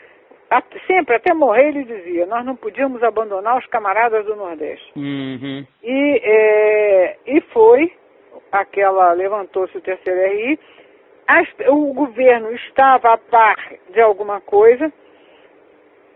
sempre, 0.86 1.16
até 1.16 1.32
morrer 1.32 1.68
ele 1.68 1.84
dizia, 1.84 2.26
nós 2.26 2.44
não 2.44 2.54
podíamos 2.54 3.02
abandonar 3.02 3.58
os 3.58 3.66
camaradas 3.66 4.24
do 4.26 4.36
Nordeste. 4.36 4.92
Uhum. 4.96 5.66
E, 5.82 6.20
é, 6.22 7.16
e 7.26 7.40
foi, 7.52 7.92
aquela, 8.52 9.12
levantou-se 9.12 9.76
o 9.76 9.80
terceiro 9.80 10.20
RI, 10.20 10.58
as, 11.26 11.48
o 11.68 11.92
governo 11.92 12.52
estava 12.52 13.14
a 13.14 13.18
par 13.18 13.56
de 13.90 14.00
alguma 14.00 14.40
coisa, 14.40 14.92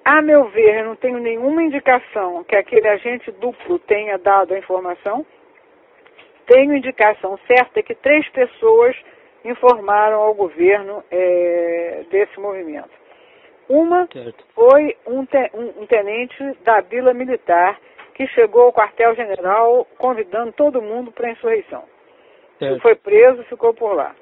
a 0.05 0.23
meu 0.23 0.49
ver, 0.49 0.85
não 0.85 0.97
tenho 0.97 1.19
nenhuma 1.19 1.63
indicação 1.63 2.43
que 2.45 2.57
aquele 2.57 2.89
agente 2.89 3.31
duplo 3.33 3.79
tenha 3.79 4.19
dado 4.19 4.55
a 4.55 4.59
informação. 4.59 5.27
Tenho 6.51 6.75
indicação 6.75 7.39
certa 7.47 7.81
que 7.81 7.95
três 7.95 8.29
pessoas 8.31 8.97
informaram 9.45 10.21
ao 10.21 10.35
governo 10.35 11.05
é, 11.09 12.05
desse 12.11 12.41
movimento. 12.41 12.91
Uma 13.69 14.09
certo. 14.13 14.45
foi 14.53 14.97
um, 15.07 15.25
te, 15.25 15.49
um, 15.55 15.83
um, 15.83 15.87
tenente 15.87 16.43
da 16.65 16.81
Vila 16.81 17.15
Militar 17.15 17.79
que 18.15 18.27
chegou 18.27 18.63
ao 18.63 18.73
quartel-general 18.73 19.87
convidando 19.97 20.51
todo 20.51 20.83
mundo 20.83 21.13
para 21.13 21.29
a 21.29 21.31
insurreição. 21.31 21.85
Certo. 22.59 22.83
Foi 22.83 22.97
preso, 22.97 23.45
ficou 23.45 23.73
por 23.73 23.95
lá. 23.95 24.17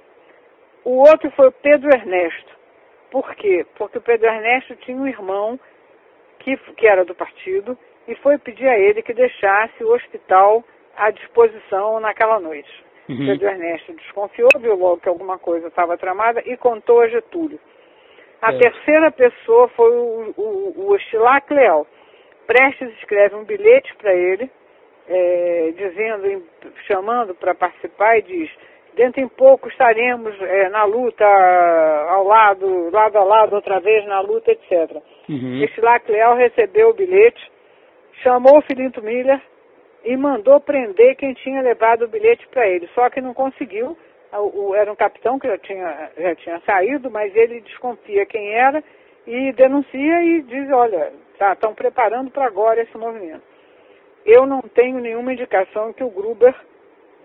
O 0.85 0.99
outro 0.99 1.31
foi 1.31 1.49
o 1.49 1.53
Pedro 1.53 1.89
Ernesto. 1.89 2.59
Por 3.11 3.35
quê? 3.37 3.65
Porque 3.79 3.97
o 3.97 4.03
Pedro 4.03 4.29
Ernesto 4.29 4.77
tinha 4.77 4.99
um 4.99 5.09
irmão 5.09 5.59
que, 6.41 6.59
que 6.75 6.87
era 6.87 7.07
do 7.07 7.15
partido 7.15 7.77
e 8.07 8.15
foi 8.17 8.37
pedir 8.37 8.69
a 8.69 8.79
ele 8.79 9.01
que 9.01 9.15
deixasse 9.15 9.83
o 9.83 9.95
hospital 9.95 10.63
à 10.99 11.11
disposição 11.11 12.01
naquela 12.01 12.39
noite. 12.41 12.71
Uhum. 13.09 13.27
Pedro 13.27 13.49
Ernesto 13.49 13.93
desconfiou, 13.95 14.51
viu 14.59 14.77
logo 14.77 15.01
que 15.01 15.09
alguma 15.09 15.39
coisa 15.39 15.69
estava 15.69 15.97
tramada 15.97 16.43
e 16.45 16.57
contou 16.57 17.01
a 17.01 17.09
Getúlio. 17.09 17.59
A 18.43 18.53
é. 18.53 18.59
terceira 18.59 19.11
pessoa 19.11 19.69
foi 19.69 19.91
o, 19.91 20.35
o, 20.37 20.89
o 20.89 20.97
Estilac 20.97 21.53
Leal. 21.53 21.87
Prestes 22.47 22.91
escreve 22.99 23.35
um 23.35 23.45
bilhete 23.45 23.95
para 23.97 24.15
ele, 24.15 24.51
é, 25.09 25.73
dizendo, 25.77 26.45
chamando 26.87 27.35
para 27.35 27.55
participar 27.55 28.19
e 28.19 28.23
diz 28.23 28.51
Dentro 28.99 29.23
em 29.23 29.29
pouco 29.29 29.69
estaremos 29.69 30.35
é, 30.43 30.69
na 30.71 30.83
luta 30.83 31.25
ao 31.25 32.25
lado, 32.25 32.91
lado 32.91 33.17
a 33.17 33.23
lado, 33.23 33.55
outra 33.55 33.79
vez 33.79 34.05
na 34.07 34.21
luta, 34.21 34.51
etc. 34.51 34.97
Uhum. 35.29 35.63
Este 35.63 35.81
Lacleal 35.81 36.35
recebeu 36.35 36.89
o 36.91 36.95
bilhete, 36.95 37.41
chamou 38.25 38.59
o 38.59 38.63
Filinto 38.63 39.01
Miller 39.01 39.41
e 40.05 40.17
mandou 40.17 40.61
prender 40.61 41.17
quem 41.17 41.35
tinha 41.35 41.61
levado 41.61 42.03
o 42.05 42.09
bilhete 42.09 42.47
para 42.49 42.69
ele. 42.69 42.89
Só 42.95 43.09
que 43.11 43.21
não 43.21 43.35
conseguiu. 43.35 43.97
O, 44.33 44.69
o, 44.69 44.75
era 44.75 44.93
um 44.93 44.97
capitão 44.97 45.39
que 45.39 45.49
já 45.49 45.59
tinha, 45.59 46.11
já 46.17 46.35
tinha 46.37 46.61
saído, 46.61 47.11
mas 47.11 47.35
ele 47.35 47.61
desconfia 47.61 48.27
quem 48.27 48.53
era 48.53 48.83
e 49.27 49.53
denuncia 49.53 50.23
e 50.23 50.43
diz, 50.43 50.71
olha, 50.71 51.13
estão 51.33 51.71
tá, 51.71 51.73
preparando 51.73 52.31
para 52.31 52.47
agora 52.47 52.83
esse 52.83 52.97
movimento. 52.97 53.43
Eu 54.25 54.47
não 54.47 54.61
tenho 54.61 54.99
nenhuma 54.99 55.33
indicação 55.33 55.93
que 55.93 56.05
o 56.05 56.11
Gruber 56.11 56.55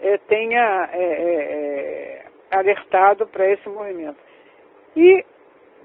é, 0.02 0.18
tenha 0.20 0.90
é, 0.94 1.02
é 1.02 2.26
alertado 2.52 3.28
para 3.28 3.50
esse 3.52 3.68
movimento. 3.68 4.18
E, 4.96 5.26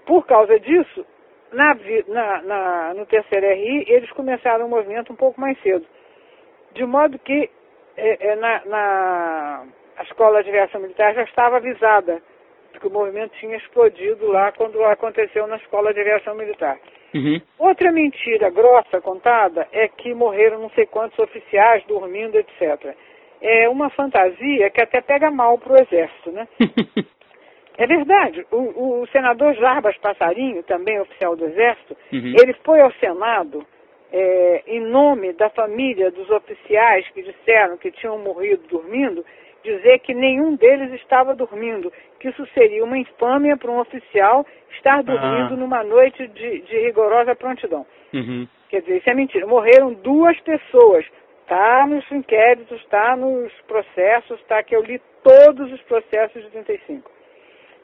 por 0.06 0.26
causa 0.26 0.58
disso, 0.60 1.04
na, 1.52 1.74
na, 2.06 2.42
na, 2.42 2.94
no 2.94 3.06
terceiro 3.06 3.46
RI, 3.46 3.84
eles 3.88 4.10
começaram 4.12 4.66
o 4.66 4.68
movimento 4.68 5.12
um 5.12 5.16
pouco 5.16 5.40
mais 5.40 5.60
cedo. 5.62 5.86
De 6.74 6.84
modo 6.84 7.18
que 7.18 7.50
é, 7.96 8.28
é, 8.28 8.36
na, 8.36 8.64
na 8.66 9.64
a 9.96 10.02
escola 10.04 10.42
de 10.42 10.50
aviação 10.50 10.80
militar 10.80 11.14
já 11.14 11.24
estava 11.24 11.56
avisada 11.56 12.22
que 12.78 12.86
o 12.86 12.90
movimento 12.90 13.32
tinha 13.40 13.56
explodido 13.56 14.28
lá 14.28 14.52
quando 14.52 14.84
aconteceu 14.84 15.46
na 15.48 15.56
escola 15.56 15.92
de 15.92 16.00
aviação 16.00 16.36
militar. 16.36 16.78
Uhum. 17.12 17.40
Outra 17.58 17.90
mentira 17.90 18.50
grossa 18.50 19.00
contada 19.00 19.66
é 19.72 19.88
que 19.88 20.14
morreram 20.14 20.60
não 20.60 20.70
sei 20.70 20.86
quantos 20.86 21.18
oficiais 21.18 21.82
dormindo, 21.86 22.36
etc 22.36 22.94
é 23.40 23.68
uma 23.68 23.90
fantasia 23.90 24.70
que 24.70 24.82
até 24.82 25.00
pega 25.00 25.30
mal 25.30 25.58
para 25.58 25.72
o 25.72 25.80
Exército, 25.80 26.30
né? 26.32 26.48
é 27.78 27.86
verdade. 27.86 28.46
O, 28.50 29.00
o, 29.02 29.06
senador 29.08 29.54
Jarbas 29.54 29.96
Passarinho, 29.98 30.62
também 30.64 31.00
oficial 31.00 31.36
do 31.36 31.46
Exército, 31.46 31.96
uhum. 32.12 32.34
ele 32.40 32.54
foi 32.64 32.80
ao 32.80 32.92
Senado 32.94 33.64
é, 34.12 34.62
em 34.66 34.80
nome 34.80 35.32
da 35.34 35.50
família 35.50 36.10
dos 36.10 36.30
oficiais 36.30 37.06
que 37.08 37.22
disseram 37.22 37.76
que 37.76 37.90
tinham 37.90 38.18
morrido 38.18 38.62
dormindo, 38.68 39.24
dizer 39.62 39.98
que 40.00 40.14
nenhum 40.14 40.56
deles 40.56 40.92
estava 40.94 41.34
dormindo, 41.34 41.92
que 42.18 42.28
isso 42.28 42.46
seria 42.54 42.84
uma 42.84 42.96
infâmia 42.96 43.56
para 43.56 43.70
um 43.70 43.78
oficial 43.78 44.46
estar 44.70 45.02
dormindo 45.02 45.54
ah. 45.54 45.56
numa 45.56 45.82
noite 45.84 46.26
de, 46.28 46.60
de 46.60 46.78
rigorosa 46.80 47.34
prontidão. 47.34 47.86
Uhum. 48.14 48.46
Quer 48.70 48.80
dizer, 48.80 48.98
isso 48.98 49.10
é 49.10 49.14
mentira. 49.14 49.46
Morreram 49.46 49.92
duas 49.94 50.38
pessoas, 50.40 51.04
Está 51.48 51.86
nos 51.86 52.04
inquéritos, 52.12 52.78
está 52.82 53.16
nos 53.16 53.50
processos, 53.62 54.38
está 54.38 54.62
que 54.62 54.76
eu 54.76 54.82
li 54.82 55.00
todos 55.22 55.72
os 55.72 55.80
processos 55.84 56.42
de 56.42 56.50
35. 56.50 57.10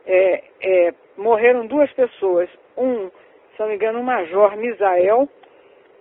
É, 0.05 0.45
é, 0.61 0.95
morreram 1.17 1.67
duas 1.67 1.91
pessoas. 1.93 2.51
Um, 2.77 3.09
se 3.09 3.61
não 3.61 3.69
me 3.69 3.77
engano, 3.77 4.01
um 4.01 4.03
major 4.03 4.55
Misael, 4.59 5.27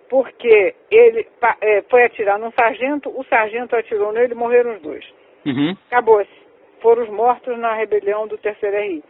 porque 0.09 0.75
ele 0.91 1.27
é, 1.61 1.81
foi 1.89 2.03
atirar 2.03 2.37
num 2.39 2.51
sargento, 2.51 3.09
o 3.09 3.23
sargento 3.25 3.75
atirou 3.75 4.11
nele 4.11 4.33
e 4.33 4.37
morreram 4.37 4.75
os 4.75 4.81
dois. 4.81 5.05
Uhum. 5.45 5.75
Acabou-se. 5.87 6.43
Foram 6.81 7.03
os 7.03 7.09
mortos 7.09 7.57
na 7.57 7.73
rebelião 7.73 8.27
do 8.27 8.37
terceiro 8.37 8.77
RI. 8.77 9.03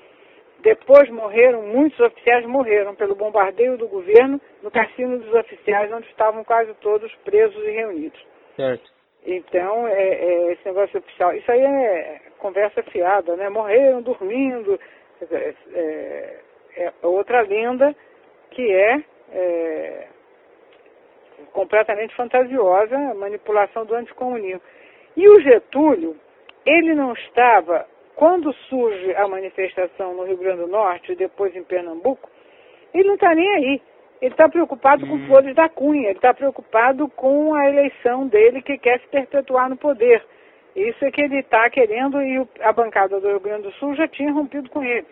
Depois 0.62 1.10
morreram, 1.10 1.62
muitos 1.64 2.00
oficiais 2.00 2.46
morreram 2.46 2.96
pelo 2.96 3.16
bombardeio 3.16 3.78
do 3.78 3.88
governo 3.88 4.40
no 4.62 4.72
cassino 4.72 5.20
dos 5.20 5.34
oficiais, 5.34 5.92
onde 5.92 6.08
estavam 6.08 6.44
quase 6.44 6.74
todos 6.76 7.14
presos 7.26 7.62
e 7.66 7.72
reunidos. 7.72 8.26
Certo. 8.56 8.90
Então, 9.26 9.88
é, 9.88 9.94
é, 9.94 10.52
esse 10.54 10.66
negócio 10.66 11.00
oficial, 11.00 11.34
isso 11.34 11.52
aí 11.52 11.62
é 11.62 12.22
conversa 12.38 12.84
fiada, 12.84 13.36
né? 13.36 13.50
Morreram 13.50 14.02
dormindo, 14.02 14.80
é, 15.32 15.54
é, 15.74 16.40
é 16.78 16.94
outra 17.02 17.42
lenda 17.42 17.94
que 18.52 18.72
é, 18.72 19.04
é 19.32 20.08
completamente 21.52 22.16
fantasiosa, 22.16 22.96
a 22.96 23.14
manipulação 23.14 23.86
do 23.86 23.96
anticomunismo. 23.96 24.62
E 25.16 25.28
o 25.28 25.42
Getúlio, 25.42 26.16
ele 26.66 26.94
não 26.96 27.14
estava 27.14 27.86
quando 28.16 28.54
surge 28.54 29.16
a 29.16 29.28
manifestação 29.28 30.14
no 30.16 30.24
Rio 30.24 30.38
Grande 30.38 30.62
do 30.62 30.68
Norte 30.68 31.12
e 31.12 31.16
depois 31.16 31.56
em 31.56 31.64
Pernambuco, 31.64 32.30
ele 32.94 33.08
não 33.08 33.16
está 33.16 33.34
nem 33.34 33.50
aí. 33.50 33.82
Ele 34.22 34.32
está 34.32 34.48
preocupado 34.48 35.06
hum. 35.06 35.10
com 35.10 35.28
Flores 35.28 35.56
da 35.56 35.68
Cunha, 35.68 36.10
ele 36.10 36.18
está 36.18 36.34
preocupado 36.34 37.10
com 37.10 37.54
a 37.54 37.68
eleição 37.68 38.28
dele 38.28 38.62
que 38.62 38.78
quer 38.78 39.00
se 39.00 39.08
perpetuar 39.08 39.70
no 39.70 39.76
poder. 39.76 40.24
Isso 40.76 41.04
é 41.04 41.12
que 41.12 41.22
ele 41.22 41.40
está 41.40 41.70
querendo 41.70 42.22
e 42.22 42.48
a 42.62 42.72
bancada 42.72 43.20
do 43.20 43.28
Rio 43.28 43.40
Grande 43.40 43.64
do 43.64 43.72
Sul 43.74 43.96
já 43.96 44.08
tinha 44.08 44.32
rompido 44.32 44.70
com 44.70 44.84
ele. 44.84 45.06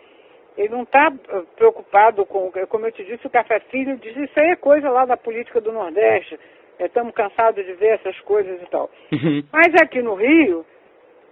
Ele 0.57 0.69
não 0.69 0.83
está 0.83 1.09
uh, 1.09 1.43
preocupado 1.55 2.25
com, 2.25 2.51
como 2.67 2.85
eu 2.85 2.91
te 2.91 3.03
disse, 3.03 3.25
o 3.25 3.29
Café 3.29 3.59
Filho 3.71 3.97
diz, 3.97 4.15
isso 4.15 4.39
aí 4.39 4.49
é 4.51 4.55
coisa 4.55 4.89
lá 4.89 5.05
da 5.05 5.15
política 5.15 5.61
do 5.61 5.71
Nordeste, 5.71 6.37
estamos 6.79 7.13
cansados 7.13 7.65
de 7.65 7.73
ver 7.73 7.95
essas 7.95 8.19
coisas 8.21 8.61
e 8.61 8.65
tal. 8.65 8.89
Uhum. 9.11 9.43
Mas 9.51 9.73
aqui 9.81 10.01
no 10.01 10.15
Rio, 10.15 10.65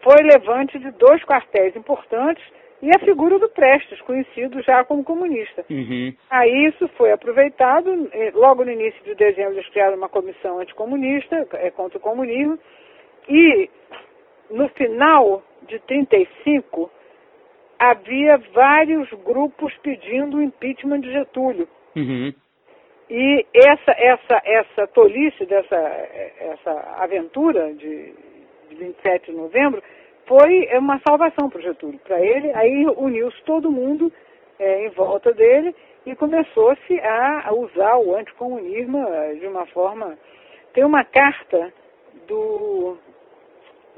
foi 0.01 0.23
levante 0.23 0.79
de 0.79 0.91
dois 0.91 1.23
quartéis 1.23 1.75
importantes 1.75 2.43
e 2.81 2.89
a 2.95 2.99
figura 2.99 3.37
do 3.37 3.49
Prestes, 3.49 3.99
conhecido 4.01 4.61
já 4.61 4.83
como 4.85 5.03
comunista. 5.03 5.65
Uhum. 5.69 6.13
Aí 6.29 6.67
isso 6.67 6.87
foi 6.89 7.11
aproveitado, 7.11 8.09
logo 8.33 8.63
no 8.63 8.71
início 8.71 9.03
de 9.03 9.15
dezembro 9.15 9.53
eles 9.53 9.67
criaram 9.69 9.97
uma 9.97 10.07
comissão 10.07 10.59
anticomunista, 10.59 11.47
é, 11.53 11.71
contra 11.71 11.97
o 11.97 12.01
comunismo, 12.01 12.57
e 13.27 13.69
no 14.49 14.69
final 14.69 15.43
de 15.67 15.77
35 15.79 16.89
havia 17.79 18.37
vários 18.53 19.09
grupos 19.23 19.73
pedindo 19.77 20.37
o 20.37 20.41
impeachment 20.41 20.99
de 20.99 21.11
Getúlio. 21.11 21.67
Uhum. 21.95 22.33
E 23.09 23.45
essa, 23.55 23.91
essa, 23.97 24.41
essa 24.45 24.87
tolice 24.87 25.45
dessa 25.45 25.75
essa 25.75 26.71
aventura 26.97 27.73
de 27.73 28.13
de 28.69 28.75
27 28.75 29.31
de 29.31 29.37
novembro, 29.37 29.81
foi 30.27 30.67
uma 30.77 30.99
salvação 31.07 31.49
para 31.49 31.59
o 31.59 31.61
Getúlio. 31.61 31.99
Para 31.99 32.21
ele, 32.21 32.51
aí 32.53 32.85
uniu-se 32.97 33.41
todo 33.43 33.71
mundo 33.71 34.11
é, 34.59 34.85
em 34.85 34.89
volta 34.89 35.33
dele 35.33 35.75
e 36.05 36.15
começou-se 36.15 36.99
a, 37.01 37.51
usar 37.53 37.97
o 37.97 38.15
anticomunismo 38.15 39.07
é, 39.07 39.33
de 39.33 39.47
uma 39.47 39.65
forma. 39.67 40.17
Tem 40.73 40.85
uma 40.85 41.03
carta 41.03 41.73
do. 42.27 42.97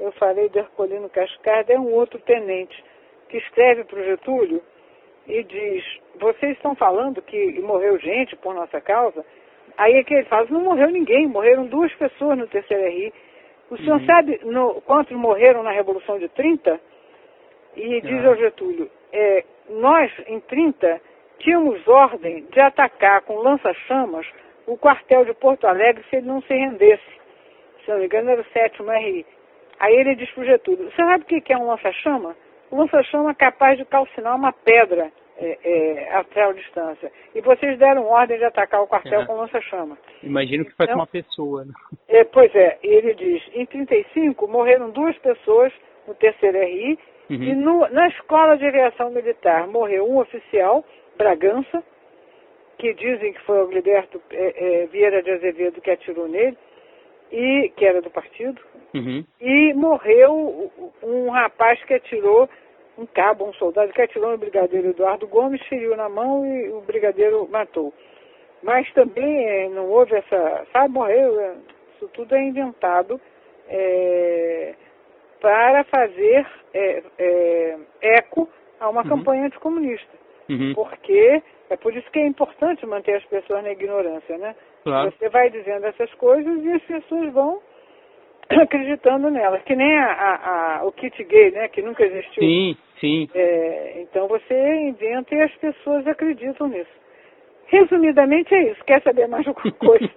Eu 0.00 0.10
falei 0.12 0.48
de 0.48 0.58
Herculino 0.58 1.08
Cascada, 1.10 1.72
é 1.72 1.78
um 1.78 1.92
outro 1.92 2.18
tenente, 2.20 2.82
que 3.32 3.38
escreve 3.38 3.84
para 3.84 3.98
o 3.98 4.04
Getúlio 4.04 4.62
e 5.26 5.42
diz: 5.42 5.84
Vocês 6.20 6.52
estão 6.52 6.74
falando 6.74 7.22
que 7.22 7.58
morreu 7.62 7.98
gente 7.98 8.36
por 8.36 8.54
nossa 8.54 8.78
causa? 8.78 9.24
Aí 9.78 9.94
é 9.94 10.04
que 10.04 10.12
ele 10.12 10.24
fala: 10.26 10.46
Não 10.50 10.60
morreu 10.60 10.90
ninguém, 10.90 11.26
morreram 11.26 11.66
duas 11.66 11.92
pessoas 11.94 12.36
no 12.36 12.46
terceiro 12.46 12.86
RI. 12.86 13.12
O 13.70 13.76
senhor 13.78 13.98
uhum. 13.98 14.06
sabe 14.06 14.38
no, 14.44 14.82
quantos 14.82 15.16
morreram 15.16 15.62
na 15.62 15.70
Revolução 15.70 16.18
de 16.18 16.28
30? 16.28 16.78
E 17.74 18.02
diz 18.02 18.22
ah. 18.22 18.28
ao 18.28 18.36
Getúlio, 18.36 18.90
é, 19.10 19.44
nós, 19.70 20.12
em 20.26 20.38
30, 20.40 21.00
tínhamos 21.38 21.88
ordem 21.88 22.44
de 22.50 22.60
atacar 22.60 23.22
com 23.22 23.36
lança-chamas 23.36 24.26
o 24.66 24.76
quartel 24.76 25.24
de 25.24 25.32
Porto 25.32 25.66
Alegre 25.66 26.04
se 26.10 26.16
ele 26.16 26.26
não 26.26 26.42
se 26.42 26.52
rendesse. 26.52 27.02
Se 27.82 27.90
não 27.90 27.98
me 27.98 28.04
engano, 28.04 28.28
era 28.28 28.42
o 28.42 28.52
sétimo 28.52 28.90
RI. 28.90 29.24
Aí 29.80 29.94
ele 29.94 30.16
diz 30.16 30.30
para 30.32 30.42
o 30.42 30.46
Getúlio, 30.46 30.90
você 30.90 30.96
sabe 30.96 31.24
o 31.24 31.26
que 31.26 31.50
é 31.50 31.56
um 31.56 31.66
lança-chama? 31.66 32.36
O 32.72 32.76
lança-chama 32.76 33.32
é 33.32 33.34
capaz 33.34 33.76
de 33.76 33.84
calcinar 33.84 34.34
uma 34.34 34.50
pedra 34.50 35.12
é, 35.36 35.58
é, 35.62 36.14
a 36.14 36.24
tal 36.24 36.54
distância. 36.54 37.12
E 37.34 37.40
vocês 37.42 37.78
deram 37.78 38.06
ordem 38.06 38.38
de 38.38 38.44
atacar 38.44 38.80
o 38.82 38.86
quartel 38.86 39.20
é. 39.20 39.26
com 39.26 39.34
lança-chama. 39.34 39.98
Imagino 40.22 40.64
que 40.64 40.74
foi 40.74 40.84
então, 40.84 40.94
com 40.94 41.00
uma 41.00 41.06
pessoa. 41.06 41.66
Né? 41.66 41.72
É, 42.08 42.24
pois 42.24 42.52
é, 42.54 42.78
ele 42.82 43.12
diz, 43.14 43.42
em 43.52 43.66
35 43.66 44.48
morreram 44.48 44.88
duas 44.88 45.16
pessoas 45.18 45.70
no 46.08 46.14
terceiro 46.14 46.58
RI 46.58 46.98
uhum. 47.28 47.42
e 47.42 47.54
no, 47.54 47.88
na 47.90 48.08
escola 48.08 48.56
de 48.56 48.66
aviação 48.66 49.10
militar 49.10 49.68
morreu 49.68 50.08
um 50.08 50.16
oficial, 50.16 50.82
Bragança, 51.18 51.84
que 52.78 52.94
dizem 52.94 53.34
que 53.34 53.42
foi 53.42 53.62
o 53.62 53.70
Gilberto 53.70 54.18
é, 54.30 54.82
é, 54.82 54.86
Vieira 54.86 55.22
de 55.22 55.30
Azevedo 55.30 55.78
que 55.82 55.90
atirou 55.90 56.26
nele, 56.26 56.56
e 57.30 57.70
que 57.76 57.84
era 57.84 58.00
do 58.00 58.10
partido, 58.10 58.60
uhum. 58.94 59.24
e 59.40 59.72
morreu 59.74 60.70
um 61.02 61.30
rapaz 61.30 61.82
que 61.84 61.94
atirou 61.94 62.48
um 62.98 63.06
cabo, 63.06 63.46
um 63.46 63.54
soldado 63.54 63.92
que 63.92 64.02
atirou 64.02 64.32
no 64.32 64.38
brigadeiro 64.38 64.90
Eduardo 64.90 65.26
Gomes, 65.26 65.62
feriu 65.68 65.96
na 65.96 66.08
mão 66.08 66.44
e 66.46 66.70
o 66.70 66.80
brigadeiro 66.80 67.48
matou. 67.50 67.92
Mas 68.62 68.90
também 68.92 69.46
é, 69.46 69.68
não 69.68 69.88
houve 69.88 70.14
essa, 70.14 70.66
sabe, 70.72 70.94
morreu, 70.94 71.40
é, 71.40 71.54
isso 71.94 72.08
tudo 72.08 72.34
é 72.34 72.42
inventado 72.42 73.20
é, 73.68 74.74
para 75.40 75.84
fazer 75.84 76.46
é, 76.72 77.02
é 77.18 77.78
eco 78.00 78.48
a 78.78 78.88
uma 78.88 79.02
uhum. 79.02 79.08
campanha 79.08 79.46
anticomunista. 79.46 80.22
Uhum. 80.48 80.74
Porque 80.74 81.42
é 81.70 81.76
por 81.76 81.96
isso 81.96 82.10
que 82.10 82.18
é 82.18 82.26
importante 82.26 82.84
manter 82.86 83.16
as 83.16 83.24
pessoas 83.24 83.62
na 83.62 83.72
ignorância, 83.72 84.36
né? 84.38 84.54
Claro. 84.84 85.12
Você 85.12 85.28
vai 85.28 85.50
dizendo 85.50 85.86
essas 85.86 86.12
coisas 86.14 86.62
e 86.62 86.72
as 86.72 86.82
pessoas 86.82 87.32
vão 87.32 87.60
acreditando 88.60 89.30
nela, 89.30 89.58
que 89.60 89.74
nem 89.74 89.96
a, 89.96 90.12
a, 90.12 90.78
a, 90.78 90.84
o 90.84 90.92
kit 90.92 91.22
gay, 91.24 91.50
né, 91.50 91.68
que 91.68 91.82
nunca 91.82 92.04
existiu. 92.04 92.42
Sim, 92.42 92.76
sim. 93.00 93.28
É, 93.34 94.02
então 94.02 94.28
você 94.28 94.54
inventa 94.88 95.34
e 95.34 95.42
as 95.42 95.54
pessoas 95.56 96.06
acreditam 96.06 96.68
nisso. 96.68 97.02
Resumidamente 97.66 98.54
é 98.54 98.70
isso. 98.70 98.84
Quer 98.84 99.02
saber 99.02 99.26
mais 99.28 99.46
alguma 99.46 99.72
coisa? 99.80 100.10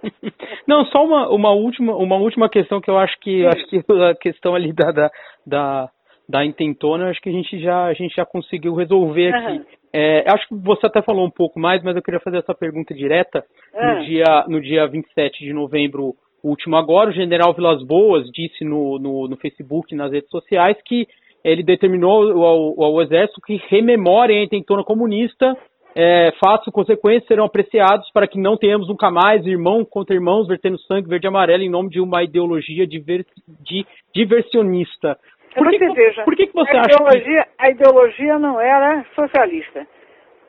Não, 0.66 0.84
só 0.86 1.04
uma, 1.04 1.28
uma, 1.30 1.52
última, 1.52 1.96
uma 1.96 2.16
última 2.16 2.50
questão 2.50 2.80
que 2.80 2.90
eu 2.90 2.98
acho 2.98 3.18
que 3.20 3.46
acho 3.46 3.66
que 3.68 3.82
a 3.90 4.14
questão 4.14 4.54
ali 4.54 4.74
da, 4.74 4.92
da, 4.92 5.10
da, 5.46 5.88
da 6.28 6.44
intentona, 6.44 7.08
acho 7.08 7.20
que 7.20 7.30
a 7.30 7.32
gente 7.32 7.58
já, 7.58 7.84
a 7.86 7.94
gente 7.94 8.14
já 8.14 8.26
conseguiu 8.26 8.74
resolver 8.74 9.34
aqui. 9.34 9.64
É, 9.90 10.24
acho 10.30 10.46
que 10.48 10.54
você 10.54 10.86
até 10.86 11.00
falou 11.00 11.24
um 11.24 11.30
pouco 11.30 11.58
mais, 11.58 11.82
mas 11.82 11.96
eu 11.96 12.02
queria 12.02 12.20
fazer 12.20 12.36
essa 12.38 12.54
pergunta 12.54 12.92
direta. 12.92 13.42
No, 13.74 14.04
dia, 14.04 14.44
no 14.46 14.60
dia 14.60 14.86
27 14.86 15.42
de 15.42 15.54
novembro 15.54 16.14
último 16.48 16.76
agora, 16.76 17.10
o 17.10 17.12
general 17.12 17.54
Vilas 17.54 17.82
Boas 17.82 18.26
disse 18.30 18.64
no, 18.64 18.98
no, 18.98 19.28
no 19.28 19.36
Facebook 19.36 19.94
nas 19.94 20.12
redes 20.12 20.30
sociais 20.30 20.76
que 20.84 21.06
ele 21.44 21.62
determinou 21.62 22.44
ao, 22.44 22.82
ao 22.82 23.02
exército 23.02 23.40
que 23.40 23.60
rememorem 23.68 24.40
a 24.40 24.44
intentona 24.44 24.82
comunista, 24.82 25.56
é, 25.94 26.30
fatos 26.38 26.66
e 26.66 26.72
consequências 26.72 27.26
serão 27.26 27.44
apreciados 27.44 28.10
para 28.12 28.26
que 28.26 28.38
não 28.38 28.56
tenhamos 28.56 28.88
nunca 28.88 29.10
mais 29.10 29.46
irmão 29.46 29.84
contra 29.84 30.14
irmãos 30.14 30.46
vertendo 30.46 30.78
sangue 30.80 31.08
verde 31.08 31.26
e 31.26 31.28
amarelo 31.28 31.62
em 31.62 31.70
nome 31.70 31.88
de 31.88 32.00
uma 32.00 32.22
ideologia 32.22 32.86
diver, 32.86 33.24
de, 33.60 33.86
diversionista. 34.14 35.16
Por 35.54 35.70
que, 35.70 35.78
veja, 35.78 36.22
por 36.24 36.36
que, 36.36 36.46
que 36.48 36.52
você 36.52 36.76
a 36.76 36.80
acha 36.80 36.96
ideologia, 36.96 37.42
que... 37.44 37.50
A 37.58 37.70
ideologia 37.70 38.38
não 38.38 38.60
era 38.60 39.06
socialista 39.14 39.86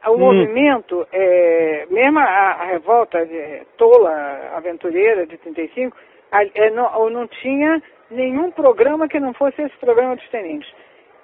o 0.10 0.16
hum. 0.16 0.20
movimento, 0.20 1.08
é, 1.12 1.86
mesmo 1.90 2.20
a, 2.20 2.24
a 2.24 2.66
revolta 2.66 3.26
de, 3.26 3.62
tola, 3.78 4.52
aventureira 4.56 5.26
de 5.26 5.38
35, 5.38 5.96
a, 6.32 6.44
é, 6.44 6.70
não, 6.72 7.10
não 7.10 7.28
tinha 7.28 7.82
nenhum 8.10 8.52
programa 8.52 9.08
que 9.08 9.20
não 9.20 9.34
fosse 9.34 9.62
esse 9.62 9.78
programa 9.78 10.16
dos 10.16 10.28
tenentes. 10.30 10.72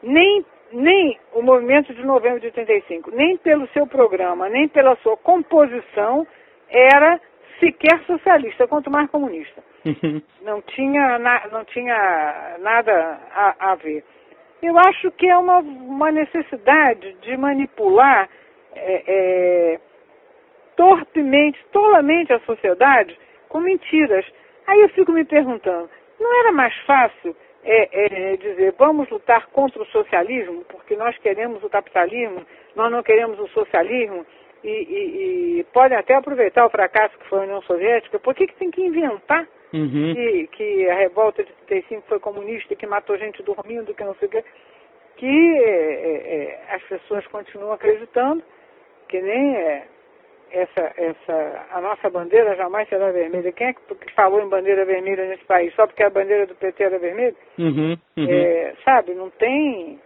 Nem, 0.02 0.46
nem 0.72 1.18
o 1.34 1.42
movimento 1.42 1.94
de 1.94 2.04
novembro 2.06 2.40
de 2.40 2.52
35, 2.52 3.12
nem 3.12 3.38
pelo 3.38 3.68
seu 3.70 3.88
programa, 3.88 4.50
nem 4.50 4.68
pela 4.68 4.96
sua 4.98 5.16
composição, 5.18 6.28
era 6.70 7.20
sequer 7.60 8.00
socialista, 8.06 8.68
quanto 8.68 8.92
mais 8.92 9.10
comunista. 9.10 9.64
Uhum. 9.86 10.22
Não, 10.44 10.62
tinha 10.62 11.20
na, 11.20 11.48
não 11.52 11.64
tinha 11.66 12.58
nada 12.60 13.20
a, 13.34 13.72
a 13.72 13.76
ver. 13.76 14.04
Eu 14.62 14.78
acho 14.78 15.12
que 15.12 15.30
é 15.30 15.38
uma, 15.38 15.60
uma 15.60 16.12
necessidade 16.12 17.14
de 17.22 17.36
manipular 17.38 18.30
é, 18.76 19.04
é, 19.08 19.80
torpemente, 20.76 21.60
tolamente 21.72 22.34
a 22.34 22.40
sociedade 22.42 23.18
com 23.50 23.60
mentiras. 23.60 24.26
Aí 24.68 24.82
eu 24.82 24.90
fico 24.90 25.12
me 25.12 25.26
perguntando, 25.26 25.90
não 26.20 26.40
era 26.40 26.52
mais 26.52 26.76
fácil 26.86 27.36
é, 27.64 28.34
é, 28.34 28.38
dizer 28.38 28.74
vamos 28.78 29.10
lutar 29.10 29.48
contra 29.48 29.82
o 29.82 29.86
socialismo, 29.88 30.64
porque 30.70 30.96
nós 30.96 31.18
queremos 31.20 31.64
o 31.64 31.70
capitalismo, 31.70 32.46
nós 32.76 32.92
não 32.92 33.04
queremos 33.04 33.40
o 33.40 33.48
socialismo, 33.50 34.26
e, 34.64 34.70
e, 34.70 35.60
e 35.60 35.64
podem 35.74 35.98
até 35.98 36.16
aproveitar 36.16 36.66
o 36.66 36.70
fracasso 36.70 37.18
que 37.18 37.28
foi 37.28 37.40
a 37.40 37.44
União 37.44 37.62
Soviética, 37.64 38.18
por 38.18 38.34
que, 38.34 38.48
que 38.48 38.56
tem 38.56 38.72
que 38.72 38.82
inventar 38.82 39.46
uhum. 39.74 40.14
que, 40.16 40.48
que 40.54 40.90
a 40.90 40.96
revolta 40.96 41.44
de 41.44 41.52
35 41.68 42.08
foi 42.08 42.20
comunista, 42.20 42.74
que 42.74 42.88
matou 42.88 43.18
gente 43.18 43.44
dormindo, 43.44 43.94
que 43.94 44.04
não 44.04 44.16
sei 44.16 44.30
o 44.30 44.32
quê? 44.32 44.44
que 45.16 45.58
é, 45.58 46.60
é, 46.70 46.76
as 46.76 46.84
pessoas 46.84 47.26
continuam 47.28 47.74
acreditando 47.74 48.44
que 49.14 49.22
nem 49.22 49.55
é, 49.55 49.84
essa, 50.51 50.91
essa, 50.97 51.66
a 51.72 51.80
nossa 51.80 52.09
bandeira 52.09 52.55
jamais 52.55 52.89
será 52.89 53.11
vermelha. 53.11 53.51
Quem 53.51 53.68
é 53.68 53.74
que 53.74 54.11
falou 54.16 54.41
em 54.41 54.49
bandeira 54.49 54.84
vermelha 54.86 55.28
nesse 55.28 55.45
país? 55.45 55.72
Só 55.76 55.86
porque 55.86 56.01
a 56.01 56.09
bandeira 56.09 56.47
do 56.47 56.55
PT 56.55 56.84
era 56.84 56.97
vermelha? 56.97 57.36
Uhum, 57.59 57.95
uhum. 58.18 58.28
É, 58.28 58.74
sabe, 58.84 59.14
não 59.14 59.30
tem... 59.30 59.99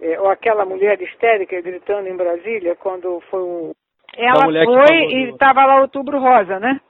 É, 0.00 0.20
ou 0.20 0.30
aquela 0.30 0.64
mulher 0.64 1.02
histérica 1.02 1.60
gritando 1.60 2.06
em 2.06 2.16
Brasília 2.16 2.76
quando 2.76 3.20
foi 3.28 3.40
o... 3.40 3.72
Ela 4.16 4.44
foi 4.64 4.96
e 5.06 5.30
estava 5.30 5.66
lá 5.66 5.80
outubro 5.80 6.20
rosa, 6.20 6.60
né? 6.60 6.80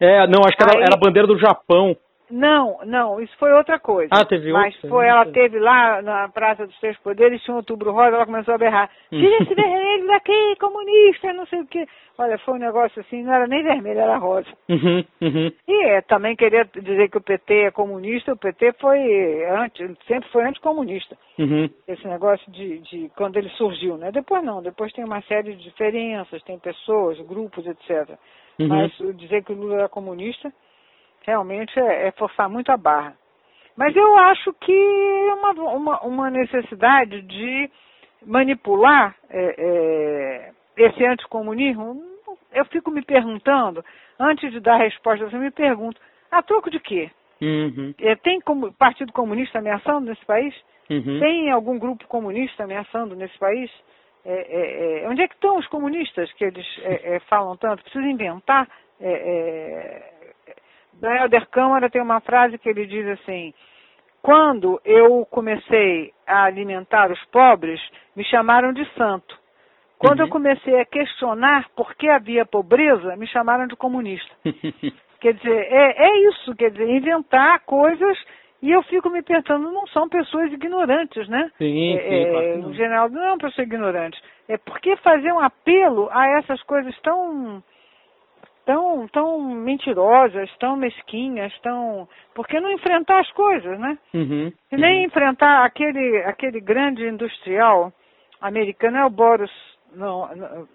É, 0.00 0.26
não, 0.26 0.40
acho 0.44 0.56
que 0.56 0.64
Aí... 0.64 0.70
era, 0.74 0.80
era 0.86 0.96
a 0.96 1.00
bandeira 1.00 1.28
do 1.28 1.38
Japão. 1.38 1.96
Não, 2.30 2.78
não, 2.84 3.20
isso 3.20 3.36
foi 3.38 3.52
outra 3.52 3.78
coisa. 3.78 4.08
Ah, 4.12 4.24
teve 4.24 4.52
Mas 4.52 4.74
outra, 4.74 4.90
foi, 4.90 5.06
ela 5.06 5.26
teve 5.26 5.58
lá 5.58 6.02
na 6.02 6.28
Praça 6.28 6.66
dos 6.66 6.78
Três 6.80 6.96
Poderes, 6.98 7.42
tinha 7.42 7.54
um 7.54 7.58
outubro 7.58 7.92
rosa, 7.92 8.16
ela 8.16 8.26
começou 8.26 8.54
a 8.54 8.58
berrar, 8.58 8.90
hum. 9.12 9.18
tira 9.18 9.42
esse 9.42 9.54
vermelho 9.54 10.06
daqui, 10.08 10.56
comunista, 10.58 11.32
não 11.32 11.46
sei 11.46 11.60
o 11.60 11.66
quê. 11.66 11.86
Olha, 12.18 12.38
foi 12.38 12.54
um 12.54 12.58
negócio 12.58 13.00
assim, 13.00 13.22
não 13.22 13.32
era 13.32 13.46
nem 13.46 13.62
vermelho, 13.62 14.00
era 14.00 14.16
rosa. 14.16 14.48
Uhum, 14.68 15.04
uhum. 15.20 15.52
E 15.68 15.84
é, 15.84 16.00
também 16.00 16.34
queria 16.34 16.64
dizer 16.64 17.10
que 17.10 17.18
o 17.18 17.22
PT 17.22 17.54
é 17.54 17.70
comunista, 17.70 18.32
o 18.32 18.38
PT 18.38 18.72
foi 18.80 19.44
anti, 19.44 19.96
sempre 20.06 20.28
foi 20.30 20.44
anticomunista. 20.44 21.16
Uhum. 21.38 21.68
Esse 21.86 22.08
negócio 22.08 22.50
de, 22.50 22.78
de 22.78 23.10
quando 23.16 23.36
ele 23.36 23.50
surgiu, 23.50 23.98
né? 23.98 24.10
Depois 24.10 24.42
não, 24.42 24.62
depois 24.62 24.92
tem 24.94 25.04
uma 25.04 25.20
série 25.22 25.54
de 25.54 25.62
diferenças, 25.62 26.42
tem 26.42 26.58
pessoas, 26.58 27.20
grupos, 27.20 27.66
etc. 27.66 28.18
Uhum. 28.58 28.68
Mas 28.68 28.92
dizer 29.16 29.44
que 29.44 29.52
o 29.52 29.56
Lula 29.56 29.76
era 29.76 29.88
comunista 29.88 30.50
realmente 31.26 31.78
é, 31.78 32.08
é 32.08 32.10
forçar 32.12 32.48
muito 32.48 32.70
a 32.70 32.76
barra. 32.76 33.14
Mas 33.76 33.94
eu 33.94 34.16
acho 34.16 34.54
que 34.54 34.72
é 34.72 35.34
uma, 35.34 35.50
uma, 35.50 36.00
uma 36.00 36.30
necessidade 36.30 37.20
de 37.22 37.70
manipular 38.24 39.14
é, 39.28 39.54
é, 39.58 40.52
esse 40.84 41.04
anticomunismo. 41.04 42.02
Eu 42.52 42.64
fico 42.66 42.90
me 42.90 43.02
perguntando, 43.02 43.84
antes 44.18 44.50
de 44.50 44.60
dar 44.60 44.78
resposta, 44.78 45.28
eu 45.30 45.40
me 45.40 45.50
pergunto, 45.50 46.00
a 46.30 46.42
troco 46.42 46.70
de 46.70 46.80
quê? 46.80 47.10
Uhum. 47.42 47.92
É, 48.00 48.16
tem 48.16 48.40
como, 48.40 48.72
Partido 48.72 49.12
Comunista 49.12 49.58
ameaçando 49.58 50.06
nesse 50.06 50.24
país? 50.24 50.54
Uhum. 50.88 51.20
Tem 51.20 51.50
algum 51.50 51.78
grupo 51.78 52.06
comunista 52.06 52.64
ameaçando 52.64 53.14
nesse 53.14 53.36
país? 53.38 53.70
É, 54.24 54.32
é, 54.32 55.02
é 55.02 55.08
onde 55.08 55.20
é 55.20 55.28
que 55.28 55.34
estão 55.34 55.58
os 55.58 55.66
comunistas 55.66 56.32
que 56.32 56.44
eles 56.44 56.66
falam 57.28 57.56
tanto? 57.56 57.82
Precisa 57.82 58.06
inventar 58.06 58.66
Daniel 61.00 61.28
Der 61.28 61.46
Câmara 61.46 61.90
tem 61.90 62.00
uma 62.00 62.20
frase 62.20 62.58
que 62.58 62.68
ele 62.68 62.86
diz 62.86 63.06
assim: 63.08 63.52
Quando 64.22 64.80
eu 64.84 65.26
comecei 65.30 66.12
a 66.26 66.44
alimentar 66.44 67.10
os 67.10 67.22
pobres, 67.26 67.80
me 68.14 68.24
chamaram 68.24 68.72
de 68.72 68.84
santo. 68.94 69.38
Quando 69.98 70.20
uhum. 70.20 70.26
eu 70.26 70.30
comecei 70.30 70.78
a 70.80 70.84
questionar 70.84 71.68
por 71.74 71.94
que 71.94 72.08
havia 72.08 72.44
pobreza, 72.44 73.16
me 73.16 73.26
chamaram 73.26 73.66
de 73.66 73.76
comunista. 73.76 74.30
quer 75.20 75.32
dizer, 75.34 75.72
é, 75.72 76.06
é 76.06 76.18
isso, 76.28 76.54
quer 76.54 76.70
dizer, 76.70 76.88
inventar 76.88 77.60
coisas 77.60 78.18
e 78.62 78.70
eu 78.70 78.82
fico 78.84 79.10
me 79.10 79.22
perguntando, 79.22 79.70
não 79.70 79.86
são 79.88 80.08
pessoas 80.08 80.52
ignorantes, 80.52 81.28
né? 81.28 81.50
Sim, 81.58 81.96
é, 81.96 82.00
sim, 82.00 82.14
é, 82.14 82.30
claro. 82.30 82.74
general 82.74 83.10
não 83.10 83.22
é 83.22 83.28
uma 83.28 83.38
pessoa 83.38 83.64
ignorante. 83.64 84.20
É 84.48 84.56
porque 84.58 84.96
fazer 84.96 85.32
um 85.32 85.40
apelo 85.40 86.08
a 86.10 86.38
essas 86.38 86.62
coisas 86.62 86.98
tão 87.00 87.62
tão, 88.66 89.06
tão 89.08 89.40
mentirosas, 89.40 90.50
tão 90.58 90.76
mesquinhas, 90.76 91.56
tão. 91.62 92.06
Por 92.34 92.46
que 92.46 92.60
não 92.60 92.70
enfrentar 92.72 93.20
as 93.20 93.30
coisas, 93.30 93.78
né? 93.78 93.96
Uhum, 94.12 94.52
e 94.72 94.76
nem 94.76 94.98
uhum. 94.98 95.06
enfrentar 95.06 95.64
aquele, 95.64 96.18
aquele 96.24 96.60
grande 96.60 97.06
industrial 97.06 97.92
americano, 98.40 98.98
é 98.98 99.06
o 99.06 99.10
Boris. 99.10 99.50
Não, 99.94 100.28
não 100.36 100.68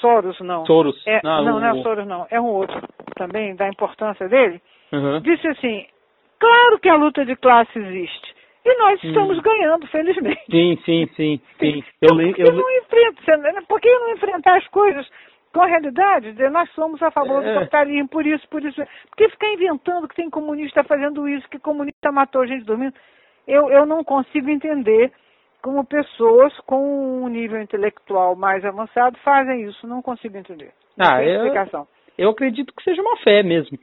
Soros, 0.00 0.38
não. 0.40 0.66
Soros. 0.66 1.02
É, 1.06 1.20
ah, 1.24 1.42
não, 1.42 1.56
o... 1.56 1.60
não 1.60 1.66
é 1.66 1.82
Soros, 1.82 2.06
não. 2.06 2.26
É 2.30 2.38
um 2.38 2.48
outro 2.48 2.78
também, 3.16 3.56
da 3.56 3.66
importância 3.68 4.28
dele. 4.28 4.60
Uhum. 4.92 5.20
Disse 5.22 5.48
assim: 5.48 5.86
claro 6.38 6.78
que 6.78 6.88
a 6.88 6.96
luta 6.96 7.24
de 7.24 7.34
classe 7.36 7.78
existe. 7.78 8.34
E 8.66 8.78
nós 8.78 9.02
hum. 9.02 9.08
estamos 9.08 9.38
ganhando, 9.40 9.86
felizmente. 9.88 10.42
Sim, 10.50 10.78
sim, 10.84 11.06
sim. 11.16 11.40
sim. 11.58 11.84
Então, 12.02 12.20
eu, 12.20 12.28
por, 12.28 12.34
que 12.34 12.42
eu... 12.42 12.52
Não 12.52 12.78
enfrenta, 12.78 13.62
por 13.68 13.80
que 13.80 13.90
não 13.90 14.12
enfrentar 14.12 14.56
as 14.56 14.66
coisas 14.68 15.06
com 15.54 15.62
a 15.62 15.66
realidade, 15.66 16.32
dizer, 16.32 16.50
nós 16.50 16.68
somos 16.72 17.00
a 17.00 17.12
favor 17.12 17.40
do 17.40 17.48
é. 17.48 17.54
capitalismo, 17.54 18.08
por 18.08 18.26
isso, 18.26 18.46
por 18.48 18.62
isso. 18.64 18.82
Porque 19.08 19.28
ficar 19.30 19.48
inventando 19.52 20.08
que 20.08 20.16
tem 20.16 20.28
comunista 20.28 20.82
fazendo 20.82 21.28
isso, 21.28 21.48
que 21.48 21.60
comunista 21.60 22.10
matou 22.10 22.44
gente 22.44 22.64
dormindo, 22.64 22.94
eu, 23.46 23.70
eu 23.70 23.86
não 23.86 24.02
consigo 24.02 24.50
entender 24.50 25.12
como 25.62 25.84
pessoas 25.84 26.52
com 26.66 27.22
um 27.22 27.28
nível 27.28 27.62
intelectual 27.62 28.34
mais 28.34 28.64
avançado 28.64 29.16
fazem 29.20 29.62
isso. 29.62 29.86
Não 29.86 30.02
consigo 30.02 30.36
entender. 30.36 30.72
Ah, 30.98 31.22
eu, 31.22 31.46
explicação. 31.46 31.86
eu 32.18 32.30
acredito 32.30 32.74
que 32.74 32.82
seja 32.82 33.00
uma 33.00 33.16
fé 33.18 33.42
mesmo. 33.44 33.78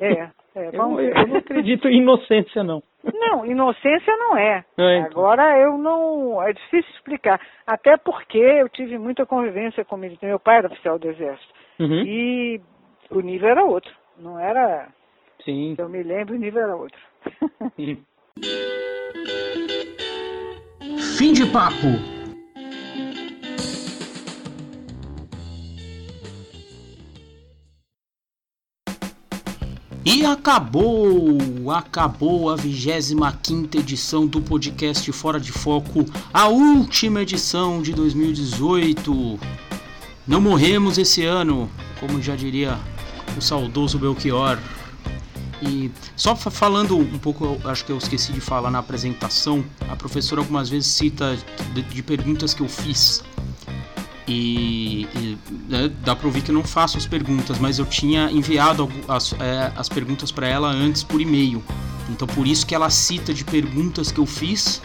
É, 0.00 0.28
é 0.54 0.70
vamos 0.70 0.98
eu, 0.98 1.06
ver. 1.06 1.16
eu 1.16 1.28
não 1.28 1.36
acredito 1.36 1.88
em 1.88 1.98
inocência, 1.98 2.62
não. 2.62 2.82
Não, 3.02 3.44
inocência 3.46 4.16
não 4.16 4.36
é. 4.36 4.64
é 4.78 4.98
então. 4.98 5.10
Agora 5.10 5.58
eu 5.58 5.76
não. 5.78 6.42
É 6.42 6.52
difícil 6.52 6.90
explicar. 6.94 7.40
Até 7.66 7.96
porque 7.96 8.38
eu 8.38 8.68
tive 8.68 8.98
muita 8.98 9.26
convivência 9.26 9.84
com 9.84 10.02
ele. 10.04 10.18
Meu 10.22 10.38
pai 10.38 10.58
era 10.58 10.68
oficial 10.68 10.98
do 10.98 11.08
Exército. 11.08 11.52
Uhum. 11.80 12.02
E 12.04 12.60
o 13.10 13.20
nível 13.20 13.48
era 13.48 13.64
outro. 13.64 13.92
Não 14.18 14.38
era. 14.38 14.88
Sim. 15.44 15.74
Eu 15.78 15.88
me 15.88 16.02
lembro, 16.02 16.34
o 16.34 16.38
nível 16.38 16.62
era 16.62 16.76
outro. 16.76 17.00
Fim 21.18 21.32
de 21.32 21.46
papo. 21.52 22.21
E 30.04 30.26
acabou, 30.26 31.38
acabou 31.70 32.50
a 32.50 32.56
25 32.56 33.78
edição 33.78 34.26
do 34.26 34.40
podcast 34.40 35.12
Fora 35.12 35.38
de 35.38 35.52
Foco, 35.52 36.04
a 36.34 36.48
última 36.48 37.22
edição 37.22 37.80
de 37.80 37.92
2018. 37.92 39.38
Não 40.26 40.40
morremos 40.40 40.98
esse 40.98 41.24
ano, 41.24 41.70
como 42.00 42.20
já 42.20 42.34
diria 42.34 42.80
o 43.38 43.40
saudoso 43.40 43.96
Belchior. 43.96 44.58
E 45.62 45.88
só 46.16 46.34
falando 46.34 46.98
um 46.98 47.18
pouco, 47.18 47.56
acho 47.64 47.84
que 47.84 47.92
eu 47.92 47.98
esqueci 47.98 48.32
de 48.32 48.40
falar 48.40 48.72
na 48.72 48.80
apresentação, 48.80 49.64
a 49.88 49.94
professora 49.94 50.40
algumas 50.40 50.68
vezes 50.68 50.90
cita 50.90 51.38
de, 51.72 51.82
de 51.82 52.02
perguntas 52.02 52.52
que 52.52 52.62
eu 52.62 52.68
fiz 52.68 53.22
e, 54.26 55.06
e 55.14 55.38
né, 55.68 55.90
dá 56.04 56.14
para 56.14 56.26
ouvir 56.26 56.42
que 56.42 56.50
eu 56.50 56.54
não 56.54 56.62
faço 56.62 56.96
as 56.96 57.06
perguntas, 57.06 57.58
mas 57.58 57.78
eu 57.78 57.86
tinha 57.86 58.30
enviado 58.30 58.88
as, 59.08 59.32
é, 59.34 59.72
as 59.76 59.88
perguntas 59.88 60.30
para 60.30 60.46
ela 60.46 60.68
antes 60.70 61.02
por 61.02 61.20
e-mail. 61.20 61.62
Então 62.08 62.26
por 62.28 62.46
isso 62.46 62.66
que 62.66 62.74
ela 62.74 62.90
cita 62.90 63.32
de 63.34 63.44
perguntas 63.44 64.12
que 64.12 64.20
eu 64.20 64.26
fiz. 64.26 64.80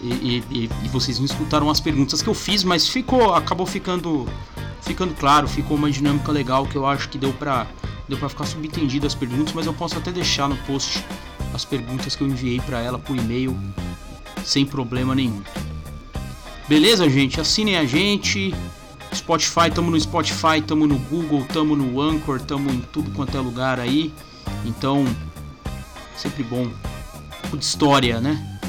E, 0.00 0.44
e, 0.48 0.70
e, 0.84 0.88
vocês 0.90 1.18
não 1.18 1.26
escutaram 1.26 1.68
as 1.68 1.80
perguntas 1.80 2.22
que 2.22 2.28
eu 2.28 2.34
fiz, 2.34 2.62
mas 2.62 2.88
ficou, 2.88 3.34
acabou 3.34 3.66
ficando, 3.66 4.28
ficando 4.80 5.12
claro, 5.12 5.48
ficou 5.48 5.76
uma 5.76 5.90
dinâmica 5.90 6.30
legal 6.30 6.64
que 6.66 6.76
eu 6.76 6.86
acho 6.86 7.08
que 7.08 7.18
deu 7.18 7.32
para 7.32 7.66
deu 8.08 8.16
para 8.16 8.28
ficar 8.28 8.46
subentendido 8.46 9.06
as 9.06 9.14
perguntas, 9.14 9.52
mas 9.52 9.66
eu 9.66 9.74
posso 9.74 9.98
até 9.98 10.12
deixar 10.12 10.48
no 10.48 10.56
post 10.58 11.04
as 11.52 11.64
perguntas 11.64 12.14
que 12.14 12.22
eu 12.22 12.28
enviei 12.28 12.60
para 12.60 12.80
ela 12.80 12.98
por 12.98 13.16
e-mail 13.16 13.58
sem 14.44 14.64
problema 14.64 15.14
nenhum. 15.14 15.42
Beleza, 16.68 17.08
gente? 17.08 17.40
Assinem 17.40 17.78
a 17.78 17.86
gente. 17.86 18.54
Spotify, 19.14 19.70
tamo 19.74 19.90
no 19.90 19.98
Spotify, 19.98 20.60
tamo 20.60 20.86
no 20.86 20.98
Google, 20.98 21.46
tamo 21.46 21.74
no 21.74 21.98
Anchor, 21.98 22.38
tamo 22.42 22.70
em 22.70 22.82
tudo 22.92 23.10
quanto 23.12 23.34
é 23.38 23.40
lugar 23.40 23.80
aí. 23.80 24.12
Então, 24.66 25.06
sempre 26.14 26.42
bom. 26.42 26.64
Um 26.64 27.40
pouco 27.40 27.56
de 27.56 27.64
história, 27.64 28.20
né? 28.20 28.60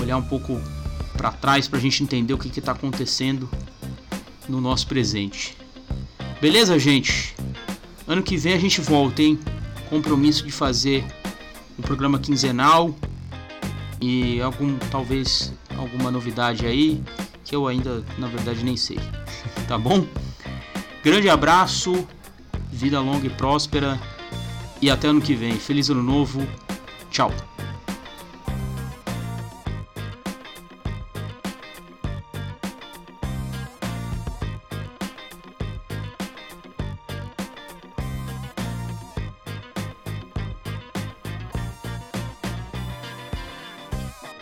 Olhar 0.00 0.18
um 0.18 0.22
pouco 0.22 0.60
para 1.16 1.32
trás 1.32 1.66
pra 1.66 1.80
gente 1.80 2.04
entender 2.04 2.32
o 2.32 2.38
que 2.38 2.48
que 2.48 2.60
tá 2.60 2.70
acontecendo 2.70 3.50
no 4.48 4.60
nosso 4.60 4.86
presente. 4.86 5.56
Beleza, 6.40 6.78
gente? 6.78 7.34
Ano 8.06 8.22
que 8.22 8.36
vem 8.36 8.52
a 8.52 8.58
gente 8.58 8.80
volta, 8.80 9.20
hein? 9.20 9.36
Compromisso 9.90 10.46
de 10.46 10.52
fazer 10.52 11.04
um 11.76 11.82
programa 11.82 12.20
quinzenal 12.20 12.94
e 14.00 14.40
algum 14.40 14.78
talvez 14.92 15.52
alguma 15.76 16.08
novidade 16.08 16.66
aí 16.66 17.02
que 17.52 17.56
eu 17.56 17.68
ainda, 17.68 18.02
na 18.16 18.28
verdade, 18.28 18.64
nem 18.64 18.78
sei. 18.78 18.98
tá 19.68 19.76
bom? 19.76 20.06
Grande 21.04 21.28
abraço, 21.28 22.08
vida 22.70 22.98
longa 22.98 23.26
e 23.26 23.30
próspera 23.30 24.00
e 24.80 24.90
até 24.90 25.08
ano 25.08 25.20
que 25.20 25.34
vem. 25.34 25.52
Feliz 25.52 25.90
ano 25.90 26.02
novo. 26.02 26.40
Tchau. 27.10 27.30